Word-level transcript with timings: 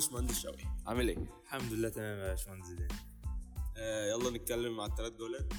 باشمهندس 0.00 0.42
شوقي 0.42 0.64
عامل 0.86 1.08
إيه؟ 1.08 1.18
الحمد 1.44 1.72
لله 1.72 1.88
تمام 1.88 2.18
يا 2.18 2.30
باشمهندس 2.30 2.66
زيدان 2.66 2.88
آه 3.76 4.10
يلا 4.10 4.30
نتكلم 4.30 4.80
على 4.80 4.90
الثلاث 4.90 5.12
جولات. 5.12 5.52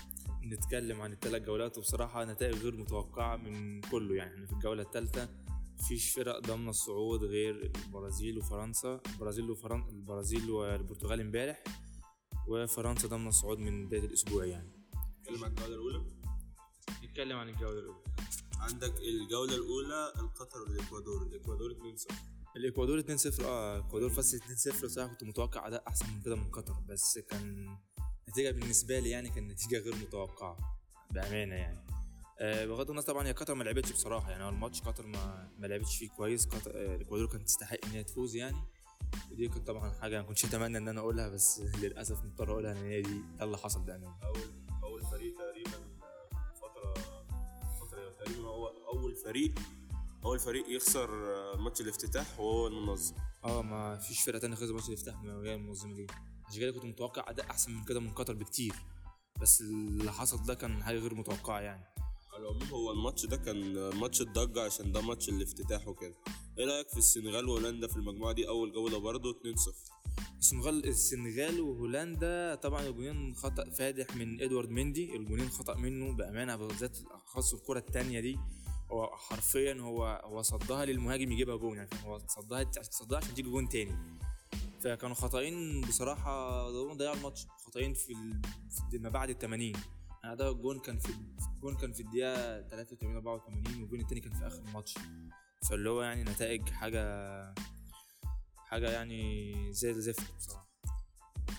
نتكلم 0.43 1.01
عن 1.01 1.11
الثلاث 1.13 1.41
جولات 1.41 1.77
وبصراحة 1.77 2.25
نتائج 2.25 2.55
غير 2.55 2.75
متوقعة 2.77 3.35
من 3.37 3.81
كله. 3.81 4.15
يعني 4.15 4.33
إحنا 4.33 4.45
في 4.45 4.53
الجولة 4.53 4.83
الثالثة 4.83 5.29
مفيش 5.79 6.11
فرق 6.11 6.39
ضامنة 6.39 6.69
الصعود 6.69 7.23
غير 7.23 7.71
البرازيل 7.85 8.37
وفرنسا. 8.37 9.01
البرازيل 9.13 9.51
وفرن... 9.51 9.87
البرازيل 9.89 10.49
والبرتغال 10.51 11.21
امبارح 11.21 11.63
وفرنسا 12.47 13.07
ضامنة 13.07 13.29
الصعود 13.29 13.59
من 13.59 13.87
بداية 13.87 14.05
الأسبوع 14.05 14.45
يعني. 14.45 14.71
نتكلم 15.19 15.43
عن 15.43 15.51
الجولة 15.51 15.75
الأولى؟ 15.75 16.05
نتكلم 17.03 17.37
عن 17.37 17.49
الجولة 17.49 17.79
الأولى. 17.79 18.03
عندك 18.59 18.93
الجولة 18.97 19.55
الأولى 19.55 20.13
القطر 20.19 20.61
والإكوادور. 20.61 21.23
الإكوادور 21.23 21.71
2-0 22.53 22.55
الإكوادور 22.57 23.01
2-0 23.01 23.41
آه 23.43 23.75
الإكوادور 23.79 24.09
فازت 24.09 24.43
2-0 24.43 24.85
صراحة 24.87 25.09
كنت 25.09 25.23
متوقع 25.23 25.67
أداء 25.67 25.83
أحسن 25.87 26.05
من 26.13 26.21
كده 26.21 26.35
من 26.35 26.51
قطر 26.51 26.73
بس 26.89 27.19
كان 27.19 27.77
نتيجة 28.29 28.51
بالنسبة 28.51 28.99
لي 28.99 29.09
يعني 29.09 29.29
كان 29.29 29.47
نتيجة 29.47 29.79
غير 29.79 29.95
متوقعة. 29.95 30.57
بأمانة 31.11 31.55
يعني. 31.55 31.85
آه 32.39 32.65
بغض 32.65 32.89
النظر 32.89 33.07
طبعا 33.07 33.27
هي 33.27 33.31
قطر 33.31 33.53
ما 33.55 33.63
لعبتش 33.63 33.91
بصراحة 33.91 34.31
يعني 34.31 34.43
هو 34.43 34.49
الماتش 34.49 34.81
قطر 34.81 35.07
ما 35.07 35.51
ما 35.59 35.67
لعبتش 35.67 35.97
فيه 35.97 36.09
كويس. 36.09 36.45
قطر 36.45 36.71
آه 36.75 36.95
الإكوادور 36.95 37.27
كانت 37.27 37.43
تستحق 37.47 37.77
إن 37.85 37.91
هي 37.91 38.03
تفوز 38.03 38.35
يعني. 38.35 38.57
ودي 39.31 39.47
كانت 39.47 39.67
طبعا 39.67 39.91
حاجة 40.01 40.21
ما 40.21 40.27
كنتش 40.27 40.45
أتمنى 40.45 40.77
إن 40.77 40.87
أنا 40.87 40.99
أقولها 41.01 41.29
بس 41.29 41.59
للأسف 41.59 42.23
مضطر 42.23 42.51
أقولها 42.51 42.71
إن 42.71 42.77
هي 42.77 43.01
دي 43.01 43.21
ده 43.39 43.43
اللي 43.45 43.57
حصل 43.57 43.81
بأمانة. 43.81 44.17
أول 44.23 44.41
أول 44.83 45.01
فريق 45.03 45.35
تقريبا 45.37 45.97
فترة 46.61 46.93
فترة 47.81 48.09
تقريبا 48.09 48.47
هو 48.47 48.67
أول 48.67 49.15
فريق 49.15 49.53
أول 50.25 50.39
فريق 50.39 50.65
يخسر 50.69 51.09
آه، 51.35 51.55
ماتش 51.57 51.81
الافتتاح 51.81 52.39
وهو 52.39 52.67
المنظم. 52.67 53.15
آه 53.43 53.61
ما 53.61 53.97
فيش 53.97 54.21
فرقة 54.21 54.39
تانية 54.39 54.55
خسرت 54.55 54.71
ماتش 54.71 54.87
الافتتاح 54.87 55.23
من 55.23 55.29
وهي 55.29 55.53
المنظمة 55.55 55.93
دي. 55.95 56.07
عشان 56.47 56.59
كده 56.59 56.71
كنت 56.71 56.85
متوقع 56.85 57.29
أداء 57.29 57.49
أحسن 57.51 57.71
من 57.71 57.83
كده 57.83 57.99
من 57.99 58.11
قطر 58.11 58.33
بكتير. 58.33 58.73
بس 59.41 59.61
اللي 59.61 60.11
حصل 60.11 60.43
ده 60.43 60.53
كان 60.53 60.83
حاجة 60.83 60.99
غير 60.99 61.15
متوقعة 61.15 61.59
يعني. 61.59 61.85
على 62.33 62.43
العموم 62.43 62.63
هو 62.63 62.91
الماتش 62.91 63.25
ده 63.25 63.37
كان 63.37 63.89
ماتش 63.95 64.21
الضجة 64.21 64.61
عشان 64.65 64.91
ده 64.91 65.01
ماتش 65.01 65.29
الافتتاح 65.29 65.87
وكده. 65.87 66.15
إيه 66.59 66.65
رأيك 66.65 66.89
في 66.89 66.97
السنغال 66.97 67.49
وهولندا 67.49 67.87
في 67.87 67.95
المجموعة 67.97 68.33
دي؟ 68.33 68.47
أول 68.47 68.71
جولة 68.71 68.97
برضه 68.97 69.33
2-0 69.33 69.91
السنغال 70.39 70.85
السنغال 70.87 71.61
وهولندا 71.61 72.55
طبعا 72.55 72.87
الجونين 72.87 73.35
خطأ 73.35 73.69
فادح 73.69 74.15
من 74.15 74.41
إدوارد 74.41 74.69
مندي. 74.69 75.15
الجونين 75.15 75.49
خطأ 75.49 75.75
منه 75.75 76.13
بأمانة 76.15 76.55
بالذات 76.55 76.97
خاص 77.25 77.53
الكره 77.53 77.79
التانية 77.79 78.19
دي. 78.19 78.39
هو 78.91 79.07
حرفيا 79.17 79.73
هو 79.81 80.21
هو 80.23 80.41
صدها 80.41 80.85
للمهاجم 80.85 81.31
يجيبها 81.31 81.55
جون 81.55 81.77
يعني 81.77 81.89
هو 82.05 82.19
صدها 82.27 82.71
صدها 82.81 83.17
عشان 83.17 83.35
تيجي 83.35 83.49
جون 83.49 83.69
تاني. 83.69 83.95
فكانوا 84.81 85.15
خطأين 85.15 85.81
بصراحة 85.81 86.61
ضيعوا 86.93 87.15
الماتش 87.15 87.45
خطأين. 87.65 87.93
في 87.93 88.15
ما 88.93 89.09
بعد 89.09 89.29
ال 89.29 89.39
80 89.39 89.73
يعني 90.23 90.35
ده 90.35 90.49
الجون 90.51 90.79
كان 90.79 90.99
في 90.99 91.09
الجون 91.55 91.75
كان 91.77 91.93
في 91.93 91.99
الدقيقة 91.99 92.61
83 92.61 93.15
84 93.15 93.81
والجون 93.81 93.99
التاني 93.99 94.21
كان 94.21 94.33
في 94.33 94.47
آخر 94.47 94.59
الماتش. 94.59 94.93
فاللي 95.69 95.89
هو 95.89 96.01
يعني 96.01 96.23
نتائج 96.23 96.69
حاجة 96.69 97.55
حاجة 98.57 98.91
يعني 98.91 99.73
زي 99.73 99.89
الزفت 99.91 100.35
بصراحة. 100.37 100.71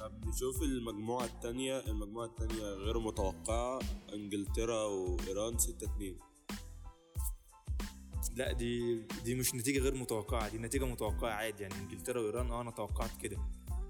طب 0.00 0.26
نشوف 0.26 0.62
المجموعة 0.62 1.24
التانية 1.24 1.78
المجموعة 1.80 2.26
التانية 2.26 2.62
غير 2.62 2.98
متوقعة؟ 2.98 3.78
إنجلترا 4.12 4.84
وإيران 4.84 5.58
6 5.58 5.84
2 5.86 6.18
لا 8.36 8.52
دي 8.52 9.02
دي 9.24 9.34
مش 9.34 9.54
نتيجة 9.54 9.78
غير 9.78 9.94
متوقعة 9.94 10.48
دي 10.48 10.58
نتيجة 10.58 10.84
متوقعة 10.84 11.30
عادي 11.30 11.62
يعني 11.62 11.74
إنجلترا 11.74 12.20
وإيران 12.20 12.50
آه 12.50 12.60
أنا 12.60 12.70
توقعت 12.70 13.10
كده. 13.22 13.38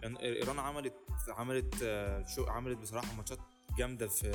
يعني 0.02 0.22
إيران 0.22 0.58
عملت 0.58 0.94
عملت 1.28 1.74
آه، 1.82 2.26
شو 2.26 2.44
عملت 2.44 2.78
بصراحة 2.78 3.14
ماتشات 3.16 3.38
جامدة 3.78 4.08
في 4.08 4.32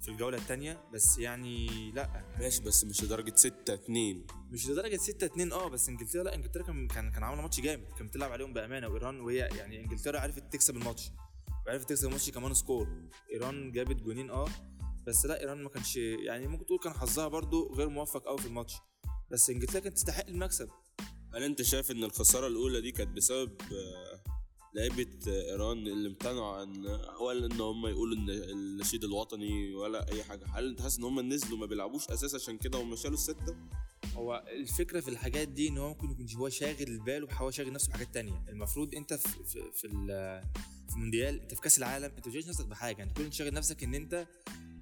في 0.00 0.08
الجولة 0.08 0.38
التانية 0.38 0.80
بس 0.92 1.18
يعني 1.18 1.66
لا. 1.90 2.24
ماشي 2.38 2.62
بس 2.62 2.84
مش 2.84 3.04
لدرجة 3.04 3.32
6 3.36 3.74
2 3.74 4.26
مش 4.50 4.68
لدرجة 4.68 4.96
6 4.96 5.26
2 5.26 5.52
آه 5.52 5.68
بس 5.68 5.88
إنجلترا 5.88 6.22
لا 6.22 6.34
إنجلترا 6.34 6.62
كان 6.62 6.88
كان 6.88 7.10
كان 7.10 7.22
عاملة 7.22 7.42
ماتش 7.42 7.60
جامد 7.60 7.92
كانت 7.98 8.10
بتلعب 8.10 8.32
عليهم 8.32 8.52
بأمانة 8.52 8.88
وإيران 8.88 9.20
وهي 9.20 9.36
يعني 9.36 9.80
إنجلترا 9.80 10.20
عرفت 10.20 10.52
تكسب 10.52 10.76
الماتش 10.76 11.10
وعرفت 11.66 11.88
تكسب 11.88 12.06
الماتش 12.06 12.30
كمان 12.30 12.54
score. 12.54 12.88
إيران 13.32 13.72
جابت 13.72 13.96
جونين 14.02 14.30
آه 14.30 14.48
بس 15.06 15.26
لا 15.26 15.40
إيران 15.40 15.62
ما 15.62 15.68
كانش 15.68 15.96
يعني 15.96 16.46
ممكن 16.48 16.66
تقول 16.66 16.78
كان 16.78 16.92
حظها 16.92 17.28
برضو 17.28 17.74
غير 17.74 17.88
موفق 17.88 18.24
قوي 18.24 18.38
في 18.38 18.46
الماتش. 18.46 18.74
بس 19.30 19.50
انجلترا 19.50 19.80
كانت 19.80 19.96
تستحق 19.96 20.26
المكسب. 20.28 20.68
هل 21.34 21.42
انت 21.42 21.62
شايف 21.62 21.90
ان 21.90 22.04
الخسارة 22.04 22.46
الأولى 22.46 22.80
دي 22.80 22.92
كانت 22.92 23.16
بسبب 23.16 23.62
آه، 23.72 24.20
لعيبة 24.74 25.06
آه، 25.28 25.50
إيران 25.50 25.86
اللي 25.86 26.08
امتنعوا 26.08 26.56
عن 26.56 26.86
ولا 27.20 27.46
إن 27.46 27.60
هم 27.60 27.86
يقولوا 27.86 28.16
إن 28.16 28.30
النشيد 28.30 29.04
الوطني 29.04 29.74
ولا 29.74 30.12
أي 30.12 30.24
حاجة؟ 30.24 30.46
هل 30.46 30.68
أنت 30.68 30.82
حاسس 30.82 30.98
إن 30.98 31.04
هم 31.04 31.20
نزلوا 31.20 31.58
ما 31.58 31.66
بيلعبوش 31.66 32.08
أساس 32.08 32.34
عشان 32.34 32.58
كده 32.58 32.78
هم 32.78 32.96
شالوا 32.96 33.14
الستة؟ 33.16 33.56
هو 34.14 34.44
الفكرة 34.48 35.00
في 35.00 35.08
الحاجات 35.08 35.48
دي 35.48 35.68
إن 35.68 35.78
هو 35.78 35.88
ممكن 35.88 36.10
يكون 36.10 36.26
هو 36.36 36.48
شاغل 36.48 36.98
باله 36.98 37.28
هو 37.32 37.50
شاغل 37.50 37.72
نفسه 37.72 37.88
بحاجات 37.88 38.14
تانية. 38.14 38.44
المفروض 38.48 38.94
أنت 38.94 39.14
في 39.14 39.28
في 39.28 39.72
في, 39.72 39.88
في 40.88 40.92
المونديال 40.92 41.40
أنت 41.40 41.54
في 41.54 41.60
كأس 41.60 41.78
العالم 41.78 42.12
أنت 42.16 42.28
مش 42.28 42.46
نفسك 42.46 42.66
بحاجة. 42.66 43.02
أنت 43.02 43.16
كل 43.16 43.32
شاغل 43.32 43.54
نفسك 43.54 43.84
إن 43.84 43.94
أنت 43.94 44.26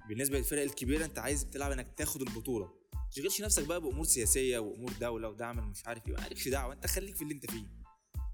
بالنسبة 0.09 0.37
للفرق 0.37 0.61
الكبيرة 0.61 1.05
أنت 1.05 1.19
عايز 1.19 1.45
تلعب 1.45 1.71
إنك 1.71 1.93
تاخد 1.97 2.21
البطولة. 2.21 2.84
تشغلش 3.15 3.41
نفسك 3.41 3.67
بقى 3.67 3.81
بأمور 3.81 4.05
سياسية 4.05 4.59
وأمور 4.59 4.91
دوله 5.01 5.29
ودعم 5.29 5.69
مش 5.69 5.85
عارف 5.87 6.07
إيه 6.07 6.13
مالكش 6.13 6.47
دعوة. 6.47 6.73
أنت 6.73 6.87
خليك 6.87 7.15
في 7.15 7.21
اللي 7.21 7.33
أنت 7.33 7.51
فيه. 7.51 7.65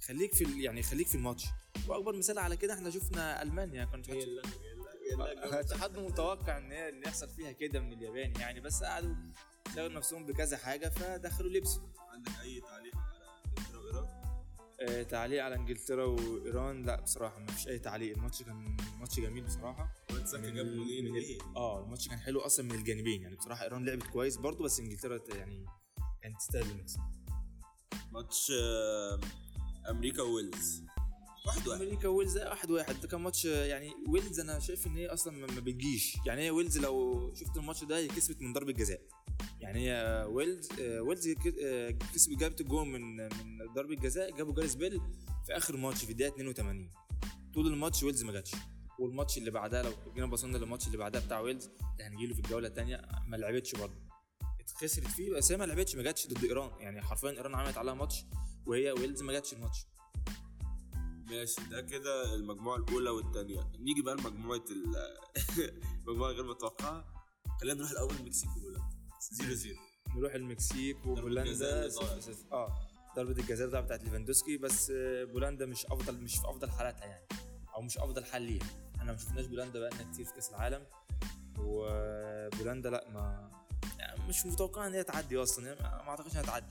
خليك 0.08 0.34
في 0.34 0.44
ال- 0.44 0.62
يعني 0.62 0.84
خليك 0.84 1.08
في 1.08 1.16
الماتش. 1.16 1.46
وأكبر 1.88 2.16
مثال 2.18 2.40
على 2.40 2.58
كده 2.58 2.74
إحنا 2.74 2.90
شفنا 2.90 3.42
ألمانيا. 3.42 3.86
كانت 3.86 5.74
حد 5.74 5.98
متوقع 5.98 6.58
إن 6.58 6.72
هي 6.72 6.90
إن 6.90 7.04
يحصل 7.04 7.30
فيها 7.30 7.52
كده 7.52 7.80
من 7.80 7.94
اليابان 7.94 8.34
يعني 8.42 8.60
بس 8.62 8.84
قعدوا 8.84 9.16
شغلوا 9.76 9.90
نفسهم 9.98 10.26
بكذا 10.26 10.58
حاجة 10.58 10.90
فدخلوا 10.90 11.50
لبسوا. 11.50 11.84
عندك 12.14 12.32
أي 12.42 12.62
تعليق؟ 12.62 12.96
تعليق 15.10 15.44
على 15.44 15.56
إنجلترا 15.56 16.06
وإيران. 16.06 16.86
لا 16.86 17.02
بصراحة 17.02 17.40
ما 17.40 17.48
فيش 17.48 17.68
أي 17.68 17.80
تعليق. 17.80 18.18
الماتش 18.18 18.44
كان 18.44 18.78
ماتش 19.00 19.20
جميل 19.20 19.44
بصراحة. 19.44 19.92
من 20.34 20.54
جاب 20.54 20.66
جولين؟ 20.66 21.38
آه 21.56 21.84
الماتش 21.84 22.08
كان 22.08 22.20
حلو 22.20 22.40
أصلا 22.40 22.66
من 22.66 22.76
الجانبين. 22.76 23.22
يعني 23.22 23.36
بصراحة 23.36 23.64
إيران 23.64 23.86
لعبت 23.86 24.04
كويس 24.08 24.38
برضو 24.38 24.64
بس 24.64 24.80
إنجلترا 24.80 25.20
يعني 25.36 25.66
كانت 26.24 26.38
تستاهل 26.40 26.72
المكسب. 26.72 27.00
ماتش 28.12 28.52
آه، 28.62 29.20
أمريكا 29.90 30.22
وويلز. 30.22 30.84
واحد 31.48 31.68
واحد. 31.68 31.82
أمريكا 31.82 32.08
ويلز 32.08 32.38
آه، 32.38 32.50
واحد 32.50 32.72
واحد. 32.72 33.02
ده 33.02 33.08
كان 33.08 33.22
ماتش 33.22 33.46
آه، 33.46 33.66
يعني 33.66 33.94
ويلز 34.08 34.40
أنا 34.40 34.60
شايف 34.60 34.88
إن 34.88 34.96
هي 34.96 35.08
أصلا 35.08 35.34
ما 35.34 35.48
ما 35.54 35.60
بتجيش. 35.60 36.18
يعني 36.26 36.42
هي 36.42 36.52
ويلز 36.52 36.78
لو 36.78 37.34
شفت 37.36 37.58
الماتش 37.58 37.84
ده 37.84 37.98
هي 37.98 38.08
كسبت 38.08 38.42
من 38.42 38.54
ضربة 38.54 38.72
جزاء. 38.72 39.02
يعني 39.62 39.90
هي 39.90 40.26
ويلز 40.30 40.70
آه، 40.82 41.02
ويلز 41.02 41.28
آه، 41.64 41.90
كسب 42.14 42.38
جابت 42.38 42.62
الجون 42.62 42.92
من 42.92 43.18
من 43.18 43.74
ضربة 43.76 43.96
جزاء 43.96 44.38
جابوا 44.38 44.54
جاريس 44.54 44.76
بيل 44.76 45.02
في 45.46 45.58
آخر 45.58 45.78
ماتش 45.78 46.06
في 46.06 46.12
الدقيقة 46.12 46.34
82 46.34 46.92
طول 47.54 47.68
الماتش 47.68 48.04
ويلز 48.04 48.24
ما 48.24 48.32
جاتش. 48.32 48.52
والماتش 49.00 49.38
اللي 49.38 49.52
بعدها 49.52 49.84
لو 49.84 49.92
جينا 50.14 50.26
بصينا 50.26 50.58
للماتش 50.58 50.88
اللي 50.88 50.98
بعدها 50.98 51.22
بتاع 51.22 51.40
ويلز 51.40 51.70
يعني 52.00 52.16
هنجي 52.16 52.28
له 52.28 52.34
في 52.34 52.40
الجولة 52.40 52.68
الثانية 52.68 53.02
ما 53.28 53.38
لعبتش 53.38 53.76
برضه. 53.76 53.96
خسرت 54.76 55.08
فيه 55.08 55.32
بس 55.32 55.52
هي 55.52 55.58
ما 55.58 55.64
لعبتش 55.64 55.96
ما 55.96 56.04
جاتش 56.04 56.28
ضد 56.28 56.44
إيران. 56.44 56.72
يعني 56.80 57.02
حرفيا 57.02 57.30
إيران 57.30 57.56
عملت 57.56 57.78
عليها 57.78 57.94
ماتش 57.94 58.26
وهي 58.66 58.92
ويلز 58.92 59.22
ما 59.22 59.34
جاتش 59.34 59.54
الماتش. 59.54 59.86
ماشي 61.30 61.62
ده 61.72 61.82
كده 61.82 62.36
المجموعة 62.36 62.78
الأولى 62.78 63.10
والثانيه 63.10 63.72
نيجي 63.80 64.02
بقى 64.02 64.16
لمجموعة 64.16 64.64
المجموعه 66.08 66.32
غير 66.36 66.44
متوقعة. 66.44 67.06
خلينا 67.62 67.78
نروح 67.78 67.92
الأول 67.92 68.16
المكسيك 68.20 68.50
الاولى 68.58 68.91
0 69.22 69.54
0 69.56 69.76
نروح 70.16 70.34
المكسيك 70.34 71.06
وبولندا. 71.06 71.90
آه 72.52 72.88
ضربة 73.16 73.32
الجزاء 73.42 73.82
بتاعت 73.82 74.04
ليفاندوسكي. 74.04 74.58
بس 74.58 74.92
آه، 74.96 75.24
بولندا 75.24 75.66
مش 75.66 75.86
أفضل 75.86 76.16
مش 76.22 76.36
في 76.36 76.50
أفضل 76.50 76.72
حالاتها 76.72 77.06
يعني 77.06 77.26
أو 77.76 77.82
مش 77.82 77.98
أفضل 77.98 78.26
حال 78.26 78.42
ليها. 78.42 78.66
إحنا 78.96 79.12
ما 79.12 79.18
شفناش 79.18 79.46
بولندا 79.46 79.80
بقالنا 79.80 80.12
كتير 80.12 80.26
في 80.26 80.34
كأس 80.34 80.50
العالم. 80.50 80.86
وبولندا 81.60 82.90
لأ 82.90 83.10
ما 83.10 83.52
يعني 84.00 84.28
مش 84.28 84.46
متوقع 84.46 84.88
إن 84.88 84.94
هي 84.94 85.04
تعدي 85.04 85.38
أصلا. 85.38 85.68
يعني 85.68 85.80
ما 85.82 86.10
أعتقدش 86.10 86.32
إنها 86.32 86.44
تعدي. 86.44 86.66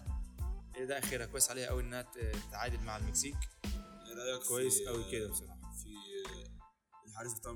ده 0.87 0.99
آخرها. 0.99 1.27
كويس 1.27 1.51
عليها 1.51 1.69
قوي 1.69 1.83
إنها 1.83 2.07
تعادل 2.53 2.81
مع 2.81 2.97
المكسيك. 2.97 3.37
إيه 3.65 4.15
رأيك 4.15 4.43
كويس 4.49 4.83
قوي 4.83 5.11
كده 5.11 5.29
بصراحة. 5.29 5.73
في 5.83 5.89
الحارس 7.09 7.33
بتاع 7.39 7.53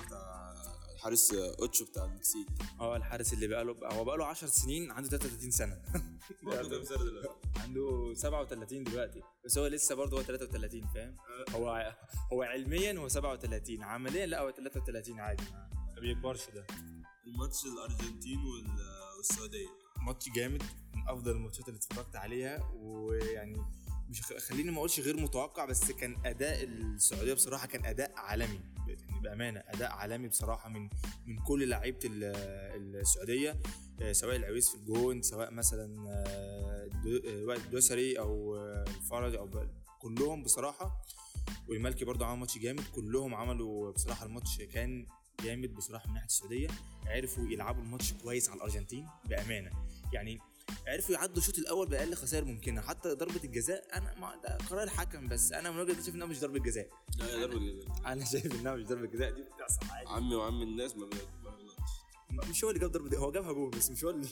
الحارس 1.04 1.32
أوتشو 1.34 1.84
بتاع 1.84 2.04
المكسيك. 2.04 2.46
آه 2.80 2.96
الحارس 2.96 3.32
اللي 3.32 3.46
بقى 3.46 3.64
له 3.64 3.76
هو 3.92 4.04
بقى 4.04 4.18
له 4.18 4.24
10 4.26 4.48
سنين 4.48 4.90
عنده 4.90 5.08
33 5.08 5.50
سنة. 5.50 5.82
برضه 6.42 6.68
كام 6.70 6.84
سنة 6.84 7.04
دلوقتي؟ 7.04 7.28
عنده 7.56 8.14
37 8.14 8.84
دلوقتي. 8.84 9.22
بس 9.44 9.58
هو 9.58 9.66
لسه 9.66 9.94
برضه 9.94 10.18
هو 10.18 10.22
33 10.22 10.86
فاهم؟ 10.94 11.16
هو 11.54 11.94
هو 12.32 12.42
علميا 12.42 12.92
هو 12.98 13.08
37 13.08 13.82
عمليا 13.82 14.26
لا 14.26 14.40
هو 14.40 14.50
33 14.50 15.20
عادي. 15.20 15.42
ما 15.52 15.68
ما 15.94 16.00
بيكبرش 16.00 16.50
ده؟ 16.54 16.66
الماتش 17.26 17.64
الأرجنتين 17.66 18.38
وال- 18.38 19.16
والسعودية. 19.16 19.68
ماتش 20.06 20.28
جامد 20.28 20.62
من 20.94 21.08
أفضل 21.08 21.30
الماتشات 21.30 21.68
اللي 21.68 21.78
اتفرجت 21.78 22.16
عليها 22.16 22.70
ويعني 22.74 23.62
مش 24.10 24.22
خليني 24.22 24.70
ما 24.70 24.78
أقولش 24.78 25.00
غير 25.00 25.16
متوقع 25.16 25.64
بس 25.64 25.90
كان 25.92 26.16
أداء 26.26 26.64
السعودية 26.64 27.34
بصراحة 27.34 27.66
كان 27.66 27.84
أداء 27.84 28.12
عالمي. 28.16 28.60
بأمانة 29.24 29.62
أداء 29.66 29.92
عالمي 29.92 30.28
بصراحة 30.28 30.68
من 30.68 30.88
من 31.26 31.38
كل 31.38 31.68
لعيبة 31.68 31.98
ال- 32.04 32.34
السعودية 33.00 33.56
آه، 34.02 34.12
سواء 34.12 34.36
العويس 34.36 34.68
في 34.68 34.74
الجون 34.76 35.22
سواء 35.22 35.50
مثلا 35.50 36.08
آه، 36.08 36.88
آه، 37.26 37.44
وائل 37.44 37.60
الدوسري 37.60 38.18
أو 38.18 38.56
الفرج 38.82 39.34
أو 39.34 39.50
كلهم 40.00 40.42
بصراحة. 40.42 41.02
والمالكي 41.68 42.04
برضه 42.04 42.26
عمل 42.26 42.38
ماتش 42.40 42.58
جامد 42.58 42.84
كلهم 42.94 43.34
عملوا 43.34 43.92
بصراحة 43.92 44.26
الماتش 44.26 44.58
كان 44.62 45.06
جامد 45.44 45.74
بصراحة 45.74 46.08
من 46.08 46.14
ناحية 46.14 46.26
السعودية. 46.26 46.68
عرفوا 47.06 47.48
يلعبوا 47.48 47.82
الماتش 47.82 48.12
كويس 48.12 48.48
على 48.48 48.56
الأرجنتين 48.56 49.08
بأمانة. 49.24 49.70
يعني 50.12 50.38
عرفوا 50.86 51.14
يعدوا 51.14 51.36
الشوط 51.38 51.58
الأول 51.58 51.88
بأقل 51.88 52.14
خسائر 52.14 52.44
ممكنة. 52.44 52.80
حتى 52.80 53.08
ضربة 53.14 53.40
الجزاء 53.44 53.96
أنا 53.98 54.14
ما 54.20 54.36
ده 54.42 54.56
قرار 54.70 54.82
الحكم 54.82 55.28
بس. 55.28 55.52
أنا 55.52 55.70
من 55.70 55.78
وجهة 55.80 55.92
نظري 55.92 56.02
شايف 56.04 56.14
إنها 56.14 56.26
مش 56.26 56.40
ضربة 56.40 56.58
جزاء. 56.58 56.88
لا 57.18 57.26
يا 57.26 57.46
ضربة 57.46 57.58
جزاء. 57.58 58.12
أنا 58.12 58.24
شايف 58.24 58.60
إنها 58.60 58.74
مش 58.74 58.84
ضربة 58.86 59.06
جزاء. 59.06 59.30
دي 59.34 59.42
بتحصل 59.42 59.80
عادي 59.90 60.08
عمي 60.10 60.34
وعم 60.34 60.62
الناس 60.62 60.96
ما 60.96 61.06
بيغلط- 61.06 61.28
ما 61.44 61.50
بيغلطش 61.50 62.50
مش 62.50 62.64
هو 62.64 62.70
اللي 62.70 62.80
جاب 62.80 62.92
ضربه 62.92 63.16
هو 63.18 63.32
جابها 63.32 63.52
جول 63.52 63.70
بس 63.70 63.90
مش 63.90 64.04
هو 64.04 64.10
اللي 64.10 64.28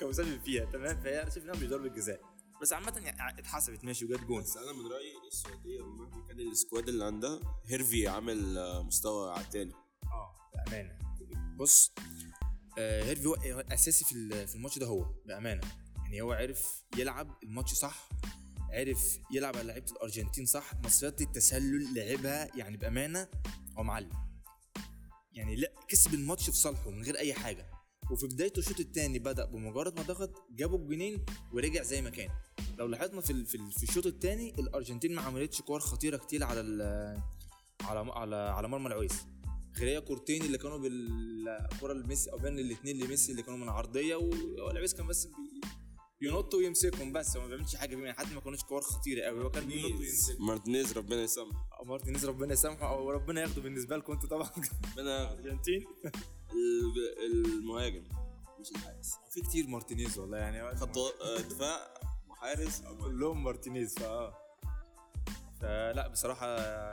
كان 0.00 0.08
مسبب 0.08 0.40
فيها 0.44 0.64
تمام؟ 0.64 1.00
فهي 1.00 1.22
أنا 1.22 1.30
شايف 1.30 1.44
إنها 1.44 1.54
مش 1.60 1.68
ضربة 1.68 1.88
جزاء. 1.88 2.20
بس 2.62 2.72
عامة 2.72 2.98
يعني 3.04 3.38
اتحسبت 3.40 3.84
ماشي 3.84 4.04
وجت 4.04 4.20
جون. 4.24 4.42
بس 4.42 4.56
أنا 4.56 4.72
من 4.72 4.86
رأيي 4.92 5.12
السعودية 5.32 5.80
مهما 5.86 6.26
كان 6.28 6.40
ال 6.40 6.48
squad 6.48 6.88
اللي 6.88 7.04
عندها 7.04 7.40
هيرفي 7.66 8.08
عامل 8.08 8.58
آه، 8.58 8.82
مستوى 8.82 9.30
على 9.32 9.44
التاني 9.44 9.72
آه 10.04 10.34
بأمانة. 10.66 10.98
بص 11.58 11.92
هيرفي 12.78 13.26
هو 13.26 13.34
هو 13.34 13.60
أساسي 13.60 14.04
في 14.04 14.46
في 14.46 14.54
الماتش 14.54 14.78
ده 14.78 14.86
هو 14.86 15.06
بأمانة. 15.26 15.60
يعني 16.04 16.20
هو 16.22 16.32
عرف 16.32 16.82
يلعب 16.96 17.38
الماتش 17.42 17.72
صح 17.72 18.08
عرف 18.70 19.18
يلعب 19.30 19.56
على 19.56 19.68
لعيبة 19.68 19.92
الأرجنتين 19.92 20.46
صح 20.46 20.74
مصيدة 20.84 21.16
التسلل 21.20 21.94
لعبها 21.94 22.56
يعني 22.56 22.76
بأمانة 22.76 23.28
هو 23.78 23.82
معلم. 23.82 24.10
يعني 25.32 25.56
لا 25.56 25.72
كسب 25.88 26.14
الماتش 26.14 26.50
في 26.50 26.56
صالحه 26.56 26.90
من 26.90 27.02
غير 27.02 27.18
أي 27.18 27.34
حاجة. 27.34 27.66
وفي 28.10 28.26
بدايه 28.26 28.52
الشوط 28.58 28.80
الثاني 28.80 29.18
بدأ 29.18 29.44
بمجرد 29.44 29.96
ما 29.96 30.02
ضغط 30.02 30.46
جابوا 30.50 30.78
الجونين 30.78 31.24
ورجع 31.52 31.82
زي 31.82 32.02
ما 32.02 32.10
كان. 32.10 32.28
لو 32.78 32.86
لاحظنا 32.86 33.20
في 33.20 33.44
في 33.44 33.54
ال- 33.54 33.72
في 33.72 33.82
الشوط 33.82 34.06
الثاني 34.06 34.50
الأرجنتين 34.58 35.14
ما 35.14 35.22
عملتش 35.22 35.62
كور 35.62 35.80
خطيرة 35.80 36.16
كتير 36.16 36.44
على 36.44 36.60
على 37.84 38.12
على 38.12 38.36
على 38.36 38.68
مرمى 38.68 38.86
العويس. 38.86 39.26
غير 39.78 39.88
هي 39.88 40.00
كورتين 40.00 40.42
اللي 40.42 40.58
كانوا 40.58 40.78
بالكره 40.78 41.92
لميسي 41.92 42.32
أو 42.32 42.38
بين 42.38 42.58
الاثنين 42.58 42.98
لميسي 43.04 43.32
اللي 43.32 43.42
كانوا 43.42 43.58
من 43.58 43.68
عرضيه 43.68 44.14
والعويس 44.16 44.94
كان 44.94 45.06
بس 45.06 45.26
بي 45.26 46.28
ينط 46.28 46.54
ويمسكهم 46.54 47.12
بس. 47.12 47.36
هو 47.36 47.42
ما 47.42 47.48
بيعملش 47.48 47.76
حاجة 47.76 47.96
بيهم 47.96 48.12
حتى 48.14 48.34
ما 48.34 48.40
كانوش 48.40 48.62
كور 48.64 48.80
خطيرة 48.80 49.22
قوي 49.24 49.44
هو 49.44 49.50
كان 49.50 49.66
بينط 49.66 50.00
ويمسك 50.00 50.40
مارتينيز 50.40 50.92
ربنا 50.98 51.22
يسامحه. 51.22 51.68
مارتينيز 51.84 52.26
ربنا 52.26 52.52
يسامحه. 52.52 52.88
أو 52.88 53.10
ربنا 53.10 53.40
ياخده 53.40 53.62
بالنسبة 53.62 53.96
لكم 53.96 54.12
أنتوا 54.12 54.28
طبعا. 54.28 54.50
ربنا 54.92 55.32
أرجنتين. 55.32 55.84
ال- 56.52 57.48
المهاجم. 57.48 58.04
مش 58.60 58.70
الحارس. 58.70 59.14
في 59.30 59.40
كتير 59.40 59.66
مارتينيز 59.66 60.18
والله 60.18 60.38
يعني 60.38 60.76
خط 60.76 60.98
آه، 60.98 61.38
دفاع 61.40 61.94
وحارس 62.28 62.82
كلهم 63.00 63.44
مارتينيز 63.44 63.94
فآه. 63.94 64.34
فلا 65.64 66.08
بصراحة 66.08 66.46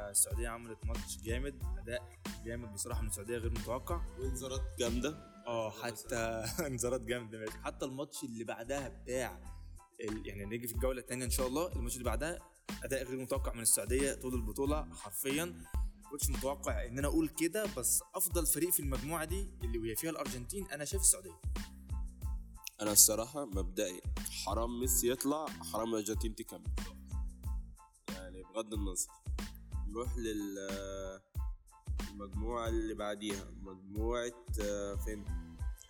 السعودية 0.09 0.47
عملت 0.49 0.85
ماتش 0.85 1.17
جامد 1.17 1.63
أداء 1.77 2.19
جامد 2.45 2.73
بصراحة 2.73 3.01
من 3.01 3.07
السعودية 3.07 3.37
غير 3.37 3.51
متوقع. 3.51 4.01
وانذارات 4.19 4.61
جامدة. 4.79 5.09
آه 5.47 5.69
حتى 5.71 6.15
انذارات 6.67 7.01
جامدة 7.01 7.37
ماشي. 7.39 7.57
حتى 7.57 7.85
الماتش 7.85 8.23
اللي 8.23 8.43
بعدها 8.43 8.89
بتاع 8.89 9.39
ال- 10.01 10.27
يعني 10.27 10.45
نيجي 10.45 10.67
في 10.67 10.73
الجولة 10.75 11.01
الثانية 11.01 11.25
إن 11.25 11.29
شاء 11.29 11.47
الله 11.47 11.71
الماتش 11.71 11.93
اللي 11.93 12.05
بعدها 12.05 12.39
أداء 12.83 13.03
غير 13.03 13.17
متوقع 13.17 13.53
من 13.53 13.61
السعودية 13.61 14.13
طول 14.13 14.33
البطولة 14.33 14.93
حرفيا. 14.95 15.45
ما 15.45 16.09
كنتش 16.11 16.29
متوقع 16.29 16.85
إن 16.85 16.97
أنا 16.97 17.07
أقول 17.07 17.29
كده 17.29 17.65
بس 17.77 18.03
أفضل 18.15 18.45
فريق 18.45 18.69
في 18.69 18.79
المجموعة 18.79 19.25
دي 19.25 19.47
اللي 19.63 19.77
وهي 19.79 19.95
فيها 19.95 20.09
الأرجنتين 20.09 20.67
أنا 20.71 20.85
شايف 20.85 21.01
السعودية. 21.01 21.41
أنا 22.81 22.91
الصراحة 22.91 23.45
مبدئيا 23.45 24.01
حرام 24.45 24.79
ميسي 24.79 25.09
يطلع 25.11 25.45
حرام 25.45 25.89
الأرجنتين 25.89 26.35
تكمل. 26.35 26.63
بغض 28.53 28.73
النظر. 28.73 29.09
نروح 29.87 30.17
لل 30.17 30.57
المجموعة 32.11 32.67
اللي 32.69 32.93
بعديها. 32.93 33.51
مجموعة 33.61 34.45
آه، 34.61 34.95
فين؟ 34.95 35.25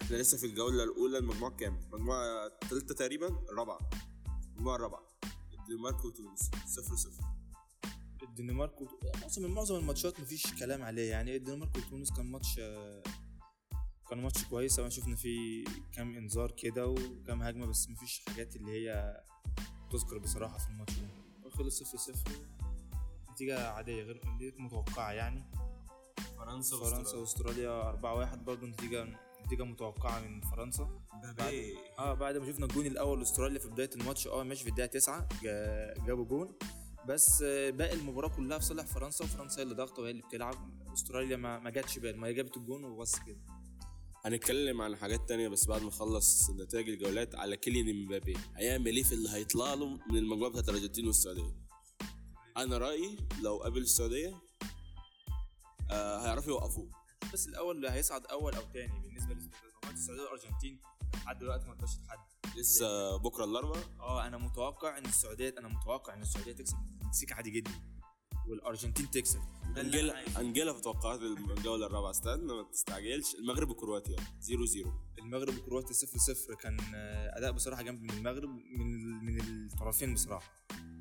إحنا 0.01 0.15
لسه 0.15 0.37
في 0.37 0.45
الجولة 0.45 0.83
الأولى. 0.83 1.17
المجموعة 1.17 1.51
كام؟ 1.55 1.79
المجموعة 1.93 2.45
التالتة 2.45 2.95
تقريبا؟ 2.95 3.27
الرابعة. 3.27 3.79
المجموعة 4.47 4.75
الرابعة. 4.75 5.07
الدنمارك 5.53 6.05
وتونس. 6.05 6.51
صفر 6.67 6.95
صفر. 6.95 7.23
الدنمارك 8.23 8.81
وت... 8.81 8.89
معظم 9.21 9.51
معظم 9.51 9.75
الماتشات 9.75 10.19
مفيش 10.19 10.53
كلام 10.59 10.81
عليه 10.81 11.09
يعني 11.09 11.35
الدنمارك 11.35 11.77
وتونس 11.77 12.11
كان 12.11 12.25
ماتش 12.25 12.55
كان 14.09 14.21
ماتش 14.21 14.43
كويس. 14.43 14.79
أوي 14.79 14.91
شفنا 14.91 15.15
فيه 15.15 15.65
كام 15.93 16.15
إنذار 16.15 16.51
كده 16.51 16.87
وكام 16.87 17.41
هجمة 17.41 17.65
بس 17.65 17.89
مفيش 17.89 18.21
حاجات 18.27 18.55
اللي 18.55 18.71
هي 18.71 19.21
تذكر 19.91 20.17
بصراحة 20.17 20.57
في 20.57 20.67
الماتش 20.69 20.93
ده. 20.93 21.10
خلص 21.51 21.83
صفر 21.83 21.97
صفر. 21.97 22.31
نتيجة 23.31 23.69
عادية 23.69 24.03
غير 24.03 24.21
متوقعة 24.59 25.11
يعني. 25.11 25.43
فرنسا 26.37 26.77
فرنسا 26.77 27.17
وأستراليا 27.17 27.89
4 27.89 28.13
1 28.15 28.45
برضه 28.45 28.67
نتيجة 28.67 29.07
نتيجة 29.45 29.63
متوقعة 29.63 30.19
من 30.19 30.41
فرنسا. 30.41 30.89
بعد 31.37 31.53
آه 31.99 32.13
بعد 32.13 32.37
ما 32.37 32.45
شفنا 32.45 32.65
الجون 32.65 32.85
الأول 32.85 33.19
لأستراليا 33.19 33.59
في 33.59 33.67
بداية 33.69 33.89
الماتش 33.95 34.27
آه 34.27 34.43
ماشي 34.43 34.63
في 34.63 34.69
الدقيقة 34.69 34.91
9 34.91 35.27
جا- 35.43 35.93
جابوا 36.05 36.25
جون. 36.25 36.53
بس 37.07 37.41
آه، 37.41 37.69
باقي 37.69 37.93
المباراة 37.93 38.27
كلها 38.27 38.57
في 38.59 38.65
صالح 38.65 38.85
فرنسا 38.85 39.25
وفرنسا 39.25 39.59
هي 39.59 39.63
اللي 39.63 39.75
ضاغطة 39.75 40.01
وهي 40.01 40.11
اللي 40.11 40.21
بتلعب. 40.21 40.55
أستراليا 40.93 41.37
ما 41.37 41.59
ما 41.59 41.69
جاتش 41.69 41.99
بال 41.99 42.17
ما 42.17 42.31
جابت 42.31 42.57
الجون 42.57 42.83
وبس 42.83 43.19
كده. 43.19 43.37
هنتكلم 44.25 44.81
عن 44.81 44.95
حاجات 44.95 45.29
تانية 45.29 45.47
بس 45.47 45.67
بعد 45.67 45.81
ما 45.81 45.87
نخلص 45.87 46.49
نتائج 46.49 46.89
الجولات 46.89 47.35
على 47.35 47.57
كيليان 47.57 47.89
إمبابي. 47.89 48.37
هيعمل 48.55 48.95
إيه 48.95 49.03
في 49.03 49.11
اللي 49.15 49.29
هيطلع 49.29 49.73
له 49.73 49.85
من 49.87 50.17
المجموعة 50.17 50.51
بتاعت 50.51 50.69
الأرجنتين 50.69 51.07
والسعودية؟ 51.07 51.55
أنا 52.57 52.77
رأيي 52.77 53.17
لو 53.41 53.57
قابل 53.57 53.81
السعودية 53.81 54.41
آه 55.91 56.25
هيعرفوا 56.25 56.49
يوقفوه. 56.49 56.89
بس 57.33 57.47
الأول 57.47 57.75
اللي 57.75 57.89
هيصعد 57.89 58.25
أول 58.25 58.53
أو 58.55 58.61
تاني 58.73 58.99
بالنسبة 58.99 59.33
لمجموعه 59.33 59.93
السعودية 59.93 60.23
والأرجنتين 60.23 60.81
لحد 61.13 61.39
دلوقتي 61.39 61.67
ما 61.67 61.73
تقدرش 61.75 61.95
تحدد 61.95 62.57
لسه 62.57 63.17
بكرة 63.17 63.45
الأربعاء؟ 63.45 63.83
آه 63.99 64.27
أنا 64.27 64.37
متوقع 64.37 64.97
إن 64.97 65.05
السعودية 65.05 65.55
أنا 65.57 65.67
متوقع 65.67 66.13
إن 66.13 66.21
السعودية 66.21 66.51
تكسب. 66.51 66.77
المكسيك 67.01 67.31
عادي 67.31 67.51
جدا. 67.51 67.71
والأرجنتين 68.47 69.11
تكسب. 69.11 69.39
أنجيلا 69.77 70.39
أنجيلا 70.39 70.73
في 70.73 70.81
توقعات 70.81 71.19
الجولة 71.21 71.85
الرابعة 71.85 72.11
استنى 72.11 72.53
ما 72.53 72.63
تستعجلش. 72.71 73.35
المغرب 73.35 73.69
وكرواتيا 73.69 74.15
0 74.39 74.65
0 74.65 74.93
المغرب 75.19 75.57
وكرواتيا 75.57 75.93
0 75.93 76.17
0 76.17 76.55
كان 76.55 76.77
أداء 77.37 77.51
بصراحة 77.51 77.81
جامد 77.81 78.01
من 78.01 78.09
المغرب 78.09 78.49
من 78.77 79.25
من 79.25 79.39
الطرفين 79.41 80.13
بصراحة. 80.13 80.51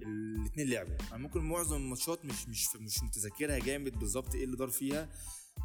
الاثنين 0.03 0.69
لعبوا. 0.71 0.97
أنا 1.09 1.19
ممكن 1.19 1.41
معظم 1.41 1.77
الماتشات 1.77 2.25
مش 2.25 2.49
مش 2.49 2.67
مش 2.77 3.03
متذكرها 3.03 3.59
جامد 3.59 3.99
بالظبط 3.99 4.35
إيه 4.35 4.45
اللي 4.45 4.57
دار 4.57 4.69
فيها 4.69 5.09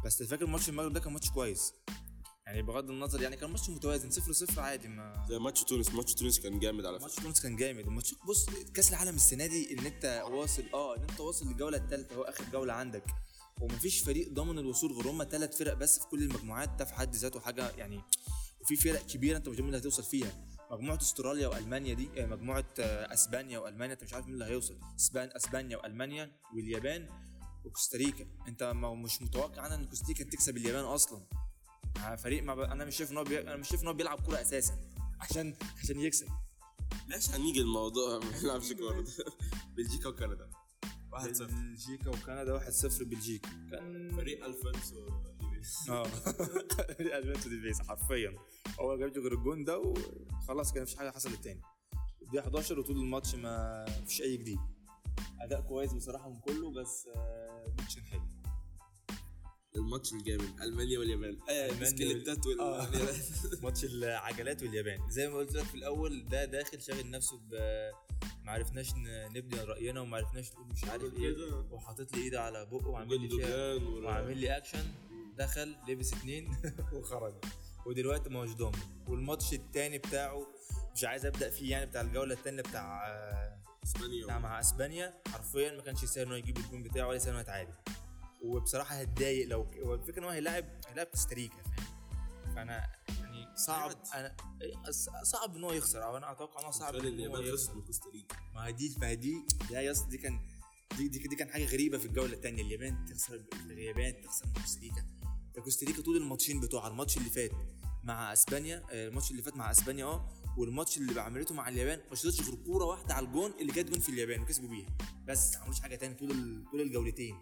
بس 0.04 0.22
فاكر 0.22 0.46
ماتش 0.46 0.68
المغرب 0.68 0.92
ده 0.92 1.00
كان 1.00 1.12
ماتش 1.12 1.30
كويس. 1.30 1.72
يعني 2.46 2.62
بغض 2.62 2.90
النظر 2.90 3.22
يعني 3.22 3.36
كان 3.36 3.50
ماتش 3.50 3.70
متوازن 3.70 4.10
0 4.10 4.32
0 4.32 4.60
عادي 4.60 4.88
ما 4.88 5.26
زي 5.28 5.38
ماتش 5.38 5.64
تونس 5.64 5.94
ماتش 5.94 6.14
تونس 6.14 6.40
كان 6.40 6.58
جامد 6.58 6.86
على 6.86 6.98
فكرة. 6.98 7.08
ماتش 7.08 7.22
تونس 7.22 7.40
كان 7.40 7.56
جامد. 7.56 7.86
الماتش 7.86 8.14
بص 8.28 8.46
كأس 8.74 8.90
العالم 8.90 9.14
السنة 9.16 9.46
دي 9.46 9.72
إن 9.78 9.86
أنت 9.86 10.24
واصل 10.30 10.62
آه 10.74 10.96
إن 10.96 11.02
أنت 11.02 11.20
واصل 11.20 11.46
للجولة 11.46 11.76
الثالثه 11.78 12.16
هو 12.16 12.22
آخر 12.22 12.44
جولة 12.52 12.72
عندك 12.72 13.04
ومفيش 13.60 14.00
فريق 14.00 14.32
ضامن 14.32 14.58
الوصول 14.58 14.92
غير 14.92 15.10
هم 15.10 15.24
ثلاث 15.24 15.58
فرق 15.58 15.74
بس 15.74 15.98
في 15.98 16.06
كل 16.06 16.22
المجموعات 16.22 16.68
ده 16.78 16.84
في 16.84 16.94
حد 16.94 17.14
ذاته 17.14 17.40
حاجة 17.40 17.70
يعني 17.70 18.00
وفي 18.60 18.76
فرق 18.76 19.06
كبيرة 19.06 19.36
أنت 19.36 19.48
مش 19.48 19.56
ضامن 19.56 19.68
اللي 19.68 19.78
هتوصل 19.78 20.02
فيها. 20.04 20.46
مجموعة 20.70 20.96
أستراليا 21.02 21.48
وألمانيا 21.48 21.94
دي 21.94 22.08
آه، 22.22 22.26
مجموعة 22.26 22.64
آه، 22.78 23.12
أسبانيا 23.14 23.58
وألمانيا 23.58 23.94
أنت 23.94 24.04
مش 24.04 24.12
عارف 24.14 24.26
مين 24.26 24.34
اللي 24.34 24.44
هيوصل. 24.44 24.78
إسبان 24.98 25.28
أسبانيا 25.36 25.76
وألمانيا 25.76 26.32
واليابان 26.54 27.08
وكوستاريكا. 27.64 28.26
أنت 28.48 28.62
مش 28.74 29.22
متوقع 29.22 29.62
عنها 29.62 29.76
إن 29.76 29.84
كوستاريكا 29.86 30.24
تكسب 30.24 30.56
اليابان 30.56 30.84
أصلا. 30.84 31.22
فريق 32.16 32.42
ما 32.42 32.54
ب... 32.54 32.60
أنا 32.60 32.84
مش 32.84 32.96
شايف 32.96 33.12
إن 33.12 33.16
هو 33.16 33.24
بي... 33.24 33.40
أنا 33.40 33.56
مش 33.56 33.68
شايف 33.68 33.82
إن 33.82 33.86
هو 33.88 33.94
بيلعب 33.94 34.20
كورة 34.20 34.40
أساسا. 34.40 34.74
عشان 35.20 35.54
عشان 35.82 36.00
يكسب. 36.00 36.26
لسه 37.08 37.30
هنيجي 37.30 37.60
الموضوع. 37.60 38.18
ما 38.24 38.42
نلعبش 38.42 38.72
كورة. 38.72 39.04
بلجيكا 39.76 40.08
وكندا. 40.08 40.50
1 41.12 41.32
0 41.32 41.46
بلجيكا 41.46 42.10
وكندا 42.10 42.58
1-0 42.70 43.02
بلجيكا. 43.02 43.48
كان 43.70 44.10
فريق 44.16 44.44
الفونسو 44.44 45.08
آه. 45.88 46.06
ألفونسو 47.00 47.48
ديفيز 47.48 47.80
حرفيا. 47.80 48.38
هو 48.80 48.96
جاب 48.98 49.18
غير 49.18 49.32
الجون 49.32 49.64
ده 49.64 49.78
وخلاص 49.78 50.72
كده 50.72 50.82
مفيش 50.82 50.96
حاجة 50.96 51.10
حصلت 51.10 51.44
تاني. 51.44 51.60
الدقيقة 52.22 52.44
11 52.44 52.78
وطول 52.80 52.96
الماتش 52.96 53.34
ما 53.34 53.84
فيش 54.06 54.22
أي 54.22 54.36
جديد. 54.36 54.58
أداء 55.40 55.60
كويس 55.60 55.92
بصراحة 55.92 56.28
من 56.28 56.40
كله 56.40 56.70
بس 56.70 57.08
آه، 57.16 57.74
ماتش 57.78 57.98
حلو. 57.98 58.28
الماتش 59.76 60.12
الجامد 60.12 60.60
ألمانيا 60.62 60.98
واليابان. 60.98 61.38
آه 61.50 61.70
البسكليتات 61.70 62.46
وال- 62.46 62.60
آه. 62.60 62.84
واليابان 62.84 63.14
ماتش 63.62 63.84
العجلات 63.84 64.62
واليابان. 64.62 65.10
زي 65.10 65.28
ما 65.28 65.36
قلت 65.36 65.54
لك 65.54 65.64
في 65.64 65.74
الأول 65.74 66.28
ده 66.28 66.44
داخل 66.44 66.82
شاغل 66.82 67.10
نفسه 67.10 67.40
ما 68.44 68.52
عرفناش 68.52 68.92
نبني 69.34 69.60
رأينا 69.60 70.00
وما 70.00 70.16
عرفناش 70.16 70.52
نقول 70.52 70.66
مش 70.66 70.84
عارف 70.84 71.14
إيه. 71.14 71.54
وحاطط 71.72 72.12
لي 72.16 72.22
ايده 72.22 72.42
على 72.42 72.66
بقه 72.66 72.88
وعامل 72.88 73.20
لي 73.20 73.28
فيها 73.28 73.74
وعامل 73.74 74.38
لي 74.38 74.56
أكشن. 74.56 74.84
دخل 75.38 75.76
لبس 75.88 76.12
اتنين 76.12 76.56
وخرج. 76.92 77.34
ودلوقتي 77.86 78.28
ما 78.30 78.40
هوش 78.40 78.50
ضامن 78.50 78.78
والماتش 79.08 79.52
التاني 79.52 79.98
بتاعه 79.98 80.46
مش 80.94 81.04
عايز 81.04 81.26
أبدأ 81.26 81.50
فيه 81.50 81.70
يعني 81.70 81.86
بتاع 81.86 82.00
الجولة 82.00 82.34
التانية 82.34 82.62
بتاع 82.62 83.06
آه، 83.08 83.58
إسبانيا. 83.84 84.24
بتاع 84.24 84.38
مع 84.38 84.60
إسبانيا 84.60 85.14
حرفيا 85.28 85.76
ما 85.76 85.82
كانش 85.82 86.02
يسهل 86.02 86.26
انه 86.26 86.36
يجيب 86.36 86.56
الجون 86.58 86.82
بتاعه 86.82 87.06
ولا 87.06 87.16
يسهل 87.16 87.30
انه 87.30 87.40
يتعادل. 87.40 87.72
وبصراحة 88.42 88.94
هتضايق 88.94 89.48
لو 89.48 89.62
هو 89.84 89.94
الفكرة 89.94 90.18
إن 90.18 90.24
هو 90.24 90.30
هيلاعب 90.30 90.64
هيلاعب 90.88 91.06
كوستاريكا 91.06 91.56
فاهم؟ 91.62 92.54
فأنا 92.54 92.86
يعني 93.08 93.56
صعب 93.56 93.90
عادي. 94.12 94.34
أنا 94.74 94.92
صعب 95.22 95.56
إن 95.56 95.64
هو 95.64 95.72
يخسر. 95.72 96.04
أو 96.04 96.16
أنا 96.16 96.32
أتوقع 96.32 96.60
إن 96.60 96.64
هو 96.64 96.70
صعب 96.70 96.94
إن 96.94 97.26
هو 97.26 97.38
يخسر. 97.38 97.74
من 97.74 97.82
كوستاريكا. 97.82 98.36
ما 98.54 98.66
هي 98.66 98.72
دي 98.72 98.96
ما 99.00 99.08
هي 99.08 99.16
دي 99.16 99.46
ده 99.70 99.80
يا 99.80 99.90
أسطى 99.90 100.08
دي 100.08 100.18
كان 100.18 100.40
دي, 100.96 101.08
دي, 101.08 101.18
دي 101.18 101.36
كان 101.36 101.48
حاجة 101.50 101.64
غريبة 101.64 101.98
في 101.98 102.06
الجولة 102.06 102.32
الثانية 102.32 102.62
اليابان 102.62 103.04
تخسر 103.04 103.44
اليابان 103.66 104.22
تخسر 104.22 104.46
من 104.46 104.52
كوستاريكا. 104.52 105.04
كوستاريكا 105.64 106.02
طول 106.02 106.16
الماتشين 106.16 106.60
بتوع 106.60 106.86
الماتش 106.86 107.16
اللي 107.16 107.30
فات 107.30 107.50
مع 108.04 108.32
إسبانيا 108.32 108.82
آه، 108.90 109.08
الماتش 109.08 109.30
اللي 109.30 109.42
فات 109.42 109.56
مع 109.56 109.70
إسبانيا 109.70 110.04
آه 110.04 110.28
والماتش 110.56 110.98
اللي 110.98 111.20
عملته 111.20 111.54
مع 111.54 111.68
اليابان 111.68 112.00
ما 112.10 112.16
شاطتش 112.16 112.40
غير 112.40 112.54
كورة 112.54 112.84
واحدة 112.84 113.14
على 113.14 113.26
الجون 113.26 113.52
اللي 113.60 113.72
جت 113.72 113.90
جون 113.90 114.00
في 114.00 114.08
اليابان 114.08 114.40
وكسبوا 114.40 114.68
بيها. 114.68 114.88
بس 115.26 115.54
ما 115.54 115.60
عملوش 115.62 115.80
حاجة 115.80 115.96
تاني 115.96 116.14
طول 116.14 116.64
طول 116.70 116.80
الجولتين. 116.80 117.36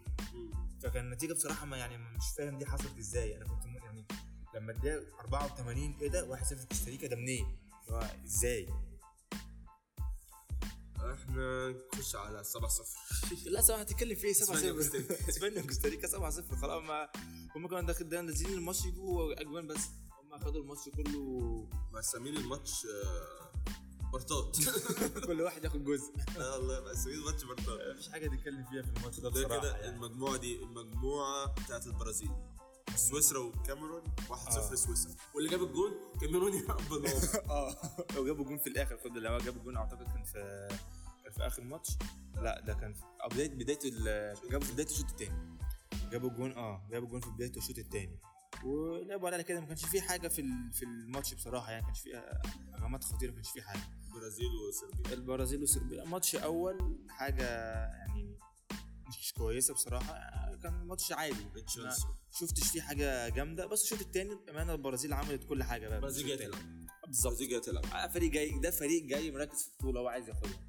فكان 0.85 1.05
النتيجة 1.05 1.33
بصراحة 1.33 1.67
ما 1.67 1.77
يعني 1.77 1.99
مش 1.99 2.25
فاهم 2.37 2.59
دي 2.59 2.67
حصلت 2.67 2.99
إزاي. 2.99 3.37
أنا 3.37 3.45
كنت 3.45 3.65
يعني 3.65 4.07
لما 4.55 4.73
الدقيقة 4.73 5.01
84 5.21 5.97
إيه 6.01 6.09
ده 6.09 6.37
1-0 6.37 6.65
كوستاريكا 6.69 7.07
ده 7.07 7.17
منين؟ 7.17 7.59
إزاي؟ 8.25 8.69
إحنا 11.13 11.69
نخش 11.95 12.17
على 12.17 12.45
7 12.45 12.69
0 12.69 12.85
لا 13.51 13.61
سامح 13.61 13.81
هتتكلم 13.81 14.15
في 14.15 14.27
إيه؟ 14.27 14.33
7 14.33 14.57
إسبانيا 14.57 14.83
0 14.83 14.99
وكوستاريكا. 14.99 15.29
إسبانيا 15.31 15.63
وكوستاريكا 15.63 16.07
7 16.09 16.31
0 16.31 16.57
خلاص 16.57 16.83
ما 16.83 17.09
هم 17.57 17.67
كانوا 17.69 17.83
داخل 17.83 18.09
ده 18.09 18.21
نازلين 18.21 18.53
الماتش 18.59 18.85
يجيبوا 18.85 19.41
أجوان 19.41 19.67
بس. 19.67 19.89
هم 20.23 20.39
خدوا 20.39 20.63
الماتش 20.63 20.89
كله. 20.89 21.69
مقسمين 21.93 22.37
الماتش 22.37 22.87
آه، 22.87 23.53
بارتات 24.19 24.57
كل 25.27 25.41
واحد 25.43 25.65
ياخد 25.65 25.85
جزء. 25.85 26.13
آه 26.39 26.57
والله 26.59 26.81
مقسمين 26.81 27.19
الماتش 27.19 27.45
بارتات 27.45 27.95
مفيش 27.95 28.09
حاجة 28.09 28.27
نتكلم 28.29 28.65
فيها 28.65 28.83
في 28.83 28.89
الماتش 28.99 29.21
ده 29.21 29.29
بصراحه 29.29 29.61
كده 29.61 29.77
يعني. 29.77 29.97
المجموعة 29.97 30.37
دي 30.37 30.63
المجموعة 30.63 31.47
بتاعت 31.65 31.87
البرازيل. 31.87 32.31
سويسرا 32.97 33.39
والكاميرون 33.39 34.03
1 34.31 34.53
0 34.53 34.73
آه. 34.73 34.75
سويسرا 34.75 35.15
واللي 35.35 35.51
جاب 35.51 35.63
الجون 35.63 35.91
كاميروني 36.21 36.63
بالنار 36.91 37.23
آه. 37.51 37.77
وجابوا 38.19 38.45
جون 38.45 38.59
في 38.59 38.67
الآخر 38.67 38.99
خد 39.05 39.17
اللي 39.17 39.29
هو 39.29 39.39
جابوا 39.39 39.63
جون 39.63 39.77
أعتقد 39.77 40.03
كان 40.13 40.25
في 40.25 40.69
كان 41.25 41.33
في 41.33 41.47
آخر 41.47 41.63
ماتش. 41.63 41.89
لا 42.37 42.61
ده 42.61 42.75
كان 42.75 42.95
في 42.95 43.03
بدايه 43.31 43.49
بداية 43.49 43.79
ال- 43.85 44.37
جابوا 44.51 44.67
في 44.67 44.73
بداية 44.73 44.87
الشوط 44.87 45.11
الثاني 45.11 45.59
جابوا 46.11 46.31
جون 46.31 46.53
آه 46.53 46.87
جابوا 46.91 47.09
جون 47.09 47.21
في 47.21 47.31
بداية 47.31 47.53
الشوط 47.57 47.79
الثاني 47.79 48.19
ولعبوا 48.65 49.29
على 49.31 49.43
كده 49.43 49.61
ما 49.61 49.67
كانش 49.67 49.85
فيه 49.85 50.01
حاجة 50.01 50.29
في 50.29 50.43
في 50.73 50.83
الماتش 50.85 51.35
بصراحة 51.35 51.71
يعني 51.71 51.83
ما 51.83 51.87
كانش 51.87 52.01
فيه 52.01 52.41
هجمات 52.75 53.05
خطيره 53.05 53.31
ما 53.31 53.35
كانش 53.37 53.51
فيه 53.51 53.63
حاجة. 53.63 53.81
البرازيل 54.09 54.47
وصربيا. 54.69 55.13
البرازيل 55.15 55.63
وصربيا. 55.63 56.05
ماتش 56.05 56.37
أول 56.37 56.99
حاجة 57.09 57.45
يعني 57.89 58.39
مش 59.09 59.33
كويسة 59.33 59.75
بصراحة 59.75 60.15
كان 60.63 60.73
ماتش 60.87 61.13
عادي. 61.13 61.45
ما 61.79 61.95
شفتش 62.41 62.63
فيه 62.71 62.81
حاجة 62.83 63.29
جامدة. 63.29 63.67
بس 63.67 63.83
الشوط 63.85 64.01
الثاني 64.01 64.35
بأمانة 64.35 64.73
البرازيل 64.73 65.13
عملت 65.13 65.45
كل 65.45 65.63
حاجة 65.63 65.89
بقى. 65.89 65.97
البرازيل 65.97 66.27
جاية. 66.27 66.37
تلعب. 66.49 66.61
بالظبط. 67.07 67.25
البرازيل 67.33 67.49
جاية 67.49 67.61
تلعب. 67.61 67.85
آه، 67.87 68.07
فريق 68.09 68.31
جاي 68.31 68.59
ده 68.59 68.71
فريق 68.71 69.03
جاي 69.05 69.31
مركز 69.31 69.63
في 69.63 69.69
البطولة 69.71 70.01
هو 70.01 70.09
عايز 70.09 70.29
ياخدها. 70.29 70.61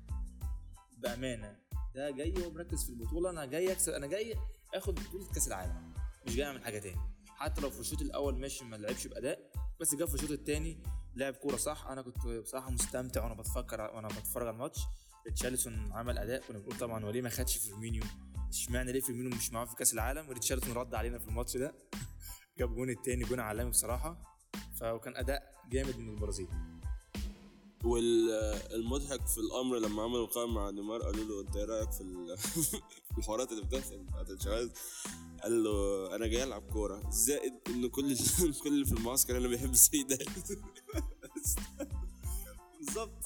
بأمانة. 0.97 1.59
ده 1.95 2.11
جاي 2.11 2.33
ومركز 2.47 2.83
في 2.83 2.89
البطولة. 2.89 3.29
أنا 3.29 3.45
جاي 3.45 3.71
أكسب 3.71 3.91
أنا 3.93 4.07
جاي 4.07 4.35
آخد 4.73 4.95
بطولة 4.95 5.25
كأس 5.33 5.47
العالم. 5.47 5.93
مش 6.27 6.35
جاي 6.35 6.45
أعمل 6.47 6.63
حاجة 6.63 6.79
تاني. 6.79 7.14
حتى 7.35 7.61
لو 7.61 7.69
في 7.69 7.79
الشوط 7.79 8.01
الأول 8.01 8.39
ماشي 8.39 8.65
ما 8.65 8.75
لعبش 8.75 9.07
بأداء 9.07 9.51
بس 9.79 9.95
جه 9.95 10.05
في 10.05 10.15
الشوط 10.15 10.31
الثاني 10.31 10.83
لعب 11.15 11.33
كورة 11.33 11.57
صح. 11.57 11.87
أنا 11.87 12.01
كنت 12.01 12.27
بصراحة 12.27 12.69
مستمتع 12.71 13.23
وأنا 13.23 13.33
بتفكر 13.33 13.81
وأنا 13.81 14.07
بتفرج 14.07 14.47
على 14.47 14.53
الماتش. 14.55 14.79
ريتشارلسون 15.27 15.91
عمل 15.91 16.17
أداء 16.17 16.41
كنا 16.47 16.57
بنقول 16.59 16.77
طبعا 16.77 17.05
هو 17.05 17.09
ليه 17.09 17.21
ما 17.21 17.29
خدش 17.29 17.57
فيرمينيو؟ 17.57 18.03
اشمعنى 18.49 18.91
ليه 18.91 19.01
فيرمينيو 19.01 19.29
مش 19.37 19.51
معاه 19.51 19.65
في 19.65 19.75
كأس 19.75 19.93
العالم؟ 19.93 20.29
وريتشارلسون 20.29 20.73
رد 20.73 20.95
علينا 20.95 21.19
في 21.19 21.27
الماتش 21.27 21.57
ده. 21.57 21.75
جاب 22.59 22.75
جون 22.75 22.89
التاني 22.89 23.23
جون 23.23 23.39
عالمي 23.39 23.69
بصراحة. 23.69 24.37
فكان 24.79 25.15
أداء 25.15 25.55
جامد 25.71 25.97
من 25.97 26.09
البرازيل. 26.09 26.47
والمضحك 27.83 29.27
في 29.27 29.37
الأمر 29.37 29.77
لما 29.77 30.03
عملوا 30.03 30.27
لقاء 30.27 30.47
مع 30.47 30.69
نيمار 30.69 31.01
قالوا 31.01 31.25
له 31.25 31.41
أنت 31.47 31.55
إيه 31.55 31.65
رأيك 31.65 31.91
في 31.91 32.01
ال- 32.01 32.37
في 33.11 33.17
الحوارات 33.17 33.51
اللي 33.51 33.63
بتحصل 33.65 33.97
بتاعت 34.03 34.29
الشباب 34.29 34.71
قال 35.43 35.63
له 35.63 36.15
أنا 36.15 36.27
جاي 36.27 36.43
ألعب 36.43 36.61
كورة. 36.73 37.09
زائد 37.09 37.53
ان 37.67 37.87
كل 37.89 38.15
كل 38.63 38.67
اللي 38.69 38.85
في 38.85 38.91
المعسكر 38.91 39.37
أنا 39.37 39.47
بيحب 39.47 39.71
السيد 39.71 40.07
ده 40.07 40.17
بالظبط 42.79 43.25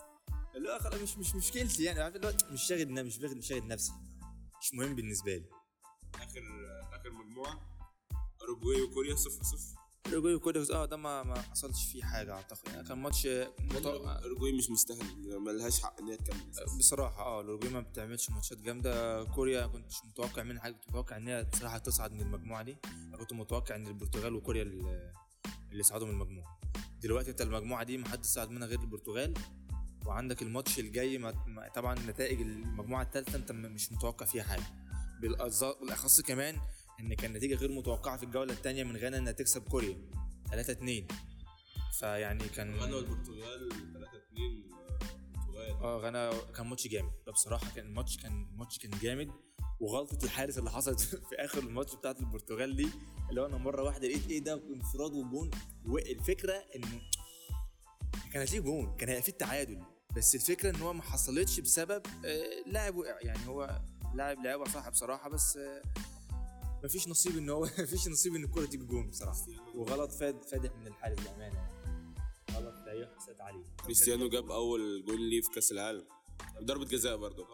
اللي 0.56 0.70
هو 0.70 0.80
خلاص 0.80 1.02
مش 1.02 1.18
مش 1.18 1.36
مشكلتي 1.36 1.84
يعني. 1.84 2.02
عارف 2.02 2.16
اللي 2.16 2.38
مش 2.52 2.64
شاغل 2.64 3.04
مش 3.06 3.16
شاغل 3.18 3.38
مش 3.38 3.48
شاغل 3.48 3.68
نفسي. 3.68 3.92
مش 4.62 4.74
مهم 4.74 4.96
بالنسبة 4.96 5.36
لي. 5.36 5.46
اخر 6.16 6.42
آخر 6.94 7.12
مجموعة. 7.12 7.60
أوروجواي 8.42 8.82
وكوريا 8.82 9.16
0 9.16 9.44
0 9.44 9.79
الاوروجواي 10.10 10.36
وكوريا 10.36 10.66
آه 10.74 10.86
ده 10.86 10.98
ما 10.98 11.24
ما 11.24 11.42
حصلش 11.42 11.86
فيه 11.86 12.04
حاجة 12.04 12.34
أعتقد. 12.34 12.68
يعني 12.74 12.88
كان 12.88 12.98
ماتش 12.98 13.28
متوقع 13.60 14.20
اوروجواي 14.24 14.52
مش 14.52 14.70
مستاهل 14.70 15.40
ما 15.40 15.52
لهاش 15.52 15.82
حق 15.82 16.00
إن 16.02 16.08
هي 16.08 16.18
تكمل. 16.18 16.78
بصراحة 16.80 17.22
آه 17.24 17.42
الاوروجواي 17.42 17.74
ما 17.74 17.80
بتعملش 17.80 18.30
ماتشات 18.30 18.58
جامدة. 18.58 19.24
كوريا 19.24 19.68
كنتش 19.68 19.96
متوقع 20.06 20.44
منها 20.44 20.62
حاجة 20.62 20.74
كنت 20.74 20.90
متوقع 20.90 21.18
إن 21.18 21.28
هي 21.28 21.44
بصراحه 21.54 21.78
تصعد 21.78 22.12
من 22.14 22.22
المجموعة 22.22 22.64
دي. 22.64 22.78
أنا 23.08 23.18
كنت 23.18 23.34
متوقع 23.34 23.76
إن 23.76 23.88
البرتغال 23.88 24.36
وكوريا 24.36 24.62
اللي 24.64 25.14
اللي 25.72 25.84
صعدوا 25.84 26.08
من 26.08 26.14
المجموعة. 26.14 26.60
دلوقتي 27.02 27.32
أنت 27.32 27.42
المجموعة 27.42 27.84
دي 27.84 27.98
ما 27.98 28.10
حد 28.10 28.26
صعد 28.26 28.50
منها 28.50 28.68
غير 28.68 28.80
البرتغال. 28.80 29.34
وعندك 30.06 30.42
الماتش 30.42 30.80
الجاي 30.80 31.18
ما 31.18 31.70
طبعا 31.76 31.96
نتائج 32.00 32.42
المجموعة 32.42 33.04
الثالثه 33.04 33.36
أنت 33.36 33.52
مش 33.52 33.92
متوقع 33.92 34.26
فيها 34.26 34.44
حاجة. 34.44 34.64
بالأخص 35.22 36.22
كمان 36.22 36.58
إن 37.00 37.14
كان 37.14 37.34
نتيجة 37.34 37.56
غير 37.56 37.72
متوقعة 37.72 38.18
في 38.18 38.24
الجولة 38.24 38.54
الثانية 38.54 38.84
من 38.84 38.98
غانا 38.98 39.18
إنها 39.18 39.32
تكسب 39.32 39.62
كوريا 39.70 39.98
3 40.52 40.72
2 40.74 41.08
فيعني 42.00 42.44
كان 42.50 42.76
غانا 42.76 42.96
والبرتغال 42.96 43.70
3 43.70 44.18
2 44.34 44.64
البرتغال. 45.36 45.84
آه 45.84 45.98
غانا 45.98 46.32
كان 46.56 46.68
ماتش 46.68 46.88
جامد. 46.88 47.12
ده 47.28 47.32
بصراحة 47.32 47.76
كان 47.76 47.86
الماتش 47.86 48.18
كان 48.18 48.48
الماتش 48.54 48.80
كان 48.80 48.92
جامد. 49.02 49.32
وغلطة 49.80 50.26
الحارس 50.26 50.58
اللي 50.58 50.72
حصلت 50.72 51.00
في 51.30 51.36
آخر 51.36 51.60
الماتش 51.64 51.96
بتاعت 51.96 52.20
البرتغال 52.20 52.76
دي 52.76 52.90
اللي 53.30 53.42
هو 53.42 53.46
أنا 53.46 53.58
مرة 53.58 53.84
واحدة 53.84 54.08
لقيت 54.08 54.28
إيه 54.30 54.40
ده؟ 54.44 54.54
انفراد 54.76 55.14
وجون. 55.14 55.52
والفكرة 55.86 56.64
انه 56.76 57.02
كان 58.34 58.42
هتلاقيه 58.42 58.60
جون 58.60 58.96
كان 58.98 59.10
هيبقى 59.10 59.24
فيه 59.24 59.32
التعادل. 59.32 59.84
بس 60.16 60.36
الفكرة 60.36 60.70
إن 60.70 60.76
هو 60.76 60.94
ما 60.94 61.02
حصلتش 61.04 61.60
بسبب 61.60 62.02
آه، 62.26 62.64
لاعب 62.68 62.96
وقع. 62.96 63.18
يعني 63.22 63.48
هو 63.48 63.82
لاعب 64.16 64.44
لعبها 64.44 64.66
صح 64.70 64.90
بصراحة 64.90 65.30
بس 65.30 65.58
آه، 65.58 65.82
مفيش 66.84 67.08
نصيب 67.08 67.38
إن 67.38 67.50
هو 67.50 67.62
مفيش 67.80 68.08
نصيب 68.08 68.36
إن 68.36 68.44
الكره 68.44 68.66
تيجي 68.66 68.86
جون 68.86 69.08
بصراحة. 69.08 69.46
وغلط 69.76 70.12
فاد 70.12 70.44
فادح 70.44 70.76
من 70.76 70.88
الحارس 70.88 71.20
بأمانة 71.20 71.56
يعني. 71.56 72.16
غلط 72.52 72.76
لا 72.86 72.94
يحسد 72.94 73.42
عليه. 73.42 73.64
كريستيانو 73.86 74.30
جاب 74.30 74.52
أول 74.52 75.06
جول 75.06 75.22
ليه 75.22 75.42
في 75.42 75.50
كأس 75.50 75.72
العالم. 75.72 76.06
ضربة 76.64 76.86
جزاء 76.86 77.18
برضه. 77.18 77.48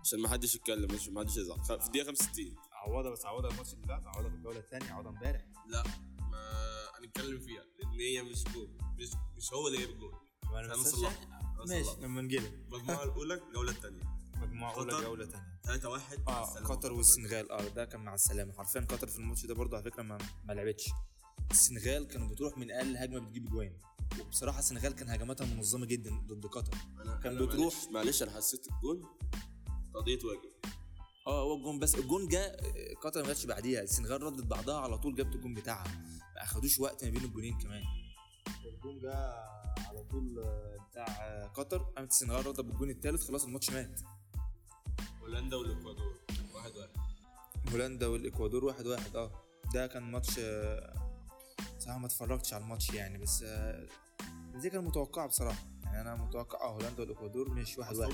عشان 0.00 0.20
ما 0.20 0.28
حدش 0.28 0.54
يتكلم 0.54 0.88
ما 1.10 1.20
حدش 1.20 1.36
يزعل 1.36 1.64
في 1.64 1.72
الدقيقة 1.86 2.06
65 2.06 2.56
عوضها 2.72 3.10
بس 3.10 3.26
عوضها 3.26 3.50
الماتش 3.50 3.74
اللي 3.74 3.86
فات 3.86 4.06
عوضها 4.06 4.30
في 4.30 4.36
الجوله 4.36 4.58
الثانية 4.58 4.92
عوضها 4.92 5.10
امبارح. 5.10 5.44
لا 5.68 5.82
ما 6.30 6.50
هنتكلم 6.98 7.40
فيها 7.40 7.64
لأن 7.78 8.00
هي 8.00 8.22
مش 8.22 8.44
جول 8.44 8.70
مش 8.98 9.08
مش 9.36 9.52
هو 9.52 9.66
اللي 9.66 9.78
جايب 9.78 9.90
الجول 9.90 10.12
ما 10.52 10.60
أنا 10.60 10.76
ماشي. 11.68 12.00
لما 12.00 12.22
نجيلها. 12.22 12.48
المجموعة 12.48 13.04
الأولى 13.04 13.34
الجولة 13.34 13.70
الثانية. 13.70 14.17
مجموعة 14.40 14.74
أولى. 14.74 14.92
جوله 15.04 15.26
ثانية 15.26 15.58
3 15.64 15.88
1 15.88 16.18
آه 16.28 16.44
قطر 16.44 16.92
والسنغال. 16.92 17.52
آه 17.52 17.68
ده 17.68 17.84
كان 17.84 18.00
مع 18.00 18.14
السلامة. 18.14 18.52
حرفيا 18.52 18.80
قطر 18.80 19.06
في 19.06 19.18
الماتش 19.18 19.46
ده 19.46 19.54
برضه 19.54 19.76
على 19.76 19.90
فكرة 19.90 20.02
ما, 20.02 20.18
ما 20.44 20.52
لعبتش. 20.52 20.90
السنغال 21.50 22.08
كانوا 22.08 22.28
بتروح 22.28 22.58
من 22.58 22.70
أقل 22.70 22.96
هجمة 22.96 23.18
بتجيب 23.20 23.50
جوان. 23.50 23.72
وبصراحة 24.20 24.58
السنغال 24.58 24.92
كان 24.94 25.08
هجماتها 25.10 25.46
منظمة 25.46 25.86
جدا 25.86 26.10
ضد 26.26 26.46
قطر. 26.46 26.78
كان 27.22 27.34
بتروح- 27.46 27.74
معلش, 27.74 27.86
معلش 27.92 28.22
أنا 28.22 28.30
حسيت 28.30 28.66
الجول 28.68 29.06
قضية 29.94 30.18
واجب. 30.24 30.50
آه 31.26 31.42
هو 31.42 31.56
الجون 31.56 31.78
بس. 31.78 31.94
الجون 31.94 32.28
جه 32.28 32.56
قطر 33.02 33.20
ما 33.22 33.26
جاتش 33.26 33.44
بعديها. 33.46 33.82
السنغال 33.82 34.22
ردت 34.22 34.44
بعدها 34.46 34.76
على 34.80 34.98
طول 34.98 35.14
جابت 35.14 35.34
الجون 35.34 35.54
بتاعها. 35.54 35.98
ما 36.36 36.42
أخدوش 36.42 36.80
وقت 36.80 37.04
ما 37.04 37.10
بين 37.10 37.24
الجونين 37.24 37.58
كمان. 37.58 37.82
الجون 38.64 38.98
جه 38.98 39.14
على 39.88 40.04
طول 40.10 40.38
آه، 40.38 40.76
بتاع 40.90 41.06
آه، 41.06 41.46
قطر. 41.46 41.78
قامت 41.78 42.10
السنغال 42.10 42.46
ردت 42.46 42.60
بالجون 42.60 42.90
الثالث 42.90 43.28
خلاص 43.28 43.44
الماتش 43.44 43.70
مات. 43.70 44.00
هولندا 45.28 45.56
والإكوادور. 45.56 46.14
1 46.54 46.76
1 46.76 46.88
هولندا 47.72 48.06
والإكوادور 48.06 48.64
واحد 48.64 48.86
واحد 48.86 49.16
آه. 49.16 49.30
ده 49.74 49.86
كان 49.86 50.02
ماتش 50.02 50.38
آه، 50.38 50.94
صراحة 51.78 51.98
ما 51.98 52.06
اتفرجتش 52.06 52.54
على 52.54 52.62
الماتش 52.64 52.90
يعني 52.90 53.18
بس 53.18 53.42
آه، 53.42 53.86
دي 54.54 54.70
كان 54.70 54.84
متوقعة 54.84 55.26
بصراحة. 55.26 55.66
يعني 55.84 56.00
أنا 56.00 56.14
متوقع 56.24 56.60
آه 56.60 56.72
هولندا 56.72 57.00
والإكوادور 57.00 57.50
مش 57.50 57.78
واحد 57.78 57.96
واحد. 57.96 58.12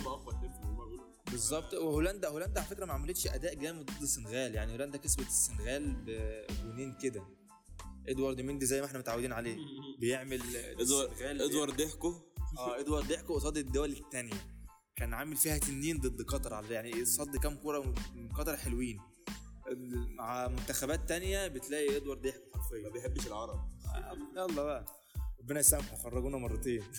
بالظبط. 1.31 1.75
وهولندا 1.75 2.29
هولندا 2.29 2.61
على 2.61 2.69
فكرة 2.69 2.85
ما 2.85 2.93
عملتش 2.93 3.27
أداء 3.27 3.55
جامد 3.55 3.87
ضد 3.87 4.03
السنغال. 4.03 4.55
يعني 4.55 4.73
هولندا 4.73 4.99
كسبت 4.99 5.27
السنغال 5.27 5.97
بجونين 6.07 6.95
كده. 7.03 7.23
إدوارد 8.09 8.41
ميندي 8.41 8.67
زي 8.67 8.81
ما 8.81 8.87
إحنا 8.87 8.99
متعودين 8.99 9.33
عليه. 9.33 9.57
بيعمل 10.01 10.43
إدوارد 10.57 11.41
ادوارد 11.41 11.77
ضحكوا 11.77 12.15
آه 12.59 12.81
إدوارد 12.81 13.09
ضحكوا 13.09 13.35
قصاد 13.35 13.57
الدول 13.57 13.93
الثانية 13.93 14.54
كان 14.97 15.15
عامل 15.15 15.37
فيها 15.37 15.59
تنين 15.59 16.01
ضد 16.01 16.23
قطر 16.23 16.55
على 16.55 16.75
يعني 16.75 17.05
صد 17.05 17.37
كام 17.37 17.57
كورة 17.57 17.95
من 18.15 18.29
قطر 18.29 18.57
حلوين. 18.57 19.01
مع 20.17 20.49
منتخبات 20.49 21.09
تانية 21.09 21.49
بتلاقي 21.49 21.97
إدوارد 21.97 22.27
ما 22.27 22.33
حرفيا. 22.63 22.89
بيحبش 22.89 23.27
العرب. 23.27 23.69
آه، 23.95 24.19
يلا 24.37 24.63
بقى. 24.63 24.87
ربنا 25.41 25.61
يسامحه 25.61 25.97
خرجونا 25.97 26.39
مرتين. 26.39 26.83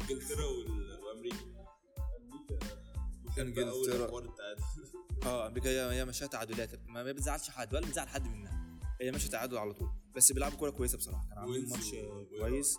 إنجلترا 0.00 0.44
وأمريكا. 0.44 1.36
التعادل. 4.24 4.62
آه 5.24 5.46
أمريكا 5.46 5.92
هي 5.92 6.04
ماشيه 6.04 6.26
تعادلات 6.26 6.74
ما 6.86 7.02
ما 7.02 7.12
بتزعلش 7.12 7.50
حد 7.50 7.74
ولا 7.74 7.86
بتزعل 7.86 8.08
حد 8.08 8.26
منها. 8.26 8.78
هي 9.00 9.10
ماشيه 9.10 9.30
تعادل 9.30 9.58
على 9.58 9.72
طول. 9.72 9.90
بس 10.16 10.32
بيلعبوا 10.32 10.58
كورة 10.58 10.70
كويسة 10.70 10.98
بصراحة. 10.98 11.26
كانوا 11.28 11.42
عاملين 11.42 11.68
ماتش 11.68 11.94
كويس. 12.38 12.78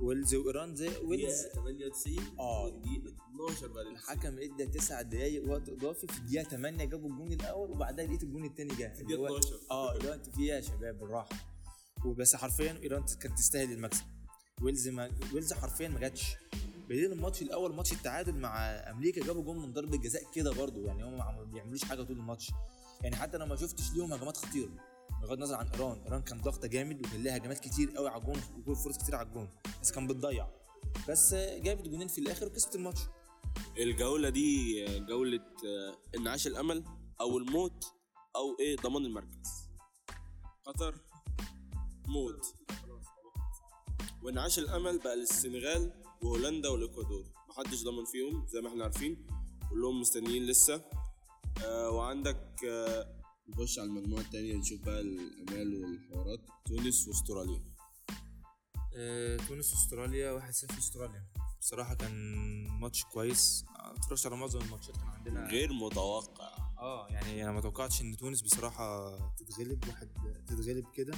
ويلز 0.00 0.34
وإيران 0.34 0.74
زي 0.76 0.88
ويلز. 1.04 1.40
دقيقة 1.42 1.54
98 1.54 2.18
آه. 2.38 2.64
والدقيقة 2.64 3.16
12 3.34 3.68
بعد 3.68 3.86
الحكم 3.86 4.38
ادى 4.38 4.66
تسع 4.66 5.02
دقايق 5.02 5.50
وقت 5.50 5.68
إضافي. 5.68 6.06
في 6.06 6.18
الدقيقة 6.18 6.44
8 6.44 6.84
جابوا 6.84 7.10
الجون 7.10 7.32
الأول 7.32 7.70
وبعدها 7.70 8.06
لقيت 8.06 8.22
الجون 8.22 8.44
الثاني 8.44 8.74
جه. 8.74 8.92
اللي 9.00 9.16
هو 9.18 9.26
12. 9.26 9.60
آه 9.70 9.96
اللي 9.96 10.08
هو 10.08 10.12
انت 10.12 10.28
في 10.30 10.40
إيه 10.42 10.48
يا 10.48 10.60
شباب 10.60 10.98
بالراحة. 10.98 11.28
وبس 12.04 12.36
حرفيا 12.36 12.80
إيران 12.82 13.04
كانت 13.20 13.38
تستاهل 13.38 13.72
المكسب. 13.72 14.04
ويلز 14.62 14.88
ما 14.88 15.10
ويلز 15.34 15.52
حرفيا 15.52 15.88
ما 15.88 16.00
جاتش. 16.00 16.36
بدليل 16.88 17.12
الماتش 17.12 17.42
الأول 17.42 17.74
ماتش 17.74 17.92
التعادل 17.92 18.34
مع 18.34 18.58
أمريكا 18.70 19.24
جابوا 19.26 19.42
جون 19.42 19.58
من 19.58 19.72
ضربة 19.72 19.96
جزاء 19.96 20.22
كده 20.34 20.52
برضو. 20.52 20.86
يعني 20.86 21.04
هم 21.04 21.16
ما 21.18 21.44
بيعملوش 21.52 21.84
حاجة 21.84 22.02
طول 22.02 22.16
الماتش. 22.16 22.50
يعني 23.02 23.16
حتى 23.16 23.36
أنا 23.36 23.44
ما 23.44 23.56
شفتش 23.56 23.92
ليهم 23.92 24.12
هجمات 24.12 24.36
خطيرة. 24.36 24.70
بغض 25.22 25.32
النظر 25.32 25.54
عن 25.54 25.66
إيران 25.68 25.98
إيران 26.04 26.22
كان 26.22 26.40
ضاغطه 26.40 26.68
جامد 26.68 27.06
وكان 27.06 27.22
لها 27.22 27.36
هجمات 27.36 27.58
كتير 27.58 27.90
قوي 27.90 28.08
على 28.08 28.20
الجون 28.22 28.40
وكل 28.58 28.76
فرص 28.76 28.98
كتير 28.98 29.14
على 29.14 29.28
الجون 29.28 29.48
بس 29.82 29.92
كان 29.92 30.06
بتضيع. 30.06 30.48
بس 31.08 31.34
جابت 31.34 31.88
جونين 31.88 32.08
في 32.08 32.18
الآخر 32.20 32.46
وكسبت 32.46 32.74
الماتش. 32.74 33.00
الجولة 33.78 34.28
دي 34.28 34.84
جولة 34.98 35.40
آه، 35.66 36.16
انعاش 36.16 36.46
الأمل 36.46 36.84
أو 37.20 37.38
الموت 37.38 37.84
أو 38.36 38.56
إيه؟ 38.60 38.76
ضمان 38.76 39.04
المركز. 39.04 39.68
قطر 40.64 40.94
موت. 42.08 42.54
وانعاش 44.22 44.58
الأمل 44.58 44.98
بقى 44.98 45.16
للسنغال 45.16 45.92
وهولندا 46.22 46.68
والإكوادور. 46.68 47.24
محدش 47.48 47.84
ضمن 47.84 48.04
فيهم 48.04 48.46
زي 48.46 48.60
ما 48.60 48.68
إحنا 48.68 48.84
عارفين 48.84 49.26
كلهم 49.70 50.00
مستنيين 50.00 50.46
لسه. 50.46 50.84
آه 51.64 51.90
وعندك 51.90 52.64
آه 52.68 53.15
نخش 53.48 53.78
على 53.78 53.88
المجموعة 53.88 54.20
التانية 54.20 54.54
نشوف 54.56 54.80
بقى 54.80 55.00
الأمال 55.00 55.74
والحوارات. 55.84 56.40
تونس 56.66 57.08
وأستراليا. 57.08 57.62
آه، 58.96 59.36
تونس 59.36 59.72
وأستراليا 59.72 60.32
1-0 60.32 60.78
استراليا 60.78 61.26
بصراحة 61.60 61.94
كان 61.94 62.12
ماتش 62.80 63.04
كويس. 63.04 63.64
اتفرجت 63.76 64.26
على 64.26 64.36
معظم 64.36 64.60
الماتشات. 64.60 64.96
كان 64.96 65.06
عندنا 65.08 65.46
غير 65.48 65.72
متوقع. 65.72 66.56
آه 66.78 67.08
يعني 67.10 67.44
أنا 67.44 67.52
ما 67.52 67.60
توقعتش 67.60 68.00
إن 68.02 68.16
تونس 68.16 68.42
بصراحة 68.42 69.16
تتغلب. 69.36 69.88
واحد 69.88 70.08
تتغلب 70.46 70.84
كده. 70.94 71.14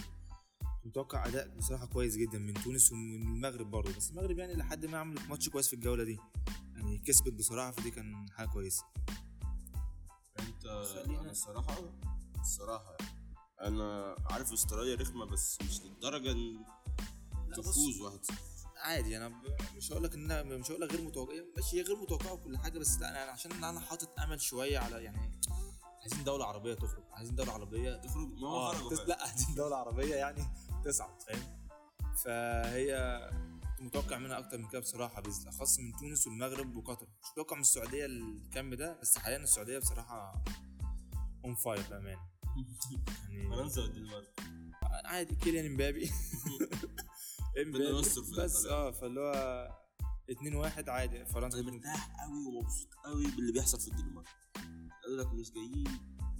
متوقع 0.85 1.27
أداء 1.27 1.49
بصراحة 1.57 1.87
كويس 1.87 2.17
جدا 2.17 2.39
من 2.39 2.55
تونس 2.55 2.93
ومن 2.93 3.23
المغرب 3.23 3.71
برضه. 3.71 3.97
بس 3.97 4.11
المغرب 4.11 4.39
يعني 4.39 4.55
لحد 4.55 4.87
ما 4.87 4.99
عملت 4.99 5.29
ماتش 5.29 5.49
كويس 5.49 5.67
في 5.69 5.75
الجولة 5.75 6.05
دي. 6.05 6.19
يعني 6.75 6.99
كسبت 6.99 7.33
بصراحة 7.33 7.71
فدي 7.71 7.91
كان 7.91 8.27
حاجة 8.31 8.49
كويسة. 8.49 8.85
أنت 10.39 10.67
خلينا- 10.95 11.21
أنا 11.21 11.31
الصراحة 11.31 11.77
الصراحة 12.49 12.97
أنا 13.61 14.17
عارف 14.31 14.53
إستراليا 14.53 14.95
رخمة 14.95 15.25
بس 15.25 15.59
مش 15.63 15.83
للدرجة 15.83 16.33
إن. 16.33 16.65
تفوز 17.57 18.01
واحد 18.01 18.21
عادي 18.77 19.17
أنا 19.17 19.43
مش 19.77 19.93
هقول 19.93 20.05
لك 20.05 20.15
ان 20.15 20.59
مش 20.61 20.71
هقول 20.71 20.81
لك 20.81 20.93
غير 20.93 21.03
متوقع 21.03 21.35
ماشي 21.57 21.77
هي 21.77 21.83
غير 21.83 21.97
متوقعة 21.97 22.33
وكل 22.33 22.59
حاجة 22.59 22.79
بس 22.79 22.99
لا 22.99 23.25
أنا 23.25 23.33
عشان 23.33 23.65
أنا 23.65 23.81
حاطط 23.81 24.21
أمل 24.21 24.41
شوية 24.41 24.79
على 24.79 25.05
يعني 25.05 25.41
عايزين 26.01 26.25
دولة 26.25 26.45
عربية 26.45 26.75
تخرج 26.75 27.05
عايزين 27.13 27.35
دولة 27.35 27.53
عربية 27.53 27.97
تخرج؟ 27.97 28.29
ما 28.33 28.49
هو 28.49 28.73
خرجوا 28.73 28.91
تس... 28.91 29.01
لا 29.01 29.23
عايزين 29.23 29.55
دولة 29.55 29.77
عربية 29.77 30.15
يعني 30.15 30.45
تصعد 30.85 31.23
فاهم؟ 31.23 31.69
فهي 32.25 33.21
متوقع 33.81 34.19
منها 34.19 34.39
أكتر 34.39 34.59
من 34.59 34.69
كده 34.69 34.81
بصراحة 34.81 35.21
بالاخص 35.23 35.79
من 35.79 35.97
تونس 35.97 36.27
والمغرب 36.27 36.77
وقطر. 36.77 37.07
مش 37.23 37.31
متوقع 37.33 37.57
من 37.57 37.63
السعودية 37.63 38.07
الكم 38.07 38.75
ده 38.75 38.99
بس 39.03 39.19
حاليا 39.19 39.39
السعودية 39.39 39.79
بصراحة 39.79 40.45
on 41.45 41.55
fire 41.55 41.83
بأمانة. 41.91 42.38
يعني 43.31 43.51
فرنسا 43.57 43.83
والدنمارك 43.83 44.41
عادي 45.05 45.35
كيليان 45.35 45.67
امبابي. 45.67 46.11
امبابي. 47.63 47.93
بس. 48.39 48.67
آه 48.67 48.91
فاللي 48.91 49.21
هو 49.21 49.69
2 50.31 50.55
1 50.55 50.89
عادي 50.89 51.25
فرنسا 51.25 51.59
أنا 51.61 51.71
مرتاح 51.71 52.21
قوي 52.25 52.47
ومبسوط 52.47 52.89
قوي 53.05 53.27
باللي 53.27 53.53
بيحصل 53.53 53.81
في 53.81 53.89
الدنمارك. 53.89 54.29
قال 55.05 55.17
لك 55.17 55.27
مش 55.33 55.51
جايين 55.53 55.85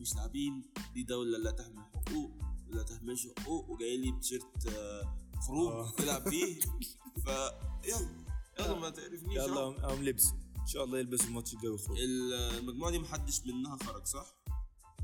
مش 0.01 0.15
لاعبين 0.15 0.63
دي 0.95 1.03
دولة 1.03 1.39
لا 1.39 1.51
تحمل 1.51 1.85
حقوق 1.95 2.31
ولا 2.69 2.83
تهملش 2.83 3.29
حقوق 3.39 3.71
وجاي 3.71 3.97
لي 3.97 4.13
بتيشيرت 4.13 4.67
آه، 4.67 5.17
خروج 5.47 5.73
آه. 5.73 5.91
تلعب 5.91 6.25
بيه. 6.29 6.61
ف 7.27 7.29
يلا 7.85 8.09
يلا 8.61 8.79
ما 8.81 8.91
تعرفنيش 8.91 9.37
يلا. 9.37 9.61
قوم- 9.61 9.75
قوم 9.77 10.03
لبسوا. 10.05 10.37
إن 10.61 10.67
شاء 10.67 10.85
الله 10.85 10.99
يلبسوا 10.99 11.27
الماتش 11.27 11.55
الجاي 11.55 11.69
ويخرجوا. 11.71 11.97
المجموعة 12.59 12.91
دي 12.91 12.99
محدش 12.99 13.47
منها 13.47 13.77
خرج 13.77 14.05
صح؟ 14.07 14.38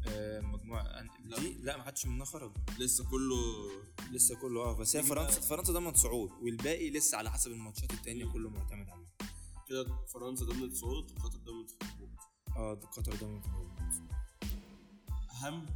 آه، 0.06 0.40
مجموعه. 0.40 1.02
دي؟ 1.38 1.54
لا 1.62 1.76
ما 1.76 1.82
حدش 1.82 2.06
منها 2.06 2.24
خرج. 2.26 2.52
لسه 2.78 3.04
كله 3.10 3.36
لسه 4.12 4.36
كله 4.36 4.60
آه 4.60 4.72
بس 4.76 4.96
هي 4.96 5.02
فرنسا 5.02 5.40
فرنسا 5.40 5.72
ضمن 5.72 5.94
صعود 5.94 6.30
والباقي 6.42 6.90
لسه 6.90 7.18
على 7.18 7.30
حسب 7.30 7.50
الماتشات 7.50 7.92
التانية 7.92 8.26
كله 8.32 8.50
معتمد 8.50 8.88
عليه 8.90 9.06
كده 9.68 9.86
فرنسا 10.14 10.44
ضمنت 10.44 10.74
صعود 10.76 11.10
وقطر 11.12 11.38
ضمنت 11.38 11.70
هبوط 11.82 12.08
آه 12.56 12.74
قطر 12.74 13.14
ضمن 13.14 13.42
صعود 13.42 13.70
أهم 15.30 15.66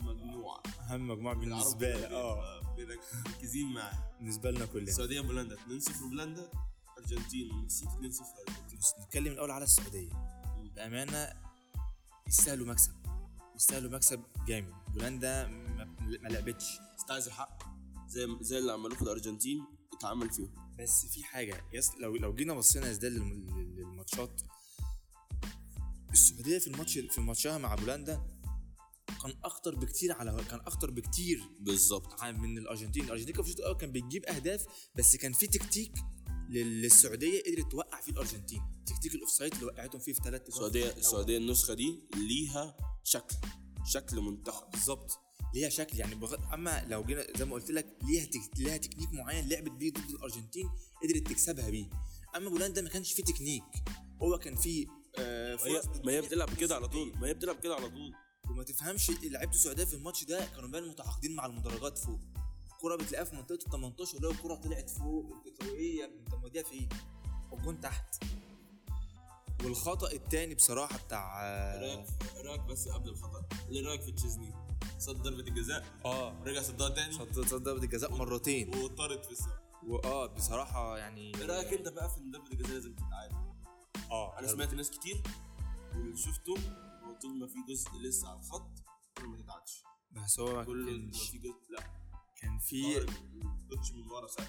مجموعة. 0.00 0.62
أهم 0.80 1.08
مجموعة 1.08 1.34
بالنسبة 1.34 1.96
لي 1.96 2.06
آه. 2.06 2.60
مركزين 3.26 3.72
معاها 3.72 4.12
بالنسبة 4.18 4.50
لنا 4.50 4.66
كلنا. 4.66 4.88
السعودية 4.88 5.20
بولندا 5.20 5.56
2-0 5.56 6.02
بولندا 6.02 6.50
أرجنتين 6.98 7.50
المكسيك 7.50 7.88
2-0 7.88 7.92
أرجنتين. 7.94 8.78
بس 8.78 8.94
نتكلم 9.00 9.32
الأول 9.32 9.50
على 9.50 9.64
السعودية. 9.64 10.10
بأمانة 10.76 11.32
يستاهلوا 12.28 12.66
مكسب. 12.66 12.92
يستاهلوا 13.58 13.90
مكسب 13.90 14.22
جامد. 14.46 14.72
بولندا 14.94 15.46
ما, 15.46 16.28
لعبتش. 16.28 16.64
استاهلوا 16.98 17.26
الحق. 17.26 17.58
زي 18.08 18.26
زي 18.40 18.58
اللي 18.58 18.72
عملوه 18.72 18.96
في 18.96 19.02
الأرجنتين 19.02 19.64
اتعمل 19.92 20.30
فيهم. 20.30 20.74
بس 20.78 21.06
في 21.06 21.24
حاجة 21.24 21.64
بس 21.72 21.90
لو 22.00 22.16
لو 22.16 22.34
جينا 22.34 22.54
بصينا 22.54 22.90
إزاي 22.90 23.10
للم- 23.10 23.58
للماتشات. 23.76 24.40
السعودية 26.12 26.58
في 26.58 26.66
الماتش 26.66 26.98
في 26.98 27.20
ماتشها 27.20 27.58
مع 27.58 27.74
بولندا 27.74 28.22
كان 29.22 29.34
أخطر 29.44 29.74
بكتير 29.74 30.12
على 30.12 30.44
كان 30.50 30.60
أخطر 30.60 30.90
بكتير 30.90 31.42
بالظبط. 31.60 32.22
من 32.24 32.58
الأرجنتين. 32.58 33.04
الأرجنتين 33.04 33.34
كان 33.34 33.44
في 33.44 33.50
الشوط 33.50 33.60
الأول 33.60 33.76
كان 33.76 33.92
بتجيب 33.92 34.24
أهداف 34.26 34.64
بس 34.94 35.16
كان 35.16 35.32
في 35.32 35.46
تكتيك 35.46 35.92
للسعودية 36.48 37.42
قدرت 37.42 37.70
توقع 37.72 38.00
فيه 38.00 38.12
الأرجنتين. 38.12 38.62
تكتيك 38.86 39.14
الاوفسايد 39.14 39.52
اللي 39.54 39.64
وقعتهم 39.66 40.00
فيه 40.00 40.12
في 40.12 40.20
ثلاث 40.24 40.48
السعودية 40.48 40.90
السعودية 40.90 41.38
النسخة 41.38 41.74
دي 41.74 42.00
ليها 42.16 42.76
شكل 43.04 43.36
شكل 43.86 44.20
منتخب. 44.20 44.70
بالظبط. 44.70 45.10
ليها 45.54 45.68
شكل 45.68 45.98
يعني 45.98 46.14
بغ... 46.14 46.54
أما 46.54 46.84
لو 46.88 47.04
جينا 47.04 47.26
زي 47.38 47.44
ما 47.44 47.54
قلت 47.54 47.70
لك 47.70 47.98
ليها 48.02 48.24
تك... 48.24 48.40
ليها 48.58 48.76
تكنيك 48.76 49.12
معين 49.12 49.48
لعبت 49.48 49.70
بيه 49.70 49.90
ضد 49.90 50.10
الأرجنتين 50.10 50.70
قدرت 51.02 51.28
تكسبها 51.28 51.70
بيه. 51.70 51.90
أما 52.36 52.50
بولندا 52.50 52.82
ما 52.82 52.88
كانش 52.88 53.12
فيه 53.12 53.22
تكنيك. 53.22 53.62
هو 54.22 54.38
كان 54.38 54.56
فيه 54.56 54.86
آه 55.18 55.58
ما 56.04 56.12
هي 56.12 56.20
بتلعب 56.20 56.54
كده 56.54 56.74
على. 56.74 56.88
طول. 56.88 57.12
ما 57.18 57.26
هي 57.28 57.34
بتلعب 57.34 57.60
كده 57.60 57.74
على 57.74 57.88
طول. 57.90 58.12
وما 58.50 58.62
تفهمش 58.64 59.10
لعيبه 59.10 59.52
السعودية 59.52 59.84
في 59.84 59.94
الماتش 59.94 60.24
ده 60.24 60.44
كانوا 60.46 60.68
بقى 60.68 60.82
متعاقدين 60.82 61.34
مع 61.34 61.46
المدرجات 61.46 61.98
فوق. 61.98 62.20
الكرة 62.78 62.96
بتلاقيها 62.96 63.24
في 63.24 63.36
منطقة 63.36 63.54
ال 63.66 63.70
18 63.70 64.18
لو 64.20 64.30
الكرة 64.30 64.54
طلعت 64.54 64.90
فوق 64.90 65.36
انت 65.46 65.62
إيه 65.62 65.98
يا 66.00 66.04
ابني 66.04 66.18
انت 66.20 66.34
موديها 66.34 66.62
فين؟ 66.62 66.88
والجون 67.50 67.80
تحت. 67.80 68.24
والخطأ 69.64 70.12
التاني 70.12 70.54
بصراحة 70.54 70.98
بتاع 70.98 71.40
إيه 71.42 71.80
رأيك 71.80 72.06
إيه 72.36 72.42
رأيك 72.42 72.60
بس 72.60 72.88
قبل 72.88 73.08
الخطأ؟ 73.08 73.42
إيه 73.70 73.86
رأيك 73.86 74.02
في 74.02 74.12
تشيزني؟ 74.12 74.54
صد 74.98 75.16
ضربة 75.22 75.40
الجزاء؟ 75.40 75.84
آه. 76.04 76.42
رجع 76.44 76.62
صدها 76.62 76.88
تاني؟ 76.88 77.12
صد 77.12 77.40
صد 77.46 77.62
ضربة 77.62 77.82
الجزاء 77.84 78.14
مرتين. 78.14 78.76
وطارت 78.76 79.24
في 79.24 79.32
السما. 79.32 79.58
واه 79.86 80.26
بصراحة 80.26 80.98
يعني 80.98 81.34
إيه 81.36 81.46
رأيك 81.46 81.72
أنت 81.72 81.88
بقى 81.88 82.10
في 82.10 82.18
ان 82.18 82.30
ضربة 82.30 82.50
الجزاء 82.52 82.72
لازم 82.72 82.94
تتعاد 82.94 83.32
آه 84.10 84.38
أنا 84.38 84.46
سمعت 84.46 84.74
ناس 84.74 84.90
كتير 84.90 85.22
واللي 85.94 86.16
شفته 86.16 86.52
هو 87.04 87.12
طول 87.22 87.38
ما 87.38 87.46
في 87.46 87.54
جزء 87.68 87.90
لسه 88.02 88.28
على 88.28 88.38
الخط 88.38 88.70
ما 89.20 89.36
تتعادش 89.42 89.82
بس 90.10 90.40
هو 90.40 90.64
كل 90.64 91.00
ما 91.06 91.12
في 91.12 91.38
جزء 91.38 91.54
لا. 91.70 91.97
كان 92.42 92.58
في 92.58 92.98
التاتش 92.98 93.92
من 93.92 94.10
ورا 94.10 94.26
ساعة 94.26 94.48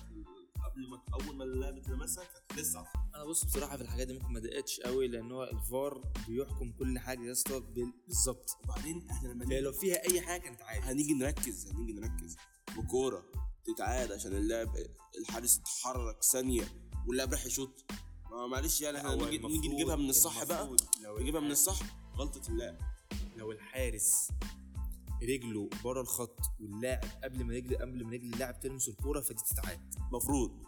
قبل 0.65 0.89
ما 0.89 1.02
أول 1.13 1.36
ما 1.36 1.43
اللعبة 1.43 1.82
تلمسها 1.82 2.23
كانت 2.23 2.60
لسه. 2.62 2.86
أنا 3.15 3.25
بص 3.25 3.45
بصراحة 3.45 3.78
في 3.78 3.84
الحاجات 3.84 4.08
دي 4.08 4.13
ممكن 4.13 4.34
ما 4.34 4.39
دقتش 4.39 4.80
قوي 4.80 5.08
لأن 5.08 5.32
هو 5.32 5.43
الفار 5.43 6.02
بيحكم 6.28 6.71
كل 6.71 6.99
حاجة 6.99 7.21
يا 7.28 7.32
اسطى 7.32 7.60
بال- 7.60 7.93
بالظبط. 8.08 8.58
وبعدين 8.63 9.08
إحنا 9.10 9.28
لما 9.28 9.43
لو 9.60 9.71
فيها 9.71 10.10
أي 10.10 10.21
حاجة 10.21 10.41
كانت 10.41 10.62
عادي. 10.62 10.86
هنيجي 10.86 11.13
نركز 11.13 11.67
هنيجي 11.67 11.93
نركز. 11.93 12.36
بكورة 12.78 13.25
تتعاد 13.65 14.12
عشان 14.12 14.32
اللاعب 14.36 14.75
الحارس 15.19 15.60
اتحرك 15.60 16.23
ثانية 16.23 16.63
واللاعب 17.08 17.32
راح 17.32 17.45
يشوط. 17.45 17.86
ما 18.32 18.47
معلش 18.47 18.82
يعني 18.82 18.97
إحنا 18.97 19.15
نيجي, 19.15 19.38
نيجي 19.38 19.67
نجيبها 19.67 19.95
من 19.95 20.10
الصح 20.10 20.43
بقى. 20.43 20.75
نجيبها 21.19 21.41
من 21.41 21.52
الصح 21.52 21.80
غلطة 22.15 22.49
اللاعب 22.49 22.78
لو 23.38 23.52
الحارس 23.52 24.28
رجله 25.23 25.69
بره 25.84 26.01
الخط 26.01 26.39
واللاعب 26.60 27.03
قبل 27.23 27.43
ما 27.43 27.53
رجل 27.53 27.77
قبل 27.77 28.05
ما 28.05 28.12
رجل 28.12 28.34
اللاعب 28.34 28.60
تلمس 28.60 28.89
الكورة 28.89 29.21
فدي 29.21 29.43
تتعاد 29.49 29.95
مفروض. 30.12 30.63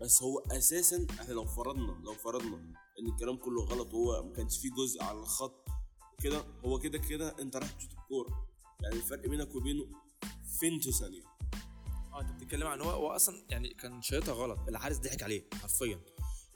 بس 0.00 0.22
هو 0.22 0.38
أساسا 0.38 1.06
إحنا 1.20 1.32
لو 1.32 1.44
فرضنا 1.44 2.02
لو 2.04 2.14
فرضنا 2.14 2.56
إن 3.00 3.12
الكلام 3.14 3.36
كله 3.36 3.64
غلط 3.64 3.94
وهو 3.94 4.22
ما 4.22 4.32
كانش 4.32 4.58
فيه 4.58 4.70
جزء 4.70 5.02
على 5.02 5.18
الخط 5.18 5.68
كده 6.22 6.44
هو 6.64 6.78
كده 6.78 6.98
كده 6.98 7.36
أنت 7.40 7.56
رايح 7.56 7.70
تشوط 7.70 7.90
الكورة. 7.92 8.48
يعني 8.82 8.96
الفرق 8.96 9.28
بينك 9.28 9.54
وبينه 9.54 9.86
فينتو 10.60 10.90
ثانية؟ 10.90 11.22
آه 12.12 12.20
أنت 12.20 12.32
بتتكلم 12.32 12.66
عن 12.66 12.80
هو 12.80 12.90
هو 12.90 13.10
أصلا 13.10 13.44
يعني 13.50 13.74
كان 13.74 14.02
شايطها 14.02 14.34
غلط. 14.34 14.58
الحارس 14.68 14.98
ضحك 14.98 15.22
عليه 15.22 15.48
حرفيا. 15.62 16.00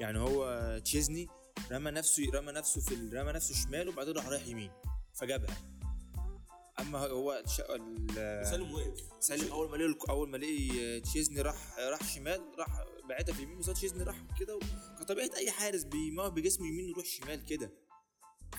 يعني 0.00 0.18
هو 0.18 0.78
تشيزني 0.84 1.28
رمى 1.70 1.90
نفسه 1.90 2.30
رمى 2.34 2.52
نفسه 2.52 2.80
في 2.80 2.94
رمى 2.94 3.32
نفسه 3.32 3.54
شمال 3.54 3.88
وبعدين 3.88 4.14
راح 4.14 4.28
رايح 4.28 4.46
يمين. 4.46 4.70
فجابها. 5.14 5.78
أما 6.81 6.99
هو 6.99 7.43
الش... 7.45 7.61
ال... 7.61 8.11
سالم 8.47 8.75
وقف 8.75 9.01
سالم 9.21 9.53
أول 9.53 9.71
ما 9.71 9.77
لقي 9.77 9.97
أول 10.11 10.29
ما 10.29 10.37
لقي 10.37 11.01
تشيزني 11.01 11.41
راح 11.41 11.79
راح 11.79 12.14
شمال 12.14 12.41
راح 12.59 12.85
بعتها 13.09 13.33
في 13.33 13.43
يمين 13.43 13.61
تشيزني 13.61 14.03
راح 14.03 14.17
كده 14.41 14.59
كطبيعه 15.01 15.31
أي 15.37 15.51
حارس 15.51 15.83
بيموت 15.83 16.33
بجسمه 16.33 16.67
يمين 16.67 16.88
يروح 16.88 17.05
شمال 17.07 17.45
كده. 17.45 17.73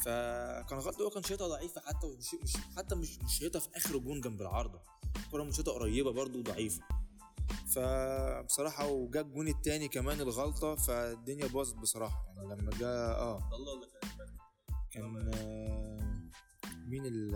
فكان 0.05 0.79
غلط 0.79 1.01
هو 1.01 1.09
كان 1.09 1.23
شايطها 1.23 1.47
ضعيفة 1.47 1.81
حتى 1.81 2.07
مش 2.07 2.33
مش 2.43 2.57
حتى 2.77 2.95
مش 2.95 3.19
مش 3.19 3.39
شايطها 3.39 3.59
في 3.59 3.69
آخر 3.75 3.95
الجون 3.95 4.21
جنب 4.21 4.41
العارضة. 4.41 4.81
الكره 5.25 5.43
مش 5.43 5.55
شايطها 5.55 5.73
قريبة 5.73 6.11
برضه 6.11 6.39
وضعيفه 6.39 6.81
فبصراحه 7.75 8.87
وجا 8.87 9.21
الجون 9.21 9.47
التاني 9.47 9.87
كمان 9.87 10.21
الغلطة 10.21 10.75
فالدنيا 10.75 11.47
باظت 11.47 11.75
بصراحة. 11.75 12.25
يعني 12.37 12.61
لما 12.61 12.71
جا 12.71 12.87
آه. 13.11 13.49
الله 13.53 13.73
ولا 13.73 13.87
كان 14.01 14.27
كان 14.91 15.33
آه، 15.33 16.29
مين 16.87 17.05
ال 17.05 17.35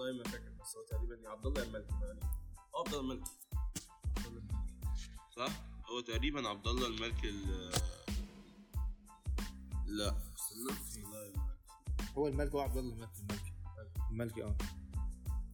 والله 0.00 0.18
ما 0.18 0.24
فاكر 0.24 0.50
بس 0.60 0.76
هو 0.76 0.82
تقريبا 0.82 1.14
يا 1.24 1.28
عبد 1.30 1.46
الله 1.46 1.60
يا 1.60 1.66
الملك 1.66 1.86
يعني 1.90 2.20
آه 2.74 2.78
عبد 2.78 2.94
الله 2.94 3.00
الملك. 3.00 3.28
صح؟ 5.36 5.52
هو 5.90 6.00
تقريبا 6.00 6.48
عبد 6.48 6.66
الله 6.68 6.86
الملك 6.86 7.24
ال 7.24 7.70
لا. 9.86 10.16
استنى 10.36 11.02
لا 11.12 11.32
هو 12.18 12.28
الملك 12.28 12.50
هو 12.52 12.60
عبد 12.60 12.76
الله 12.76 12.92
الملك. 12.94 13.10
الملكي 13.20 13.52
الملكي 14.10 14.42
آه. 14.44 14.56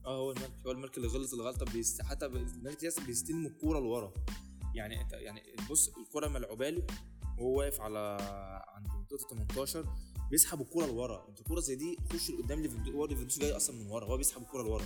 آه 0.06 0.16
هو 0.18 0.30
الملك. 0.32 0.52
هو 0.66 0.70
الملك 0.72 0.96
اللي 0.96 1.08
غلط 1.08 1.34
الغلطه 1.34 1.72
بيست... 1.72 2.02
حتى 2.02 2.28
ب- 2.28 2.36
الملك 2.36 2.82
ياسر 2.82 3.02
بيستلم 3.04 3.46
الكورة 3.46 3.80
لورا. 3.80 4.12
يعني 4.74 5.00
انت 5.00 5.12
يعني 5.12 5.42
بص 5.70 5.88
الكورة 5.88 6.28
ملعوبة 6.28 6.70
له 6.70 6.86
وهو 7.38 7.58
واقف 7.58 7.80
على 7.80 8.16
عند 8.68 8.88
منطقة 8.88 9.28
18 9.28 9.86
بيسحب 10.30 10.60
الكورة 10.60 10.86
لورا. 10.86 11.26
انت 11.28 11.40
الكوره 11.40 11.60
زي 11.60 11.74
دي 11.74 11.98
خش 12.12 12.30
لقدام 12.30 12.60
ليفاندوسكي 12.62 12.94
هو 12.94 13.06
ليفاندوسكي 13.06 13.38
جاي 13.38 13.56
أصلا 13.56 13.76
من 13.76 13.86
ورا 13.90 14.06
هو 14.06 14.16
بيسحب 14.16 14.42
الكورة 14.42 14.62
لورا. 14.62 14.84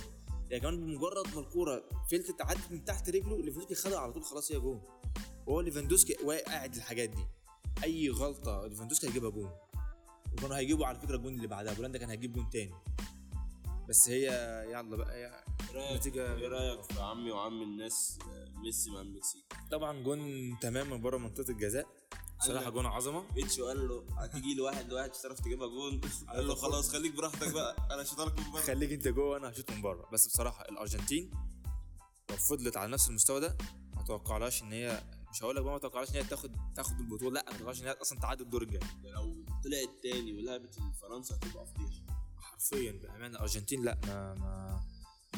يعني 0.49 0.61
كمان 0.61 0.85
بمجرد 0.85 1.35
ما 1.35 1.39
الكورة 1.39 1.83
فلتت 2.11 2.41
عدت 2.41 2.71
من 2.71 2.85
تحت 2.85 3.09
رجله 3.09 3.37
ليفاندوسكي 3.37 3.75
خدها 3.75 3.99
على 3.99 4.13
طول 4.13 4.23
خلاص 4.23 4.51
هي 4.51 4.59
جون. 4.59 4.81
وهو 5.47 5.61
ليفاندوسكي 5.61 6.17
واقع 6.23 6.51
قاعد 6.51 6.75
الحاجات 6.75 7.09
دي. 7.09 7.25
أي 7.83 8.09
غلطة 8.09 8.67
ليفاندوسكي 8.67 9.07
هيجيبها 9.07 9.29
جون. 9.29 9.51
وكانوا 10.33 10.57
هيجيبوا 10.57 10.85
على 10.85 10.99
فكرة 10.99 11.15
الجون 11.15 11.33
اللي 11.33 11.47
بعدها. 11.47 11.73
بولندا 11.73 11.97
كان 11.97 12.09
هيجيب 12.09 12.33
جون 12.33 12.49
تاني. 12.49 12.73
بس 13.89 14.09
هي 14.09 14.25
يلا 14.71 14.95
بقى 14.95 15.15
هي 15.15 15.43
رأيك؟ 15.73 16.17
إيه 16.17 16.47
رأيك 16.47 16.83
في 16.83 17.01
عمي 17.01 17.31
وعم 17.31 17.61
الناس 17.61 18.19
ميسي 18.63 18.91
مع 18.91 19.01
المكسيك 19.01 19.43
طبعا 19.71 20.03
جون 20.03 20.53
تماما 20.61 20.95
بره 20.95 21.17
منطقة 21.17 21.51
الجزاء. 21.51 22.00
بصراحة 22.41 22.63
قال 22.65 22.73
جون 22.73 22.85
عظمة. 22.85 23.23
تشيزني 23.35 23.65
قال 23.67 23.87
له 23.87 24.05
هتيجي 24.17 24.53
لي 24.55 24.61
واحد 24.61 24.89
لواحد 24.89 25.09
مش 25.09 25.15
هتعرف 25.17 25.39
تجيبها 25.39 25.67
جون. 25.67 26.01
قال 26.29 26.47
له 26.47 26.55
خلاص 26.55 26.89
خليك 26.91 27.15
براحتك 27.15 27.53
بقى 27.53 27.87
أنا 27.91 28.03
شطارك 28.03 28.39
من 28.39 28.51
بره 28.51 28.61
خليك 28.61 28.91
أنت 28.91 29.07
جوه 29.07 29.25
وأنا 29.29 29.49
هشوط 29.49 29.71
من 29.71 29.81
بره. 29.81 30.09
بس 30.13 30.27
بصراحة 30.27 30.65
الأرجنتين 30.69 31.31
لو 32.29 32.35
فضلت 32.37 32.77
على 32.77 32.91
نفس 32.91 33.09
المستوى 33.09 33.39
ده 33.39 33.57
ما 33.95 34.01
اتوقعلهاش 34.01 34.63
إن 34.63 34.71
هي 34.73 35.03
مش 35.31 35.43
هقول 35.43 35.55
لك 35.55 35.61
بقى 35.63 35.71
ما 35.71 35.77
اتوقعلهاش 35.77 36.09
إن 36.09 36.15
هي 36.15 36.23
تاخد 36.23 36.51
تاخد 36.75 36.99
البطولة 36.99 37.31
لا 37.31 37.45
ما 37.49 37.55
اتوقعش 37.55 37.81
إن 37.81 37.87
هي 37.87 37.91
أصلا 38.01 38.19
تعدي 38.19 38.43
الدور 38.43 38.61
الجاي. 38.63 38.79
لو 39.03 39.45
طلعت 39.63 39.89
تاني 40.03 40.33
ولعبت 40.33 40.75
فرنسا 41.01 41.35
هتبقى 41.35 41.65
فضيحه 41.65 42.01
حرفيا 42.37 42.91
بأمانة 42.91 43.27
الأرجنتين 43.35 43.83
لا 43.83 43.97
ما, 44.07 44.33
ما 44.33 44.81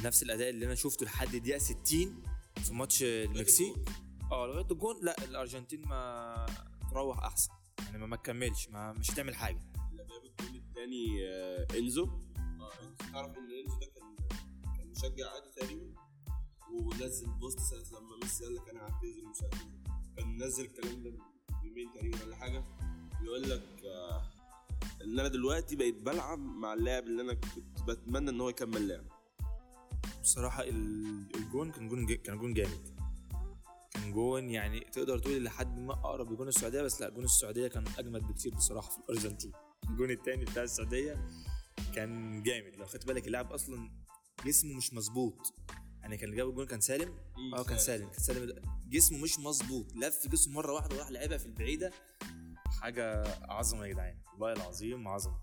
نفس 0.04 0.24
الأداء 0.24 0.50
اللي 0.50 0.66
أنا 0.66 0.76
شفته 0.76 1.06
لحد 1.06 1.34
الدقيقه 1.36 1.58
60 1.60 2.24
في 2.63 2.74
ماتش 2.74 3.04
المكسيك. 3.04 3.76
آه 4.32 4.48
لغاية 4.48 4.68
الجون 4.72 4.96
لا 5.06 5.24
الأرجنتين 5.24 5.82
ما 5.82 6.46
تروح 6.94 7.20
أحسن. 7.24 7.50
يعني 7.86 7.98
ما, 7.98 8.06
ما 8.06 8.16
تكملش 8.16 8.70
ما 8.70 8.94
مش 8.94 9.12
هتعمل 9.12 9.36
حاجة. 9.36 9.60
اللي 9.92 10.04
جاب 10.04 10.26
الجول 10.26 10.56
التاني 10.56 11.28
آه، 11.30 11.68
إنزو. 11.80 12.04
آه 12.06 12.72
إنزو 12.82 13.12
تعرف 13.14 13.38
إن 13.38 13.44
إنزو 13.66 13.80
ده 13.80 13.86
كان 13.96 14.16
كان 14.78 14.88
مشجع 14.92 15.32
عادي 15.34 15.50
تقريبا 15.56 15.94
ونزل 16.72 17.28
بوست 17.30 17.60
ساعة 17.60 18.00
لما 18.02 18.18
ميسي 18.24 18.44
قال 18.44 18.56
لك 18.56 18.70
أنا 18.70 18.82
هعتزل 18.82 19.26
مش 19.26 19.44
هعتزل. 19.44 19.70
كان 20.18 20.44
نزل 20.44 20.66
الكلام 20.66 21.04
ده 21.04 21.10
يومين 21.64 21.92
تقريبا 21.96 22.24
ولا 22.26 22.36
حاجة. 22.36 22.64
بيقول 23.22 23.50
لك 23.50 23.84
آه، 23.86 24.32
إن 25.04 25.20
أنا 25.20 25.28
دلوقتي 25.28 25.76
بقيت 25.76 26.02
بلعب 26.02 26.40
مع 26.40 26.74
اللاعب 26.74 27.04
اللي 27.04 27.22
أنا 27.22 27.34
كنت 27.34 27.82
بتمنى 27.88 28.30
إن 28.30 28.42
هو 28.42 28.50
يكمل 28.50 28.88
لعب. 28.88 29.06
بصراحة 30.22 30.64
ال- 30.64 31.36
الجون 31.36 31.72
كان 31.72 31.88
جون 31.88 32.06
كان 32.16 32.38
جون 32.38 32.54
جامد. 32.54 32.93
كان 34.04 34.12
جون 34.12 34.50
يعني 34.50 34.80
تقدر 34.80 35.20
تقول 35.20 35.44
لحد 35.44 35.80
ما 35.80 35.94
أقرب 35.94 36.32
لجون 36.32 36.48
السعودية 36.48 36.82
بس 36.82 37.02
لأ 37.02 37.10
جون 37.10 37.24
السعودية 37.24 37.68
كان 37.68 37.84
أجمد 37.98 38.22
بكتير 38.22 38.56
بصراحة 38.56 38.89
في 38.89 38.98
الارجنتين 39.00 39.52
الجون 39.89 40.12
الثاني 40.12 40.46
بتاع 40.46 40.63
السعودية 40.63 41.28
كان 41.96 42.44
جامد. 42.44 42.76
لو 42.76 42.86
خدت 42.86 43.08
بالك 43.08 43.28
اللاعب 43.28 43.52
أصلا 43.54 43.92
جسمه 44.46 44.74
مش 44.74 44.94
مظبوط. 44.94 45.54
يعني 46.02 46.18
كان 46.18 46.26
اللي 46.26 46.38
جاب 46.38 46.50
الجون 46.50 46.66
كان 46.66 46.82
سالم؟ 46.82 47.18
آه 47.56 47.63
كان 47.63 47.78
سالم 47.78 48.10
كان 48.10 48.20
سالم. 48.20 48.62
جسمه 48.89 49.18
مش 49.18 49.39
مظبوط. 49.39 49.94
لف 49.96 50.28
جسمه 50.28 50.54
مرة 50.54 50.74
واحدة 50.74 50.96
وراح 50.96 51.12
لعبها 51.12 51.38
في 51.38 51.46
البعيدة. 51.46 51.92
حاجة 52.82 53.24
عظمة 53.44 53.86
يا 53.86 53.94
جدعان. 53.94 54.18
والله 54.34 54.54
العظيم 54.54 55.08
عظمة. 55.08 55.39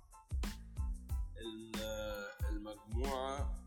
ال- 1.37 2.31
المجموعة 2.49 3.60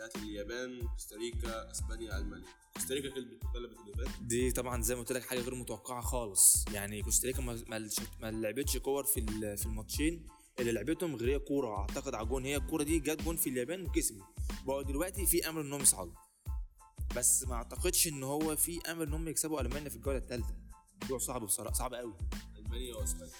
بتاعت 0.00 0.16
اليابان 0.16 0.88
كوستاريكا 0.88 1.70
إسبانيا 1.70 2.18
ألمانيا. 2.18 2.46
كوستاريكا 2.74 3.08
كسبت 3.10 3.44
غلبت 3.56 3.76
اليابان؟ 3.80 4.28
دي 4.28 4.52
طبعا 4.52 4.82
زي 4.82 4.94
ما 4.94 5.00
قلت 5.00 5.12
لك 5.12 5.22
حاجة 5.22 5.40
غير 5.40 5.54
متوقعة 5.54 6.00
خالص. 6.00 6.64
يعني 6.72 7.02
كوستاريكا 7.02 7.42
ما 7.42 7.64
ما 8.20 8.30
لعبتش 8.30 8.76
كورة 8.76 9.04
في 9.04 9.26
في 9.56 9.66
الماتشين. 9.66 10.28
اللي 10.60 10.72
لعبتهم 10.72 11.16
غير 11.16 11.38
كورة. 11.38 11.78
أعتقد 11.78 12.14
على 12.14 12.26
جون 12.26 12.44
هي 12.44 12.56
الكورة 12.56 12.82
دي 12.82 12.98
جت 12.98 13.22
جون 13.22 13.36
في 13.36 13.50
اليابان 13.50 13.86
وكسبوا 13.86 14.24
بقوا 14.66 14.82
دلوقتي 14.82 15.26
في 15.26 15.48
أمل 15.48 15.60
إنهم 15.60 15.80
يصعدوا. 15.80 16.14
بس 17.16 17.44
ما 17.44 17.54
أعتقدش 17.54 18.08
إن 18.08 18.22
هو 18.22 18.56
في 18.56 18.80
أمل 18.90 19.02
إنهم 19.02 19.28
يكسبوا 19.28 19.60
ألمانيا 19.60 19.88
في 19.88 19.96
الجولة 19.96 20.18
الثالثه 20.18 20.54
الموضوع 20.94 21.18
صعب 21.18 21.44
بصراحة 21.44 21.74
صعب 21.74 21.94
قوي 21.94 22.14
ألمانيا 22.58 22.96
وإسبانيا. 22.96 23.32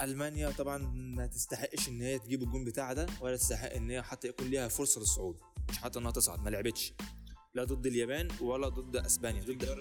ألمانيا 0.00 0.50
طبعا 0.50 0.78
ما 0.94 1.26
تستحقش 1.26 1.88
إن 1.88 2.02
هي 2.02 2.18
تجيب 2.18 2.42
الجون 2.42 2.64
بتاعها 2.64 2.92
ده 2.92 3.06
ولا 3.20 3.36
تستحق 3.36 3.72
إن 3.72 3.90
هي 3.90 4.02
حتى 4.02 4.28
يكون 4.28 4.46
ليها 4.46 4.68
فرصة 4.68 5.00
للصعود. 5.00 5.36
مش 5.68 5.78
حتى 5.78 5.98
إنها 5.98 6.10
تصعد 6.10 6.40
ما 6.40 6.50
لعبتش. 6.50 6.92
لا 7.54 7.64
ضد 7.64 7.86
اليابان 7.86 8.28
ولا 8.40 8.68
ضد 8.68 8.96
أسبانيا. 8.96 9.42
ضد؟ 9.42 9.78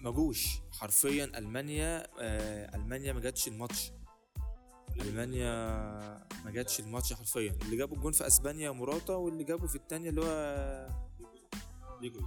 ما 0.00 0.10
جوش. 0.10 0.46
حرفيا 0.72 1.24
ألمانيا 1.24 2.06
آه 2.20 2.76
ألمانيا 2.76 3.12
ما 3.12 3.20
جاتش 3.20 3.48
الماتش. 3.48 3.92
ألمانيا 5.00 5.50
ما 6.44 6.50
جاتش 6.50 6.80
الماتش 6.80 7.12
حرفيا. 7.12 7.56
اللي 7.62 7.76
جابوا 7.76 7.96
الجون 7.96 8.12
في 8.12 8.26
أسبانيا 8.26 8.70
موراتا 8.70 9.14
واللي 9.14 9.44
جابوا 9.44 9.68
في 9.68 9.74
الثانية 9.74 10.10
اللي 10.10 10.20
هو 10.20 10.88
ليجو 12.00 12.20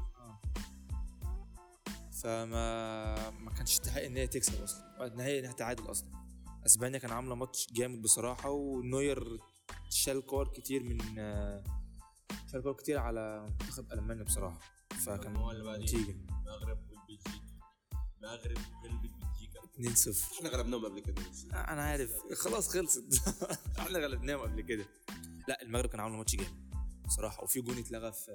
فما 2.12 3.30
ما 3.30 3.52
كانش 3.52 3.80
تستحق 3.80 4.02
إن 4.02 4.18
هي 4.18 4.28
تكسب 4.28 4.64
أصلا. 4.64 5.06
إن 5.06 5.17
هي 5.17 5.40
انها 5.40 5.52
تعادل 5.52 5.92
أصلا. 5.92 6.27
أسبانيا 6.68 7.00
كان 7.00 7.12
عاملة 7.12 7.36
ماتش 7.36 7.68
جامد 7.74 8.02
بصراحة 8.02 8.50
ونوير 8.50 9.40
شال 9.90 10.26
كور 10.26 10.48
كتير 10.48 10.84
من 10.84 10.98
شال 12.52 12.62
كور 12.64 12.74
كتير 12.74 12.98
على 12.98 13.46
منتخب 13.50 13.94
ألمانيا 13.94 14.24
بصراحة. 14.24 14.60
فكان 15.06 15.36
هو 15.36 15.52
اللي 15.52 15.64
بعدين. 15.64 15.86
نتيجة. 15.86 16.12
المغرب 16.12 16.80
والبلجيكا 16.90 17.32
المغرب 18.18 18.58
غلبت 18.84 19.12
بلجيكا. 19.78 20.14
2-0 20.14 20.38
إحنا 20.38 20.50
غلبناهم 20.50 20.86
قبل 20.86 21.00
كده. 21.00 21.22
أنا 21.54 21.82
عارف. 21.84 22.12
خلاص 22.34 22.70
خلصت. 22.70 23.22
إحنا 23.80 24.00
غلبناهم 24.00 24.40
قبل 24.40 24.62
كده. 24.62 24.86
لا 25.48 25.62
المغرب 25.62 25.90
كان 25.90 26.00
عامل 26.00 26.16
ماتش 26.18 26.36
جامد 26.36 26.72
بصراحة. 27.06 27.44
وفي 27.44 27.62
جون 27.62 27.78
اتلغى 27.78 28.12
في 28.12 28.26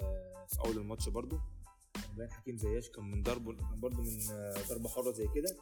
في 0.49 0.59
أول 0.64 0.77
الماتش 0.79 1.09
برضو 1.09 1.40
كان 1.95 2.16
باين 2.16 2.31
حكيم 2.31 2.57
زياش 2.57 2.88
كان 2.88 3.11
من 3.11 3.23
ضربه 3.23 3.53
كان 3.53 3.81
برضه 3.81 4.03
من 4.03 4.18
ضربة 4.68 4.88
حرة 4.88 5.12
زي 5.12 5.29
كده 5.35 5.57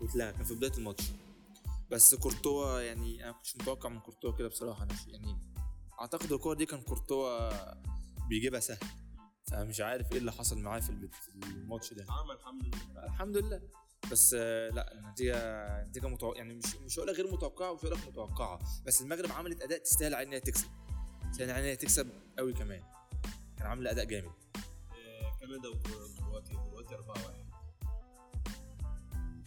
واتلغى. 0.00 0.32
كان 0.32 0.44
في 0.44 0.54
بداية 0.54 0.72
الماتش. 0.78 1.04
بس 1.94 2.14
كورتوا 2.14 2.80
يعني 2.80 3.24
أنا 3.24 3.32
كنتش 3.32 3.56
متوقع 3.56 3.88
من 3.88 4.00
كورتوا 4.00 4.32
كده 4.32 4.48
بصراحة. 4.48 4.82
أنا 4.82 4.94
يعني 5.06 5.40
أعتقد 6.00 6.32
الكورة 6.32 6.54
دي 6.54 6.66
كان 6.66 6.80
كورتوا 6.80 7.50
بيجيبها 8.28 8.60
سهل. 8.60 8.78
فمش 9.50 9.80
عارف 9.80 10.12
إيه 10.12 10.18
اللي 10.18 10.32
حصل 10.32 10.58
معاه 10.58 10.80
في 10.80 10.90
الماتش 11.34 11.92
ده. 11.92 12.06
عمل 12.08 12.30
الحمد 12.34 12.64
لله. 12.64 13.04
الحمد 13.06 13.36
لله. 13.36 13.62
بس 14.10 14.36
آه، 14.38 14.68
لا 14.70 14.92
النتيجه 14.94 15.36
النتيجة 15.82 16.06
متوقع 16.06 16.36
يعني 16.36 16.54
مش 16.54 16.76
مش 16.76 16.98
هقول 16.98 17.10
غير 17.10 17.32
متوقعة 17.32 17.70
ومش 17.70 17.84
هقول 17.84 17.98
متوقعة. 17.98 18.58
بس 18.86 19.02
المغرب 19.02 19.32
عملت 19.32 19.62
أداء 19.62 19.78
تستاهل 19.78 20.14
على 20.14 20.26
انها 20.28 20.38
تكسب. 20.38 20.68
تستاهل 21.32 21.50
على 21.50 21.64
انها 21.64 21.74
تكسب 21.74 22.08
قوي 22.38 22.52
كمان. 22.52 22.82
كان 23.58 23.66
عامله 23.66 23.90
أداء 23.90 24.04
جامد. 24.04 24.32
آه، 24.56 25.38
كندا 25.40 25.68
وكرواتيا. 25.68 26.54
كرواتيا 26.54 26.96
4 26.96 27.26
1 27.26 27.43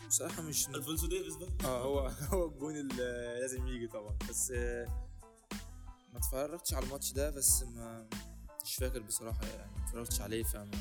بصراحة 0.08 0.42
مش 0.42 0.68
الفونسو 0.68 1.08
ديفيس 1.08 1.36
بقى 1.36 1.50
آه 1.66 1.84
هو 1.84 2.08
هو 2.34 2.46
الجون 2.48 2.76
اللي 2.76 3.38
لازم 3.42 3.68
يجي 3.68 3.88
طبعا. 3.88 4.18
بس 4.30 4.52
آه، 4.56 4.86
ما 6.14 6.20
اتفرجتش 6.20 6.74
على 6.74 6.86
الماتش 6.86 7.12
ده 7.12 7.30
بس 7.30 7.64
ما 7.64 8.10
مش 8.64 8.76
فاكر 8.76 9.00
بصراحة 9.00 9.46
يعني. 9.46 9.72
ما 9.72 9.86
اتفرجتش 9.86 10.22
عليه 10.22 10.44
فما 10.44 10.72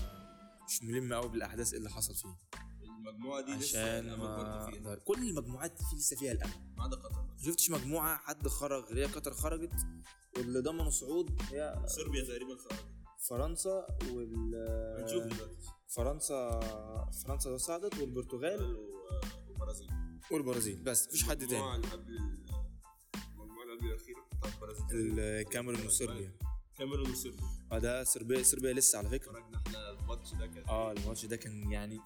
مش 0.68 0.82
ملم 0.82 1.14
قوي 1.14 1.28
بالأحداث 1.28 1.74
اللي 1.74 1.90
حصل 1.90 2.14
فيه. 2.14 2.36
المجموعة 2.82 3.40
دي 3.44 3.52
لسه 3.52 3.80
عشان 3.82 4.08
الأمل 4.08 4.26
برضه 4.26 4.80
ما 4.80 4.94
كل 4.94 5.28
المجموعات 5.28 5.70
دي 5.72 5.96
لسه 5.96 6.16
فيها 6.16 6.32
الأمل. 6.32 6.52
ما 6.76 6.84
عدا 6.84 6.96
قطر. 6.96 7.22
ما 7.22 7.42
شفتش 7.44 7.70
مجموعة 7.70 8.16
حد 8.16 8.48
خرج 8.48 8.84
غير 8.84 9.06
هي 9.08 9.12
قطر 9.12 9.34
خرجت 9.34 9.86
واللي 10.36 10.60
ضمنوا 10.60 10.90
صعود 10.90 11.42
هي 11.50 11.84
صربيا 11.86 12.24
تقريبا 12.24 12.56
خرجت. 12.56 12.84
فرنسا 13.28 13.86
وال 14.12 14.54
هنشوف 15.00 15.22
دلوقتي. 15.22 15.56
فرنسا 15.96 16.61
فرنسا 17.26 17.56
صعدت 17.56 17.98
والبرتغال 18.00 18.76
والبرازيل. 19.48 19.88
والبرازيل. 20.30 20.76
بس 20.82 21.06
مفيش 21.09 21.24
حد 21.24 21.46
تاني. 21.46 21.74
اللي 21.74 21.87
قبل 21.88 22.16
ال- 22.16 22.44
المجموعة 23.32 23.62
اللي 23.64 23.76
قبل 23.78 23.87
الاخيره 23.87 24.26
بتاعت 24.38 24.54
البرازيل 24.54 25.20
الكاميرون 25.20 25.87
وصربيا. 25.87 26.32
كاميرون 26.78 27.11
وصربيا. 27.11 27.40
آه 27.72 27.78
ده 27.78 28.04
صربيا 28.04 28.42
صربيا 28.42 28.72
لسه 28.72 28.98
على 28.98 29.09
فكرة. 29.09 29.30
اتفرجنا 29.30 29.62
إحنا 29.66 29.90
الماتش 29.90 30.32
ده 30.35 30.46
كان 30.46 30.64
آه 30.68 30.92
الماتش 30.92 31.24
ده 31.26 31.37
كان 31.37 31.72
يعني 31.72 32.00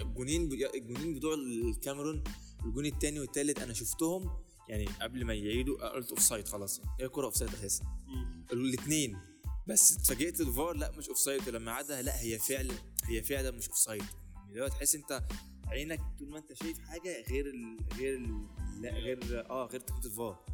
الجونين 0.00 0.52
الجونين 0.74 1.14
بتوع 1.14 1.34
الكاميرون 1.34 2.24
الجون 2.64 2.86
التاني 2.86 3.20
والتالت 3.20 3.58
أنا 3.58 3.72
شفتهم 3.72 4.30
يعني 4.68 4.86
قبل 4.86 5.24
ما 5.24 5.34
يعيدوا 5.34 5.88
قلت 5.88 6.10
offside 6.10 6.48
خلاص. 6.48 6.80
هي 7.00 7.08
كوره 7.08 7.26
offside 7.26 7.54
أساسا. 7.54 7.84
الاثنين 8.52 9.18
بس 9.66 9.96
اتفاجئت 9.96 10.40
الفار 10.40 10.72
لا 10.76 10.90
مش 10.90 11.08
offside 11.08 11.48
ولما 11.48 11.72
عادها 11.72 12.02
لا 12.02 12.20
هي 12.20 12.38
فعلا 12.38 12.74
هي 13.04 13.22
فعلا 13.22 13.50
مش 13.50 13.68
offside 13.68 14.04
يعني 14.34 14.54
لو 14.58 14.68
تحس 14.68 14.94
انت 14.94 15.22
عينك 15.66 16.00
طول 16.18 16.28
ما 16.30 16.38
انت 16.38 16.52
شايف 16.52 16.78
حاجة 16.78 17.24
غير 17.30 17.46
ال 17.46 17.78
غير 17.98 18.14
ال 18.16 18.46
لا 18.80 18.90
غير 18.90 19.46
آه 19.50 19.66
غير 19.66 19.80
تقنيه 19.80 20.04
الفار. 20.04 20.44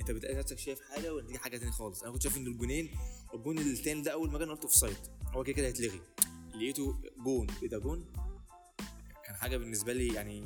انت 0.00 0.10
بتلاقي 0.10 0.34
نفسك 0.34 0.58
شايف 0.58 0.80
حاجة 0.80 1.14
ودي 1.14 1.38
حاجة 1.38 1.56
تانية 1.56 1.72
خالص. 1.72 2.02
أنا 2.02 2.12
كنت 2.12 2.22
شايف 2.22 2.36
إن 2.36 2.46
الجونين 2.46 2.90
الجون 3.34 3.58
التاني 3.58 4.02
ده 4.02 4.12
أول 4.12 4.30
ما 4.30 4.38
جه 4.38 4.44
قلت 4.44 4.62
offside 4.62 4.96
هو 5.26 5.44
كده 5.44 5.52
كده 5.56 5.66
هيتلغي. 5.66 6.00
لقيته 6.54 7.02
جون. 7.24 7.46
إيه 7.62 7.68
ده 7.68 7.78
جون؟ 7.78 8.12
كان 9.24 9.34
حاجة 9.36 9.56
بالنسبة 9.56 9.92
لي 9.92 10.14
يعني 10.14 10.44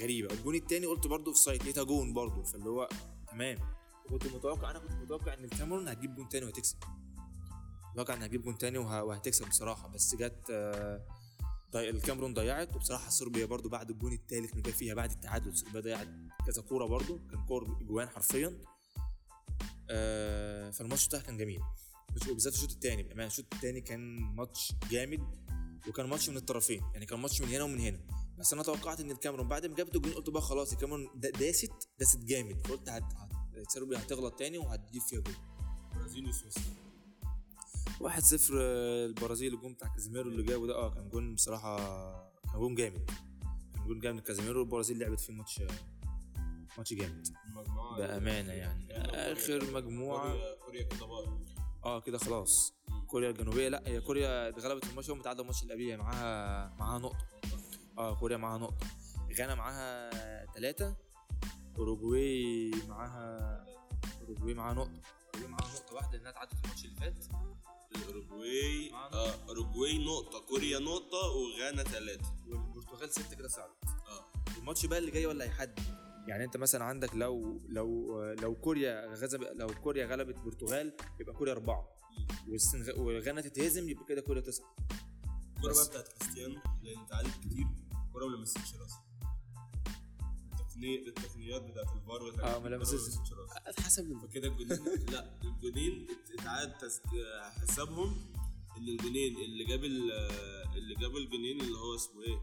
غريبة. 0.00 0.34
الجون 0.34 0.54
التاني 0.54 0.86
قلت 0.86 1.06
برضه 1.06 1.26
offside 1.30 1.62
لقيتها 1.62 1.84
جون 1.84 2.12
برضه. 2.12 2.42
فاللي 2.42 2.68
هو 2.70 2.88
تمام. 3.30 3.58
كنت 4.08 4.26
متوقع 4.26 4.70
أنا 4.70 4.78
كنت 4.78 4.92
متوقع 4.92 5.34
إن 5.34 5.44
الكاميرون 5.44 5.88
هتجيب 5.88 6.14
جون 6.14 6.28
تاني 6.28 6.44
وهتكسب. 6.46 6.76
متوقع 7.92 8.14
انها 8.14 8.26
هتجيب 8.26 8.42
جون 8.42 8.58
تاني 8.58 8.78
وه- 8.78 9.02
وهتكسب 9.04 9.48
بصراحة. 9.48 9.88
بس 9.88 10.14
جت 10.14 10.46
آه،. 10.50 11.06
الكاميرون 11.74 12.34
ضيعت 12.34 12.76
وبصراحة 12.76 13.10
صربيا 13.10 13.44
برضو 13.46 13.68
بعد 13.68 13.90
الجون 13.90 14.12
الثالث 14.12 14.50
اللي 14.50 14.62
جه 14.62 14.70
فيها 14.70 14.94
بعد 14.94 15.10
التعادل 15.10 15.56
صربيا 15.56 15.80
ضيعت 15.80 16.08
كذا 16.46 16.62
كورة 16.62 16.86
برضو. 16.86 17.18
كان 17.30 17.46
كور 17.46 17.64
جوان 17.82 18.08
حرفيا. 18.08 18.58
آه 19.90 20.70
فالماتش 20.70 21.08
ده 21.08 21.20
كان 21.20 21.36
جميل. 21.36 21.60
وبالذات 22.30 22.54
الشوط 22.54 22.70
الثاني 22.70 23.02
بأمانة 23.02 23.26
الشوط 23.26 23.54
الثاني 23.54 23.80
كان 23.80 24.00
ماتش 24.20 24.72
جامد 24.90 25.20
وكان 25.88 26.06
ماتش 26.06 26.28
من 26.28 26.36
الطرفين. 26.36 26.82
يعني 26.92 27.06
كان 27.06 27.18
ماتش 27.18 27.40
من 27.42 27.48
هنا 27.48 27.64
ومن 27.64 27.80
هنا. 27.80 28.00
بس 28.38 28.52
أنا 28.52 28.62
توقعت 28.62 29.00
إن 29.00 29.10
الكاميرون 29.10 29.48
بعد 29.48 29.66
ما 29.66 29.74
جابت 29.74 29.96
الجون 29.96 30.12
قلت 30.12 30.30
بقى 30.30 30.42
خلاص 30.42 30.72
الكاميرون 30.72 31.08
داست 31.14 31.72
داست 31.98 32.18
جامد. 32.24 32.66
فقلت. 32.66 33.02
صربيا 33.68 33.98
هتغلط 33.98 34.34
تاني 34.38 34.58
وهتجيب 34.58 35.02
فيها 35.02 35.20
جون. 35.20 35.34
برازيل 35.94 36.28
وسويسرا. 36.28 36.89
1 38.00 38.22
0 38.22 38.54
البرازيل 39.06 39.54
الجون 39.54 39.72
بتاع 39.74 39.88
كازيميرو 39.88 40.30
اللي 40.30 40.42
جابه 40.42 40.66
ده. 40.66 40.74
آه 40.74 40.90
كان 40.94 41.08
جون 41.08 41.34
بصراحة 41.34 41.76
كان 42.52 42.60
جون 42.60 42.74
جامد. 42.74 43.10
كان 43.74 43.86
جون 43.86 44.00
جامد. 44.00 44.22
كازيميرو 44.22 44.60
والبرازيل 44.60 44.98
لعبت 44.98 45.20
فيه 45.20 45.32
ماتش 45.32 45.62
ماتش 46.78 46.94
جامد. 46.94 47.28
بأمانة 47.96 48.52
يعني. 48.52 48.92
آخر 49.32 49.72
مجموعة. 49.74 50.32
كوريا 50.32 50.54
كوريا 50.64 50.82
كده 50.82 51.06
آه 51.84 52.00
كده 52.00 52.18
خلاص. 52.18 52.74
كوريا 53.06 53.30
الجنوبية. 53.30 53.68
لا 53.68 53.82
هي 53.86 54.00
كوريا 54.00 54.48
اتغلبت 54.48 54.84
الماتش. 54.90 55.08
ومتعادله 55.08 55.42
الماتش 55.42 55.62
اللي 55.62 55.74
قبليه 55.74 55.96
معاها 55.96 56.74
معاها 56.78 56.98
نقطة. 56.98 57.26
آه 57.98 58.14
كوريا 58.14 58.36
معاها 58.36 58.58
نقطة. 58.58 58.86
غانا 59.38 59.54
معاها 59.54 60.10
ثلاثة 60.54 60.96
أوروجواي 61.78 62.70
معاها 62.88 63.64
أوروجواي 64.20 64.54
معاها 64.54 64.74
نقطة. 64.74 65.00
أوروجواي 65.34 65.48
معاها 65.52 65.72
نقطة 65.74 65.94
واحدة 65.94 66.16
لأنها 66.18 66.30
اتعادلت 66.30 66.64
الماتش 66.64 66.84
اللي 66.84 66.96
فات. 66.96 67.24
الاوروجواي. 67.96 68.90
آه 68.92 69.34
اوروجواي 69.48 69.98
نقطة 70.04 70.40
كوريا 70.40 70.78
نقطة 70.78 71.18
وغانا 71.18 71.82
ثلاثة 71.84 72.34
والبرتغال 72.48 73.10
ستة 73.10 73.36
كده 73.36 73.48
صعدت 73.48 73.84
آه. 73.84 74.58
الماتش 74.58 74.86
بقى 74.86 74.98
اللي 74.98 75.10
جاي 75.10 75.26
ولا 75.26 75.44
هيحدد 75.44 75.78
يعني 76.28 76.44
انت 76.44 76.56
مثلا 76.56 76.84
عندك 76.84 77.14
لو 77.14 77.60
لو 77.68 78.22
لو 78.32 78.54
كوريا 78.54 79.06
غلبت 79.14 79.42
لو 79.42 79.66
كوريا 79.66 80.06
غلبت 80.06 80.36
البرتغال 80.36 80.92
يبقى 81.20 81.34
كوريا 81.34 81.52
أربعة. 81.52 81.88
والسنغ- 82.48 82.98
وغانا 82.98 83.40
تتهزم 83.40 83.88
يبقى 83.88 84.04
كده 84.04 84.20
كوريا 84.20 84.42
تسعة. 84.42 84.76
الكوره 85.56 85.72
بقى. 85.74 85.86
بتاعت 85.88 86.08
كريستيانو 86.08 86.60
لأن 86.82 86.98
اتعادل 86.98 87.30
كتير. 87.30 87.66
الكوره 88.06 88.26
ما 88.26 88.36
لمستش 88.36 88.74
راسه 88.74 89.00
التقنيه 90.84 91.08
التقنيات 91.08 91.62
بتاعت 91.62 91.96
الفار 91.96 92.22
والحاجات 92.22 92.64
آه، 92.64 92.68
لمستش. 92.68 93.32
راسه 93.32 93.82
حسب 93.82 94.18
فكده 94.22 94.48
الجونين 94.48 95.06
لا 95.12 95.40
الجونين 95.44 96.06
اتعاد 96.38 96.72
حسابهم 97.62 98.16
إن 98.76 98.88
الجونين 98.88 99.36
اللي 99.36 99.64
جاب 99.64 99.84
ال- 99.84 100.12
اللي 100.76 100.94
جاب 100.94 101.16
الجونين 101.16 101.60
اللي 101.60 101.78
هو 101.78 101.94
اسمه 101.94 102.22
إيه؟ 102.22 102.40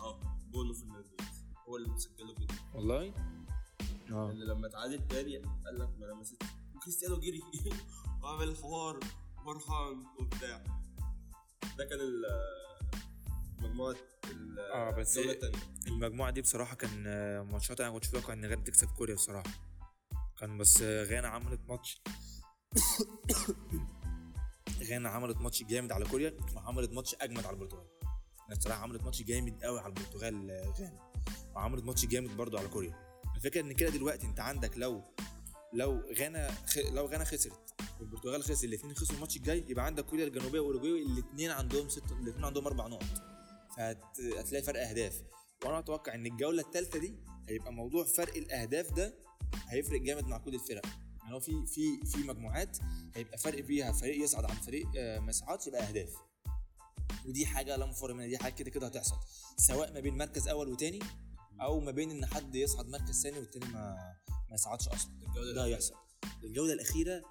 آه 0.00 0.20
بونو 0.52 0.74
فرنانديز. 0.74 1.12
هو 1.68 1.76
اللي 1.76 1.88
مسجل 1.88 2.30
الجون 2.30 2.46
والله؟ 2.74 3.14
آه. 4.10 4.30
اللي 4.30 4.44
لما 4.44 4.66
اتعادل 4.66 5.08
تاني 5.08 5.36
قال 5.38 5.78
لك 5.78 5.88
ما 5.98 6.06
لمست 6.06 6.42
وكريستيانو 6.74 7.16
جري 7.20 7.42
وعمل 8.22 8.56
حوار 8.56 9.00
فرحان 9.44 10.04
وبتاع. 10.20 10.64
ده 11.78 11.84
كان 11.84 12.00
ال- 12.00 12.24
آه، 14.58 14.90
بس 14.90 15.18
المجموعة 15.86 16.30
دي 16.30 16.40
بصراحة 16.42 16.76
كان 16.76 17.04
آه، 17.06 17.42
ماتشات 17.42 17.80
أنا 17.80 17.90
كنت 17.90 18.06
متوقع 18.08 18.32
إن 18.32 18.44
غانا 18.44 18.64
تكسب 18.64 18.88
كوريا 18.88 19.14
بصراحة. 19.14 19.50
كان 20.40 20.58
بس 20.58 20.82
آه، 20.82 21.04
غانا 21.04 21.28
عملت 21.28 21.60
ماتش. 21.68 22.02
غانا 24.90 25.08
عملت 25.08 25.36
ماتش 25.36 25.62
جامد 25.62 25.92
على 25.92 26.04
كوريا 26.04 26.36
وعملت 26.56 26.92
ماتش 26.92 27.14
أجمد 27.20 27.46
على 27.46 27.54
البرتغال. 27.54 27.86
يعني 28.48 28.58
بصراحة 28.60 28.82
عملت 28.82 29.02
ماتش 29.02 29.22
جامد 29.22 29.64
قوي 29.64 29.80
على 29.80 29.88
البرتغال 29.88 30.50
آه، 30.50 30.72
غانا. 30.80 31.10
وعملت 31.54 31.84
ماتش 31.84 32.06
جامد 32.06 32.36
برضو 32.36 32.58
على 32.58 32.68
كوريا. 32.68 32.94
الفكرة 33.36 33.60
إن 33.60 33.72
كده 33.72 33.90
دلوقتي 33.90 34.26
أنت 34.26 34.40
عندك 34.40 34.78
لو 34.78 35.04
لو 35.72 36.02
غانا 36.18 36.50
خ... 36.50 36.78
لو 36.92 37.06
غانا 37.06 37.24
خسرت 37.24 37.74
والبرتغال 38.00 38.42
خسر 38.42 38.68
الاثنين 38.68 38.94
خسروا 38.94 39.14
الماتش 39.16 39.36
الجاي 39.36 39.64
يبقى 39.68 39.86
عندك 39.86 40.04
كوريا 40.04 40.26
الجنوبية 40.26 40.60
واوروجواي 40.60 41.02
الاثنين 41.02 41.50
عندهم 41.50 41.88
ست 41.88 42.12
الاثنين 42.12 42.44
عندهم 42.44 42.66
أربع 42.66 42.86
نقط. 42.86 43.37
فهتلاقي 43.78 44.62
فرق 44.62 44.88
أهداف. 44.88 45.22
وأنا 45.64 45.78
أتوقع 45.78 46.14
إن 46.14 46.26
الجولة 46.26 46.62
الثالثه 46.62 46.98
دي 46.98 47.14
هيبقى 47.48 47.72
موضوع 47.72 48.04
فرق 48.04 48.34
الأهداف 48.36 48.92
ده 48.92 49.14
هيفرق 49.68 50.00
جامد 50.00 50.24
مع 50.24 50.38
كل 50.38 50.54
الفرق. 50.54 50.86
يعني 51.22 51.34
هو 51.34 51.40
في 51.40 51.66
في 51.66 52.06
في 52.06 52.18
مجموعات 52.18 52.78
هيبقى 53.14 53.38
فرق 53.38 53.64
فيها 53.64 53.92
فريق 53.92 54.24
يصعد 54.24 54.44
عن 54.44 54.56
فريق 54.56 54.86
آه، 54.98 55.18
ما 55.18 55.30
يصعدش 55.30 55.66
يبقى 55.66 55.88
أهداف. 55.88 56.10
ودي 57.26 57.46
حاجة 57.46 57.76
لا 57.76 57.86
مفر 57.86 58.12
منها 58.14 58.26
دي 58.26 58.38
حاجة 58.38 58.52
كده 58.52 58.70
كده 58.70 58.86
هتحصل. 58.86 59.16
سواء 59.56 59.92
ما 59.92 60.00
بين 60.00 60.16
مركز 60.18 60.48
أول 60.48 60.68
وتاني 60.68 60.98
أو 61.60 61.80
ما 61.80 61.90
بين 61.90 62.10
إن 62.10 62.26
حد 62.26 62.54
يصعد 62.54 62.88
مركز 62.88 63.22
ثاني 63.22 63.38
والتاني 63.38 63.66
ما 63.66 63.96
ما 64.48 64.54
يصعدش 64.54 64.88
أصلا. 64.88 65.12
الجولة 65.28 65.52
ده 65.52 65.64
هيحصل. 65.64 65.94
الجولة 66.44 66.72
الأخيرة 66.72 67.22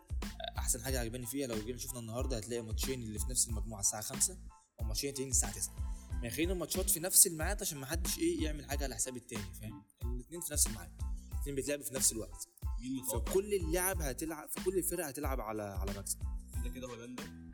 أحسن 0.58 0.84
حاجة 0.84 1.00
عجباني 1.00 1.26
فيها 1.26 1.48
لو 1.48 1.56
جينا 1.66 1.78
شفنا 1.78 2.00
النهارده 2.00 2.38
هتلاقي 2.38 2.62
ماتشين 2.62 3.04
اللي 3.04 3.20
في 3.20 3.26
نفس 3.30 3.48
المجموعة 3.48 3.80
الساعة 3.80 4.02
5 4.02 4.38
وماتشين 4.80 5.14
تانيين 5.14 5.32
الساعة 5.32 5.54
9 5.54 5.97
خلينا 6.22 6.54
الماتشات 6.54 6.90
في 6.90 7.00
نفس 7.00 7.28
الميعاد 7.28 7.62
عشان 7.62 7.78
ما 7.78 7.86
حدش 7.86 8.18
إيه 8.18 8.44
يعمل 8.44 8.66
حاجة 8.66 8.84
على 8.84 8.96
حساب 8.96 9.18
التاني 9.18 9.54
فاهم؟ 9.62 9.84
الاثنين 10.04 10.42
في 10.42 10.54
نفس 10.54 10.68
الميعاد 10.68 10.92
الاثنين 11.34 11.56
بيتلعبوا 11.56 11.84
في 11.84 11.94
نفس 11.94 12.12
الوقت. 12.12 12.48
مين 12.80 13.04
فكل 13.04 13.54
اللعب 13.54 14.02
هتلعب 14.02 14.50
فكل 14.50 14.78
الفرق 14.78 15.06
هتلعب 15.08 15.42
على 15.42 15.64
على 15.64 15.94
مكسب. 16.00 16.20
كده 16.64 16.70
كده 16.74 16.88
هولندا 16.88 17.24
يعني 17.24 17.54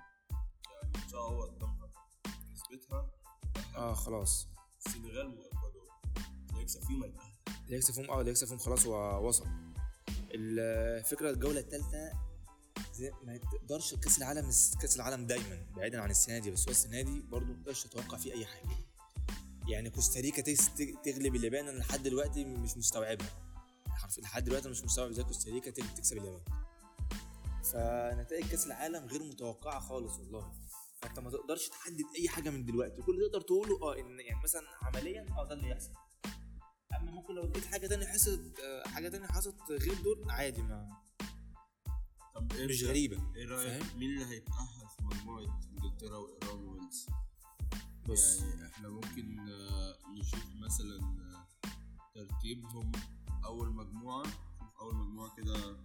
ان 1.06 1.10
شاء 1.12 1.30
الله 1.30 1.46
قدامها. 1.46 1.92
بنسبتها 2.50 3.12
آه 3.76 3.94
خلاص. 3.94 4.48
السنغال 4.86 5.28
والاكوادور 5.28 5.88
اللي 6.50 6.62
يكسب 6.62 6.82
فيهم 6.84 7.04
هيتاهل 7.04 7.34
اللي 7.66 7.78
يكسب 7.78 7.94
فيهم 7.94 8.10
آه 8.12 8.20
اللي 8.20 8.32
يكسب 8.32 8.48
فيهم 8.48 8.58
خلاص 8.58 8.86
هو 8.86 9.28
وصل. 9.28 9.48
الفكرة 10.36 11.30
الجولة 11.30 11.60
الثالثه 11.60 12.12
ما 13.24 13.38
تقدرش 13.38 13.96
كأس 13.96 14.18
العالم 14.18 14.42
كأس 14.82 14.96
العالم 14.96 15.28
دايما 15.28 15.66
بعيدا 15.76 16.02
عن 16.02 16.12
السنة 16.12 16.40
دي 16.40 16.52
بس 16.52 16.66
هو 16.68 16.72
السنة 16.72 17.02
دي 17.02 17.22
برضه 17.22 17.46
ما 17.46 17.54
تقدرش 17.54 17.84
تتوقع 17.84 18.18
فيه 18.18 18.34
أي 18.34 18.46
حاجة. 18.46 18.70
يعني 19.68 19.90
كوستاريكا 19.90 20.42
تغلب 21.06 21.36
اليابان 21.36 21.68
أنا 21.68 21.78
لحد 21.78 22.04
دلوقتي 22.04 22.46
مش 22.46 22.78
مستوعبها. 22.78 23.30
حرف 23.90 24.20
لحد 24.20 24.44
دلوقتي 24.44 24.70
مش 24.70 24.84
مستوعب 24.84 25.10
إزاي 25.10 25.24
كوستاريكا 25.26 25.72
تك- 25.72 25.98
تكسب 25.98 26.18
اليابان. 26.18 26.42
فنتائج 27.64 28.46
كأس 28.46 28.66
العالم 28.66 29.06
غير 29.06 29.24
متوقعة 29.24 29.80
خالص 29.80 30.18
والله. 30.20 30.52
فأنت 31.02 31.20
ما 31.20 31.32
تقدرش 31.32 31.70
تحدد 31.70 32.06
أي 32.20 32.30
حاجة 32.30 32.50
من 32.50 32.66
دلوقتي. 32.66 33.02
كل 33.02 33.12
اللي 33.16 33.28
تقدر 33.30 33.42
تقوله 33.42 33.82
آه 33.82 34.00
إن 34.00 34.20
يعني 34.20 34.44
مثلا 34.44 34.62
عمليا 34.82 35.26
آه 35.38 35.48
ده 35.48 35.54
اللي 35.54 35.70
يحصل. 35.70 35.92
أما 37.02 37.12
ممكن 37.12 37.34
لو 37.36 37.44
لقيت 37.44 37.66
حاجة 37.66 37.88
تانية 37.88 38.06
حصلت 38.06 38.60
آه، 38.60 38.88
حاجة 38.88 39.10
تانية 39.10 39.28
حصلت 39.28 39.56
غير 39.72 40.02
دول 40.04 40.30
عادي 40.32 40.62
ما 40.62 40.98
طب 42.36 42.52
إيه 42.54 42.68
مش 42.68 42.82
رأيك- 42.84 42.88
غريبة. 42.88 43.34
إيه 43.36 43.46
رأيك؟ 43.48 43.96
مين 43.96 44.10
اللي 44.14 44.26
هيتأهل 44.26 44.88
في 44.98 45.04
مجموعة 45.04 45.60
إنجلترا 45.72 46.18
وإيران 46.18 46.64
وويلز؟ 46.64 47.08
بص. 48.10 48.42
يعني 48.42 48.66
إحنا 48.68 48.90
ممكن 48.90 49.40
آه، 49.50 49.96
نشوف 50.20 50.46
مثلا 50.56 51.00
آه، 51.00 51.48
ترتيبهم 52.16 52.92
أول 53.46 53.74
مجموعة. 53.74 54.24
شوف 54.24 54.78
أول 54.82 54.96
مجموعة 54.96 55.36
كده. 55.38 55.78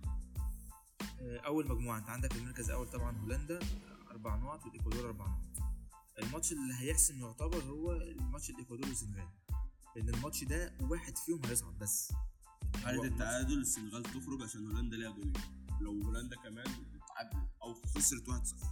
آه، 1.21 1.39
أول 1.47 1.69
مجموعة. 1.69 1.99
أنت 1.99 2.09
عندك 2.09 2.37
المركز 2.37 2.71
الأول 2.71 2.91
طبعا 2.91 3.19
هولندا 3.19 3.59
أربع 4.11 4.37
نقط 4.37 4.65
والإكوادور 4.67 5.07
أربع 5.07 5.27
نقط. 5.27 5.63
الماتش 6.19 6.53
اللي 6.53 6.75
هيحسم 6.79 7.21
يعتبر 7.21 7.63
هو 7.63 7.93
الماتش 7.93 8.51
الإكوادور 8.51 8.89
والسنغال. 8.89 9.29
لأن 9.97 10.09
الماتش 10.09 10.45
ده 10.45 10.75
واحد 10.81 11.19
فيهم 11.19 11.41
هيصعد 11.45 11.79
بس. 11.79 12.13
حالة 12.75 12.91
الماتش- 13.03 13.13
التعادل 13.13 13.59
السنغال 13.61 14.03
تخرج 14.03 14.43
عشان 14.43 14.67
هولندا 14.67 14.97
ليها 14.97 15.11
جونين 15.11 15.33
لو 15.81 16.03
هولندا 16.03 16.37
كمان 16.37 16.67
تعادلت 17.09 17.49
أو 17.63 17.75
خسرت 17.75 18.29
1-0 18.29 18.67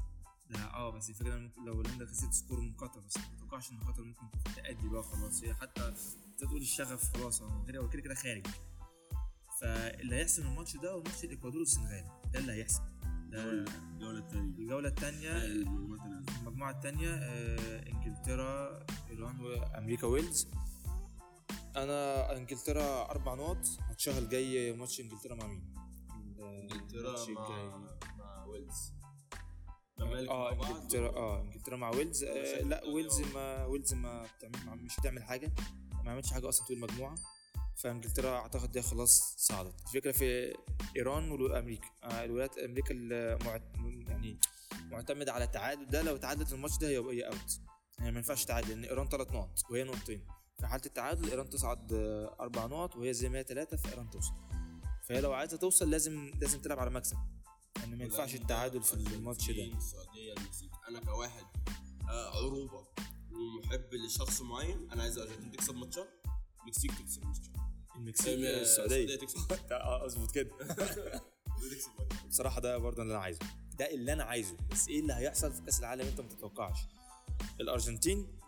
ده 0.50 0.58
آه 0.58 0.90
بس 0.90 1.10
الفكرة 1.10 1.36
ممكن 1.38 1.64
لو 1.64 1.72
هولندا 1.72 2.06
خسرت 2.06 2.32
score 2.32 2.60
من 2.60 2.72
قطر 2.72 3.00
بس 3.00 3.16
ما 3.16 3.22
اتوقعش 3.36 3.70
إن 3.72 3.80
قطر 3.80 4.02
ممكن 4.04 4.26
تأدي 4.56 4.88
بقى 4.88 5.02
خلاص. 5.02 5.44
هي 5.44 5.54
حتى 5.54 5.94
تقول 6.38 6.60
للشغف 6.60 7.16
خلاص 7.16 7.42
هو 7.42 7.64
كده 7.64 7.88
كده 7.88 8.02
كده 8.02 8.14
خارج. 8.14 8.46
فاللي 9.60 10.16
هيحسم 10.16 10.46
الماتش 10.46 10.76
ده 10.76 10.92
هو 10.92 10.98
ماتش 11.02 11.24
الإكوادور 11.24 11.60
والسنغال. 11.60 12.04
ده 12.32 12.38
اللي 12.38 12.52
هيحسم. 12.52 12.82
ده 13.30 13.44
الجولة 13.52 14.18
الثانية 14.18 14.42
الجوله 14.58 14.88
الثانية 14.88 15.36
الثانية 15.36 16.38
المجموعة 16.40 16.70
التانية. 16.70 17.10
آه، 17.14 17.88
إنجلترا 17.88 18.86
ايران 19.10 19.40
وأمريكا 19.40 20.06
ويلز. 20.06 20.48
أنا 21.76 22.32
إنجلترا 22.36 23.10
أربع 23.10 23.34
نقط. 23.34 23.66
ماتشها 23.88 24.18
الجاي 24.18 24.72
ماتش 24.72 25.00
إنجلترا 25.00 25.34
مع 25.34 25.46
مين؟ 25.46 25.74
انجلترا 26.50 27.00
الماتش 27.00 27.28
مع 27.28 27.44
الجاي. 27.44 27.68
مع 28.18 28.44
ويلز. 28.46 28.92
آه. 30.30 30.52
انجلترا 30.52 31.16
آه 31.16 31.40
انجلترا 31.40 31.76
مع 31.76 31.90
ويلز. 31.90 32.24
آه 32.24 32.60
لا 32.60 32.84
ويلز. 32.84 33.20
ما 33.20 33.64
ويلز 33.66 33.94
ما 33.94 34.26
بتعمل 34.38 34.82
مش 34.84 35.00
هتعمل 35.00 35.22
حاجة. 35.22 35.52
ما 36.04 36.10
عملتش 36.10 36.32
حاجة 36.32 36.48
أصلا 36.48 36.66
طول 36.66 36.76
المجموعة. 36.76 37.14
فانجلترا 37.76 38.36
أعتقد 38.36 38.72
دي 38.72 38.82
خلاص 38.82 39.34
صعدت. 39.38 39.74
الفكرة 39.86 40.12
في 40.12 40.54
إيران 40.96 41.30
وامريكا 41.30 41.88
آه 42.02 42.24
الولايات 42.24 42.58
أمريكا 42.58 42.94
المعت... 42.94 43.62
يعني 44.08 44.40
معتمد 44.90 45.28
على 45.28 45.44
التعادل 45.44 45.86
ده. 45.86 46.02
لو 46.02 46.16
تعادلت 46.16 46.52
الماتش 46.52 46.78
ده 46.78 46.88
هيبقى 46.88 47.14
هي 47.14 47.26
out 47.26 47.60
يعني 47.98 48.10
ما 48.10 48.16
ينفعش 48.18 48.44
تعادل 48.44 48.68
لأن 48.68 48.84
إيران 48.84 49.08
ثلاث 49.08 49.32
نقط 49.32 49.58
وهي 49.70 49.84
نقطتين. 49.84 50.26
في 50.60 50.66
حالة 50.66 50.82
التعادل 50.86 51.30
إيران 51.30 51.50
تصعد 51.50 51.92
آه، 51.92 52.36
أربع 52.40 52.66
نقط 52.66 52.96
وهي 52.96 53.12
زي 53.12 53.28
ما 53.28 53.38
هي 53.38 53.42
ثلاثة 53.42 53.76
فإيران 53.76 54.10
توصل. 54.10 54.32
فهي 55.08 55.20
لو 55.20 55.32
عايزة 55.32 55.56
توصل 55.56 55.90
لازم 55.90 56.30
لازم 56.40 56.60
تلعب 56.60 56.78
على 56.78 56.90
مكسب. 56.90 57.16
يعني 57.76 57.96
ما 57.96 58.04
ينفعش 58.04 58.34
التعادل 58.34 58.82
في 58.82 58.94
الماتش 58.94 59.50
ده. 59.50 59.64
السعودية 59.64 60.32
المكسيك 60.36 60.70
أنا 60.88 61.00
كواحد 61.00 61.44
آه، 62.08 62.36
عروبة 62.36 62.86
ومحب 63.32 63.94
لشخص 63.94 64.40
معين 64.42 64.90
أنا 64.92 65.02
عايز 65.02 65.18
الارجنتين 65.18 65.52
تكسب 65.52 65.74
ماتشات 65.76 66.08
المكسيك 66.62 66.90
تكسب 67.00 67.24
ماتشات. 67.24 67.54
المكسيك 67.96 68.28
آه، 68.28 68.60
السعودية. 68.62 69.16
تكسب. 69.16 69.38
أظبط 69.70 70.30
كده. 70.30 70.50
بصراحة 72.28 72.60
ده 72.60 72.78
برضه 72.78 73.02
اللي 73.02 73.12
أنا 73.14 73.22
عايزه. 73.22 73.40
ده 73.78 73.90
اللي 73.94 74.12
أنا 74.12 74.24
عايزه. 74.24 74.56
بس 74.70 74.88
إيه 74.88 75.00
اللي 75.00 75.12
هيحصل 75.12 75.52
في 75.52 75.62
كأس 75.62 75.80
العالم 75.80 76.06
أنت 76.06 76.20
ما 76.20 76.28
تتوقعش؟ 76.28 76.78
الأرجنتين 77.60 78.38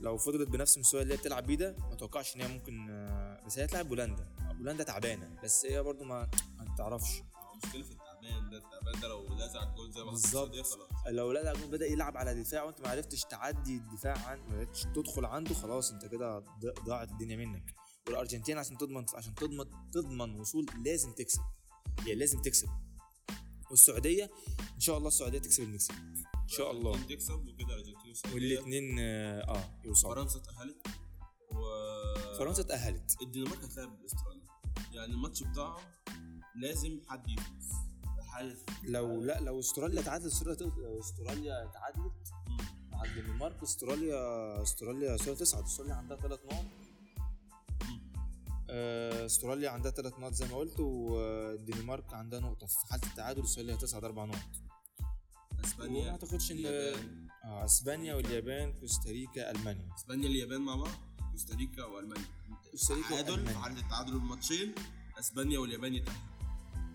لو 0.00 0.16
فضلت 0.18 0.48
بنفس 0.48 0.74
المستوى 0.76 1.02
اللي 1.02 1.14
هي 1.14 1.18
بتلعب 1.18 1.46
بيه 1.46 1.54
ده 1.56 1.76
ما 1.78 1.92
اتوقعش 1.92 2.36
إن 2.36 2.40
هي 2.40 2.48
ممكن 2.48 2.86
آه، 2.90 3.42
بس 3.46 3.58
هي 3.58 3.64
هتلعب 3.64 3.88
بولندا. 3.88 4.35
بولندا 4.58 4.84
تعبانة 4.84 5.40
بس 5.44 5.66
هي 5.66 5.82
برضه 5.82 6.04
ما 6.04 6.30
ما 6.58 6.74
تعرفش. 6.78 7.10
هو 7.20 7.54
مشكلة 7.64 7.82
في 7.82 7.90
التعبان 7.92 8.50
ده 8.50 8.58
التعبان 8.58 9.00
ده 9.00 9.08
لو 9.08 9.34
لازع 9.34 9.62
الجول 9.62 9.92
زي 9.92 10.04
ما 10.04 10.10
بالظبط. 10.10 10.52
لو 11.08 11.32
لا 11.32 11.42
لاعب 11.42 11.56
بدأ 11.56 11.86
يلعب 11.86 12.16
على 12.16 12.42
دفاع 12.42 12.62
وانت 12.62 12.80
ما 12.80 12.88
عرفتش 12.88 13.24
تعدي 13.24 13.76
الدفاع 13.76 14.18
عن 14.18 14.38
ما 14.48 14.58
عرفتش 14.58 14.82
تدخل 14.82 15.24
عنده 15.24 15.54
خلاص 15.54 15.92
انت 15.92 16.04
كده 16.06 16.44
ضاعت 16.86 17.10
الدنيا 17.10 17.36
منك. 17.36 17.74
والأرجنتين 18.06 18.58
عشان 18.58 18.78
تضمن 18.78 19.06
عشان 19.14 19.34
تضمن 19.34 19.64
تضمن 19.92 20.40
وصول 20.40 20.66
لازم 20.84 21.12
تكسب. 21.12 21.40
هي 22.00 22.14
لازم 22.14 22.42
تكسب. 22.42 22.68
والسعودية 23.70 24.30
إن 24.74 24.80
شاء 24.80 24.98
الله 24.98 25.08
السعودية 25.08 25.38
تكسب 25.38 25.62
المكسيك 25.62 25.96
إن 25.96 26.48
شاء 26.48 26.70
الله. 26.70 27.02
تكسب 27.06 27.34
وكده 27.48 27.74
الأرجنتين 27.74 28.32
والاثنين 28.34 28.98
آه 28.98 29.80
يوصلوا. 29.84 30.14
فرنسا 30.14 30.38
اتأهلت 30.38 30.86
و 31.52 31.58
فرنسا 32.38 32.62
اتأهلت. 32.62 33.22
الدنمارك 33.22 33.64
هتلعب 33.64 34.04
استراليا 34.04 34.35
يعني 34.96 35.12
الماتش 35.12 35.42
بتاعهم 35.42 35.82
لازم 36.56 37.00
حد 37.08 37.28
يفوز. 37.28 37.72
حالة 38.26 38.56
لو 38.84 39.22
لا 39.22 39.40
لو 39.40 39.60
استراليا 39.60 40.02
تعادلت 40.02 40.32
استراليا 40.32 40.66
لو 40.66 41.00
استراليا 41.00 41.70
تعادلت 41.74 42.32
مع 42.90 43.04
الدنمارك 43.04 43.62
استراليا 43.62 44.62
استراليا 44.62 45.14
استراليا 45.14 45.40
تصعد 45.40 45.64
استراليا 45.64 45.94
عندها 45.94 46.16
ثلاث 46.16 46.40
نقط. 46.44 46.64
آه، 48.70 49.26
استراليا 49.26 49.70
عندها 49.70 49.90
ثلاث 49.90 50.18
نقط 50.18 50.32
زي 50.32 50.46
ما 50.48 50.56
قلت 50.56 50.80
والدنمارك 50.80 52.14
عندها 52.14 52.40
نقطة. 52.40 52.66
في 52.66 52.86
حالة 52.90 53.06
التعادل 53.06 53.44
استراليا 53.44 53.74
هتصعد 53.74 54.04
أربع 54.04 54.24
نقط. 54.24 54.38
إسبانيا. 55.64 56.00
وما 56.00 56.18
إن 56.50 56.56
اليابان. 56.56 57.28
آه 57.44 57.64
إسبانيا 57.64 58.14
واليابان 58.14 58.72
كوستاريكا 58.72 59.50
ألمانيا. 59.50 59.94
إسبانيا 59.94 60.28
اليابان 60.28 60.60
مع 60.60 60.76
بعض؟ 60.76 61.15
كوستاريكا 61.36 61.84
وألمانيا. 61.84 62.24
كوستاريكا 62.70 63.08
تعادل 63.08 63.48
حالة 63.54 63.80
التعادل 63.80 64.12
الماتشين 64.12 64.74
أسبانيا 65.18 65.58
واليابان 65.58 65.94
يتأهلوا 65.94 66.20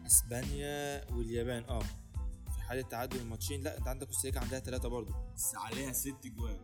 أسبانيا 0.06 1.06
واليابان 1.12 1.64
آه. 1.64 1.80
في 2.56 2.62
حالة 2.62 2.82
تعادل 2.82 3.18
الماتشين 3.20 3.64
لا 3.64 3.78
أنت 3.78 3.88
عندك 3.88 4.08
كوستاريكا 4.08 4.40
عندها 4.40 4.60
ثلاثة 4.60 4.90
برضو 4.90 5.14
بس 5.36 5.56
عليها 5.56 5.94
ست 5.94 6.28
جوان. 6.28 6.60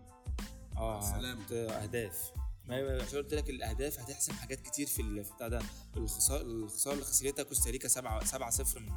آه 0.77 1.01
سلام. 1.11 1.39
أهداف. 1.51 2.31
ما 2.65 2.75
هي 2.75 3.01
عشان 3.01 3.17
قلت 3.19 3.33
لك 3.33 3.49
الأهداف 3.49 3.99
هتحسم 3.99 4.33
حاجات 4.33 4.59
كتير 4.61 4.87
في 4.87 5.01
ال- 5.01 5.23
في 5.25 5.33
بتاع 5.33 5.47
ده. 5.47 5.61
الخساره 5.97 6.41
الخسارة 6.41 6.93
اللي 6.93 7.05
خسرتها 7.05 7.43
كوستاريكا 7.43 7.87
7 7.87 8.23
7 8.25 8.49
0 8.49 8.79
من 8.79 8.89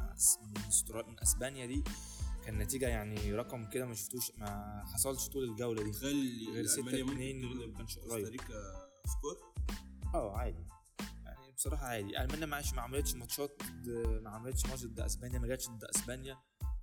من 1.07 1.19
أسبانيا 1.21 1.65
دي. 1.65 1.83
كان 2.45 2.57
نتيجة 2.57 2.87
يعني 2.87 3.33
رقم 3.33 3.69
كده 3.69 3.85
ما 3.85 3.93
شفتوش 3.93 4.31
ما 4.37 4.83
حصلش 4.93 5.27
طول 5.27 5.43
الجولة 5.43 5.83
دي. 5.83 5.91
تخيل 5.91 6.49
غير 6.53 6.65
ستة 6.65 6.79
ألمانيا 6.79 7.03
اتنين 7.03 7.41
ممكن 7.41 7.59
تغلب 7.59 7.77
كانش 7.77 7.97
قريب. 7.97 8.09
كوستاريكا 8.09 8.89
score؟ 9.05 9.53
آه 10.15 10.37
عادي. 10.37 10.65
يعني 11.25 11.51
بصراحة 11.51 11.85
عادي. 11.85 12.21
ألمانيا 12.21 12.45
معلش 12.45 12.73
ما 12.73 12.81
عملتش 12.81 13.15
ماتشات 13.15 13.61
ما 14.21 14.29
عملتش 14.29 14.65
ماتش 14.65 14.85
ضد 14.85 14.99
أسبانيا 14.99 15.39
ما 15.39 15.47
جاتش 15.47 15.69
ضد 15.69 15.83
أسبانيا. 15.83 16.37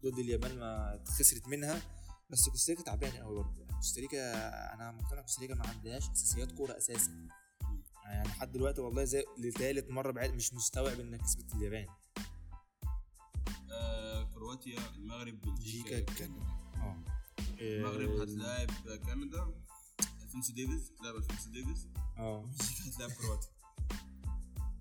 ضد 0.05 0.19
اليابان 0.19 0.59
ما 0.59 1.01
خسرت 1.07 1.49
منها. 1.49 1.83
بس 2.31 2.49
كوستاريكا 2.49 2.83
تعبانة 2.85 3.19
قوي 3.19 3.37
برضه. 3.37 3.61
يعني 3.61 3.73
كوستاريكا 3.73 4.35
أنا 4.75 4.93
مقتنع 4.93 5.21
كوستاريكا 5.21 5.55
ما 5.55 5.67
عندهاش 5.69 6.11
أساسيات 6.11 6.53
كورة 6.53 6.77
أساسا. 6.77 7.29
يعني 8.05 8.29
لحد 8.29 8.53
دلوقتي 8.53 8.81
والله 8.81 9.05
زي 9.05 9.25
لثالث 9.39 9.91
مرة 9.91 10.11
بعيد 10.13 10.35
مش 10.35 10.55
مستوعب 10.55 11.01
إنها 11.01 11.19
كسبت 11.19 11.55
اليابان. 11.55 11.87
آه 13.71 14.08
كرواتيا 14.49 14.79
المغرب 14.97 15.41
بلجيكا 15.41 16.01
كندا 16.01 16.43
آه. 16.77 17.05
المغرب 17.61 18.11
آه، 18.11 18.23
هتلاعب 18.23 18.71
كندا. 19.07 19.55
الفونسو 20.23 20.53
ديفيز 20.53 20.93
تلعب 20.99 21.17
الفونسو 21.17 21.51
ديفيز. 21.51 21.89
آه. 22.19 22.41
بلجيكا 22.45 22.89
هتلاعب 22.89 23.11
كرواتيا. 23.11 23.49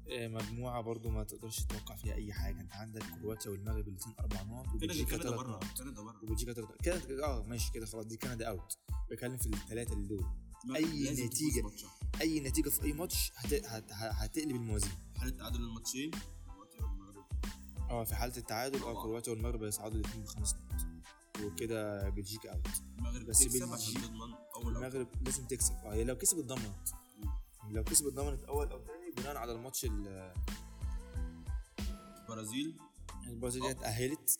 آه، 0.09 0.27
مجموعة 0.27 0.81
برضو 0.81 1.09
ما 1.09 1.23
تقدرش 1.23 1.59
تتوقع 1.59 1.95
فيها 1.95 2.13
أي 2.13 2.33
حاجة. 2.33 2.61
أنت 2.61 2.73
عندك 2.73 3.03
كرواتيا 3.21 3.51
والمغرب 3.51 3.87
الاثنين 3.87 4.15
أربع 4.19 4.43
نقط 4.43 4.75
وبلجيكا 4.75 5.17
كندا 5.17 5.35
بره 5.35 5.59
كندا 5.77 6.01
بره. 6.01 6.23
وبلجيكا 6.23 6.53
ثلاث 6.53 6.69
نقط. 6.69 6.81
كده 6.81 7.25
آه 7.25 7.43
ماشي 7.43 7.71
كده 7.71 7.85
خلاص 7.85 8.05
دي 8.05 8.17
كندا 8.17 8.49
out 8.49 8.77
بتكلم 9.11 9.37
في 9.37 9.47
الثلاثه 9.47 9.93
اللي 9.93 10.07
دول. 10.07 10.25
أي 10.75 11.25
نتيجة. 11.25 11.63
أي 12.21 12.39
نتيجة 12.39 12.69
في 12.69 12.83
أي 12.83 12.93
ماتش 12.93 13.31
هت... 13.35 13.53
هت... 13.53 13.91
هتقلب 13.91 14.55
الموازين. 14.55 14.91
حالة 15.15 15.31
تعادل 15.31 15.59
الماتشين. 15.61 16.11
آه 17.89 18.03
في 18.03 18.15
حالة 18.15 18.37
التعادل 18.37 18.83
آه. 18.83 19.01
كرواتيا 19.03 19.33
والمغرب 19.33 19.63
هيصعدوا 19.63 19.97
الاثنين 19.99 20.23
بخمس 20.23 20.55
نقط 20.55 20.85
وكده 21.43 22.09
بلجيكا 22.09 22.51
out 22.53 22.67
المغرب 22.97 23.25
بس 23.25 23.39
تكسب 23.39 23.73
عشان 23.73 23.93
تضمن 24.01 24.33
أول 24.55 24.77
المغرب 24.77 25.07
لازم 25.25 25.45
تكسب. 25.47 25.73
آه 25.73 25.93
هي 25.93 26.03
لو 26.03 26.15
كسبت 26.17 26.45
ضمنت. 26.45 26.89
لو 27.69 27.83
كسبت 27.83 28.13
ضمنت 28.13 28.43
أول 28.43 28.71
أو 28.71 28.79
تاني 28.79 29.11
بناء 29.17 29.37
على 29.37 29.51
الماتش 29.51 29.85
ال- 29.85 30.33
البرازيل 32.21 32.77
البرازيل 33.27 33.61
دي 33.61 33.71
اتاهلت 33.71 34.37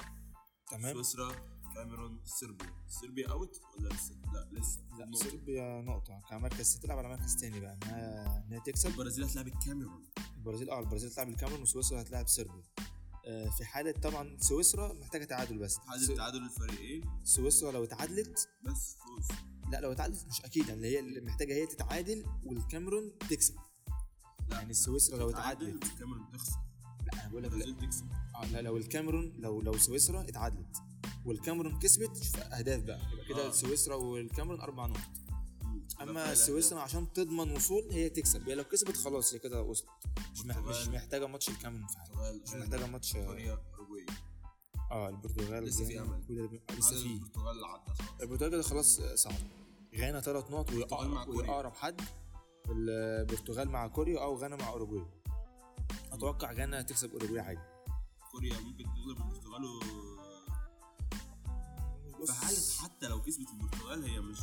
تمام؟ 0.72 0.94
سويسرا 0.94 1.36
كاميرون 1.76 2.20
صربيا. 2.26 2.74
صربيا 2.88 3.32
out 3.32 3.62
ولا 3.80 3.90
لسه؟ 3.90 4.16
لا 4.34 4.50
لسه. 4.60 4.80
لا. 5.00 5.12
صربيا 5.16 5.82
نقطة. 5.82 6.22
كمركز 6.30 6.80
تلعب 6.80 6.98
على 6.98 7.10
مركز 7.10 7.36
تاني 7.36 7.60
بقى. 7.60 7.78
انها 7.84 8.44
إنها 8.48 8.60
تكسب. 8.60 8.90
البرازيل 8.90 9.24
هتلعب 9.24 9.48
الكاميرون. 9.48 10.06
البرازيل 10.38 10.70
آه 10.70 10.80
البرازيل 10.80 11.10
هتلعب 11.10 11.30
الكاميرون 11.30 11.62
وسويسرا 11.62 12.02
هتلعب 12.02 12.28
صربيا. 12.28 12.64
في 13.58 13.66
حالة 13.66 13.92
طبعا 13.92 14.38
سويسرا 14.40 14.94
محتاجة 14.94 15.26
تعادل 15.26 15.58
بس. 15.58 15.76
تعادل 15.76 16.18
تعادل 16.18 16.44
الفريقين 16.44 17.04
سويسرا 17.24 17.72
لو 17.72 17.84
اتعادلت 17.84 18.50
بس 18.64 18.96
فوز. 18.96 19.28
لا 19.72 19.82
لو 19.82 19.92
اتعادلت 19.92 20.26
مش 20.28 20.42
أكيد 20.46 20.70
يعني 20.70 20.88
هي 20.88 21.00
اللي 21.00 21.22
محتاجة 21.22 21.54
هي 21.54 21.66
تتعادل 21.66 22.26
والكاميرون 22.44 23.12
تكسب. 23.30 23.56
لا. 24.50 24.58
يعني 24.58 24.74
سويسرا 24.74 25.18
لو 25.18 25.32
تعادل 25.32 25.68
اتعادلت 25.68 25.84
الكاميرون 25.94 26.32
تخسر. 26.34 26.58
لا 27.14 27.22
أنا 27.22 27.30
بقول 27.30 27.44
لك 27.44 27.52
لا. 27.54 27.86
تكسب. 27.86 28.06
آه، 28.36 28.46
لا 28.46 28.62
لو 28.62 28.78
الكاميرون 28.78 29.34
لو 29.38 29.62
لو 29.62 29.78
سويسرا 29.78 30.22
اتعادلت 30.22 30.78
والكاميرون 31.26 31.80
كسبت 31.80 32.18
شوف 32.24 32.36
أهداف 32.40 32.84
بقى. 32.84 33.00
يبقى 33.14 33.26
كده 33.30 33.48
آه. 33.48 33.52
سويسرا 33.52 33.96
والكاميرون 33.96 34.62
أربع 34.62 34.86
نقط. 34.86 35.27
أما 36.02 36.36
سويسرا 36.36 36.80
عشان 36.80 37.14
تضمن 37.14 37.52
وصول 37.52 37.88
هي 37.92 38.10
تكسب. 38.10 38.50
هي 38.50 38.56
لو 38.56 38.64
كسبت 38.64 38.98
خلاص 38.98 39.34
هي 39.34 39.40
كده 39.40 39.62
وصلت. 39.62 39.90
مش 40.32 40.46
مش. 40.46 40.88
محتاجة 40.88 41.28
ماتش 41.28 41.50
الكاميرون 41.50 41.88
مش 42.44 42.54
محتاجة 42.54 42.86
ماتش 42.88 43.16
آه 44.92 45.10
البرتغال 45.10 45.64
لسه 45.64 45.86
في 45.86 45.94
ده- 45.96 46.76
لسه 46.78 46.96
في. 47.04 47.06
البرتغال 47.14 47.66
عدى 47.66 47.94
خلاص 47.94 48.22
البرتغال 48.22 48.64
خلاص 48.64 49.02
صعب 49.02 49.34
غانا 49.98 50.22
ثلاث 50.22 50.52
نقط 50.52 50.70
وهي 50.70 50.78
البرتغال 50.84 51.08
مع 51.10 51.24
أقرب- 51.24 51.26
كوريا. 51.26 51.42
وهي 51.50 51.56
اقرب 51.56 51.74
حد. 51.74 52.02
البرتغال 52.70 53.70
مع 53.70 53.88
كوريا 53.88 54.24
أو 54.24 54.36
غانا 54.38 54.56
مع 54.56 54.70
أوروجواي. 54.70 55.06
أتوقع 56.12 56.54
غانا 56.54 56.82
تكسب 56.82 57.12
أوروجواي 57.12 57.40
عادي 57.40 57.62
كوريا 58.32 58.60
ممكن 58.60 58.84
تغلب 58.84 59.18
البرتغال 59.18 59.66
و... 59.66 59.80
حالة 62.32 62.60
حتى 62.84 63.08
لو 63.08 63.22
كسبت 63.22 63.48
البرتغال 63.50 64.04
هي 64.04 64.20
مش 64.22 64.40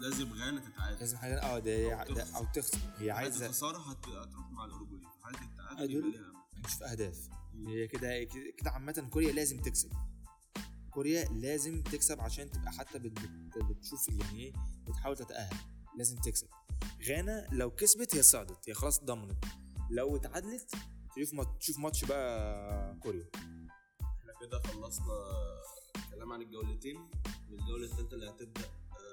لازم 0.00 0.32
غانا 0.32 0.60
تتعادل. 0.60 1.00
لازم 1.00 1.16
حاجة 1.16 1.42
آه 1.42 1.58
ده. 1.58 2.02
أو 2.36 2.44
تخسر. 2.54 2.78
هي 2.98 3.10
عايزه 3.10 3.46
الخسارة 3.46 3.78
هت- 3.78 4.08
هتروح 4.08 4.50
مع 4.50 4.64
الأوروجواي. 4.64 5.00
في 5.00 5.24
حالة 5.24 5.38
التعادل. 5.44 5.90
يبقى 5.90 6.10
ليها 6.10 6.20
أمل. 6.20 6.62
مش 6.64 6.72
في 6.74 6.84
أهداف. 6.84 7.28
هي 7.66 7.86
كده 7.88 8.24
كده- 8.24 8.70
عامة 8.70 9.08
كوريا 9.12 9.32
لازم 9.32 9.60
تكسب. 9.62 9.92
كوريا 10.90 11.24
لازم 11.24 11.82
تكسب 11.82 12.20
عشان 12.20 12.50
تبقى 12.50 12.72
حتى 12.72 12.98
بت 12.98 13.12
بت 13.20 13.64
بتشوف 13.64 14.08
يعني 14.08 14.38
إيه 14.40 14.52
بتحاول 14.88 15.16
تتأهل. 15.16 15.56
لازم 15.96 16.16
تكسب. 16.18 16.46
غانا 17.08 17.46
لو 17.52 17.70
كسبت 17.70 18.16
هي 18.16 18.22
صعدت. 18.22 18.68
هي 18.68 18.74
خلاص 18.74 19.04
ضمنت. 19.04 19.44
لو 19.90 20.16
اتعادلت 20.16 20.70
تشوف 21.16 21.46
تشوف 21.60 21.78
ماتش 21.78 22.04
بقى 22.04 22.96
كوريا. 23.02 23.26
إحنا 24.00 24.32
كده 24.40 24.62
خلصنا 24.62 25.06
كلام 26.10 26.32
عن 26.32 26.42
الجولتين. 26.42 27.10
والجولة 27.50 27.84
الثالثة 27.84 28.14
اللي 28.14 28.30
هتبدأ 28.30 28.64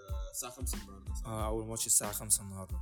آه، 0.09 0.31
الساعة 0.31 0.51
5 0.51 0.77
النهاردة 0.77 1.13
صح؟ 1.13 1.25
آه 1.25 1.47
أول 1.47 1.65
ماتش 1.67 1.85
الساعة 1.87 2.11
5 2.11 2.43
النهارده. 2.43 2.77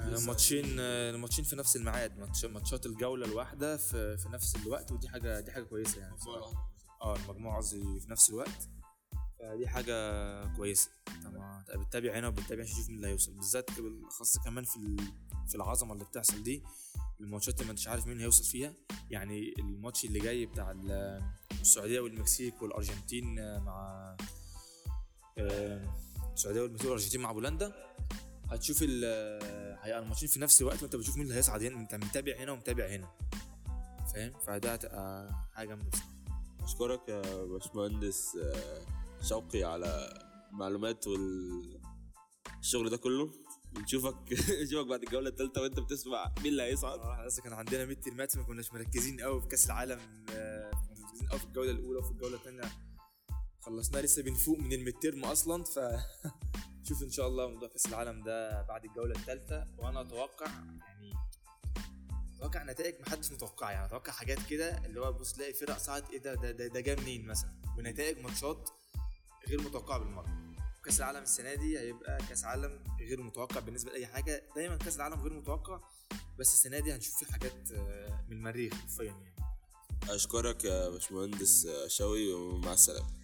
آه، 0.00 0.10
لسه 0.10 0.26
ماتشين 0.26 0.76
آه، 0.80 1.10
الماتشين 1.10 1.44
في 1.44 1.56
نفس 1.56 1.76
الميعاد 1.76 2.18
ماتش 2.18 2.44
ماتشات 2.44 2.86
الجولة 2.86 3.26
الواحدة 3.26 3.76
في, 3.76 4.16
في 4.16 4.28
نفس 4.28 4.56
الوقت 4.56 4.92
ودي 4.92 5.08
حاجة 5.08 5.40
دي 5.40 5.52
حاجة 5.52 5.62
كويسة 5.64 6.00
يعني. 6.00 6.16
آه 7.02 7.16
المجموعة 7.16 7.56
قصدي 7.56 8.00
في 8.00 8.10
نفس 8.10 8.30
الوقت. 8.30 8.68
فدي 9.38 9.68
حاجة 9.68 10.56
كويسة. 10.56 10.90
طبعا 11.24 11.64
بتتابع 11.76 12.18
هنا 12.18 12.28
وبتتابع 12.28 12.62
عشان 12.62 12.74
تشوف 12.74 12.88
مين 12.88 12.96
اللي 12.96 13.08
هيوصل. 13.08 13.32
بالذات 13.32 13.70
خاصة 14.18 14.40
كمان 14.42 14.64
في 14.64 14.96
في 15.48 15.54
العظمة 15.54 15.92
اللي 15.92 16.04
بتحصل 16.04 16.42
دي 16.42 16.62
الماتشات 17.20 17.54
اللي 17.54 17.64
ما 17.64 17.70
انتش 17.70 17.88
عارف 17.88 18.06
مين 18.06 18.20
هيوصل 18.20 18.44
فيها. 18.44 18.74
يعني 19.10 19.54
الماتش 19.58 20.04
اللي 20.04 20.18
جاي 20.18 20.46
بتاع 20.46 20.70
ال- 20.70 21.22
السعودية 21.60 22.00
والمكسيك 22.00 22.62
والأرجنتين 22.62 23.58
مع 23.64 24.16
آه، 25.38 25.94
السعودية 26.34 26.60
والمكسيك 26.60 26.84
والأرجنتين 26.86 27.20
مع 27.20 27.32
بولندا. 27.32 27.72
هتشوف 28.50 28.78
ال 28.82 29.04
هيبقى 29.82 29.98
الماتشين 29.98 30.28
في 30.28 30.40
نفس 30.40 30.60
الوقت 30.60 30.82
وأنت 30.82 30.96
بتشوف 30.96 31.16
مين 31.16 31.24
اللي 31.26 31.34
هيصعد 31.38 31.62
هنا. 31.62 31.80
أنت 31.80 31.94
متابع 31.94 32.32
هنا 32.38 32.52
ومتابع 32.52 32.86
هنا. 32.86 33.08
فاهم؟ 34.14 34.32
فده 34.46 34.72
هتبقى 34.72 35.30
حاجة 35.54 35.68
جامدة 35.68 35.88
بصراحة. 35.90 36.12
أشكرك 36.64 37.08
يا 37.08 37.44
باشمهندس 37.44 38.36
آه، 38.36 38.80
شوقي 39.28 39.64
على 39.64 40.14
المعلومات 40.52 41.04
والشغل 41.06 42.90
ده 42.90 42.96
كله. 42.96 43.30
نشوفك 43.76 44.16
نشوفك 44.62 44.86
بعد 44.86 45.02
الجولة 45.02 45.28
الثالثة 45.28 45.62
وأنت 45.62 45.80
بتسمع 45.80 46.32
مين 46.38 46.46
اللي 46.46 46.62
هيصعد. 46.62 46.98
آه 46.98 47.26
لسه 47.26 47.42
كان 47.42 47.52
عندنا 47.52 47.84
midterm 47.84 48.00
ات 48.00 48.36
ما 48.36 48.42
كناش 48.42 48.72
مركزين 48.72 49.20
قوي 49.20 49.40
في 49.40 49.46
كأس 49.48 49.66
العالم 49.66 49.98
آه، 50.30 50.70
كنا 50.70 51.06
مركزين 51.06 51.28
قوي 51.28 51.38
في 51.38 51.44
الجولة 51.44 51.70
الأولى 51.70 51.98
وفي 51.98 52.10
الجولة 52.10 52.36
الثانية 52.36 52.60
خلصناه 53.62 54.00
لسه 54.00 54.22
بنفوق 54.22 54.58
من 54.58 54.72
ال 54.72 54.98
midterm 54.98 55.24
أصلا 55.24 55.64
ف 55.64 55.78
شوف 56.88 57.02
إن 57.02 57.10
شاء 57.10 57.28
الله 57.28 57.48
موضوع 57.48 57.68
كأس 57.68 57.86
العالم 57.86 58.22
ده 58.24 58.62
بعد 58.62 58.84
الجولة 58.84 59.14
الثالثه 59.16 59.66
وأنا 59.78 60.00
أتوقع 60.00 60.46
يعني 60.46 61.12
أتوقع 62.36 62.62
نتائج 62.62 63.00
محدش 63.00 63.32
متوقعها 63.32 63.70
يعني 63.70 63.86
أتوقع 63.86 64.12
حاجات 64.12 64.38
كده 64.50 64.86
اللي 64.86 65.00
هو 65.00 65.12
بص 65.12 65.32
تلاقي 65.32 65.52
فرق 65.52 65.78
صعد 65.78 66.10
إيه 66.10 66.18
ده 66.18 66.34
ده 66.34 66.50
ده, 66.50 66.66
ده 66.66 66.80
جه 66.80 67.00
منين 67.00 67.26
مثلا؟ 67.26 67.50
ونتائج 67.78 68.18
ماتشات 68.18 68.70
غير 69.48 69.60
متوقعة 69.62 69.98
بالمرة. 69.98 70.54
كأس 70.84 70.98
العالم 71.00 71.22
السنة 71.22 71.54
دي 71.54 71.78
هيبقى 71.78 72.18
كأس 72.28 72.44
عالم 72.44 72.84
غير 73.00 73.22
متوقع 73.22 73.60
بالنسبة 73.60 73.90
لأي 73.90 74.06
حاجة. 74.06 74.42
دايما 74.56 74.76
كأس 74.76 74.96
العالم 74.96 75.20
غير 75.20 75.32
متوقع 75.32 75.80
بس 76.38 76.54
السنة 76.54 76.78
دي 76.78 76.94
هنشوف 76.94 77.16
فيه 77.16 77.32
حاجات 77.32 77.72
آه، 77.72 78.24
من 78.28 78.36
المريخ 78.36 78.74
حرفيا 78.74 79.04
يعني. 79.04 79.34
أشكرك 80.10 80.64
يا 80.64 80.88
باشمهندس 80.88 81.66
آه، 81.66 81.88
شوقي 81.88 82.32
ومع 82.32 82.72
السلامة. 82.72 83.21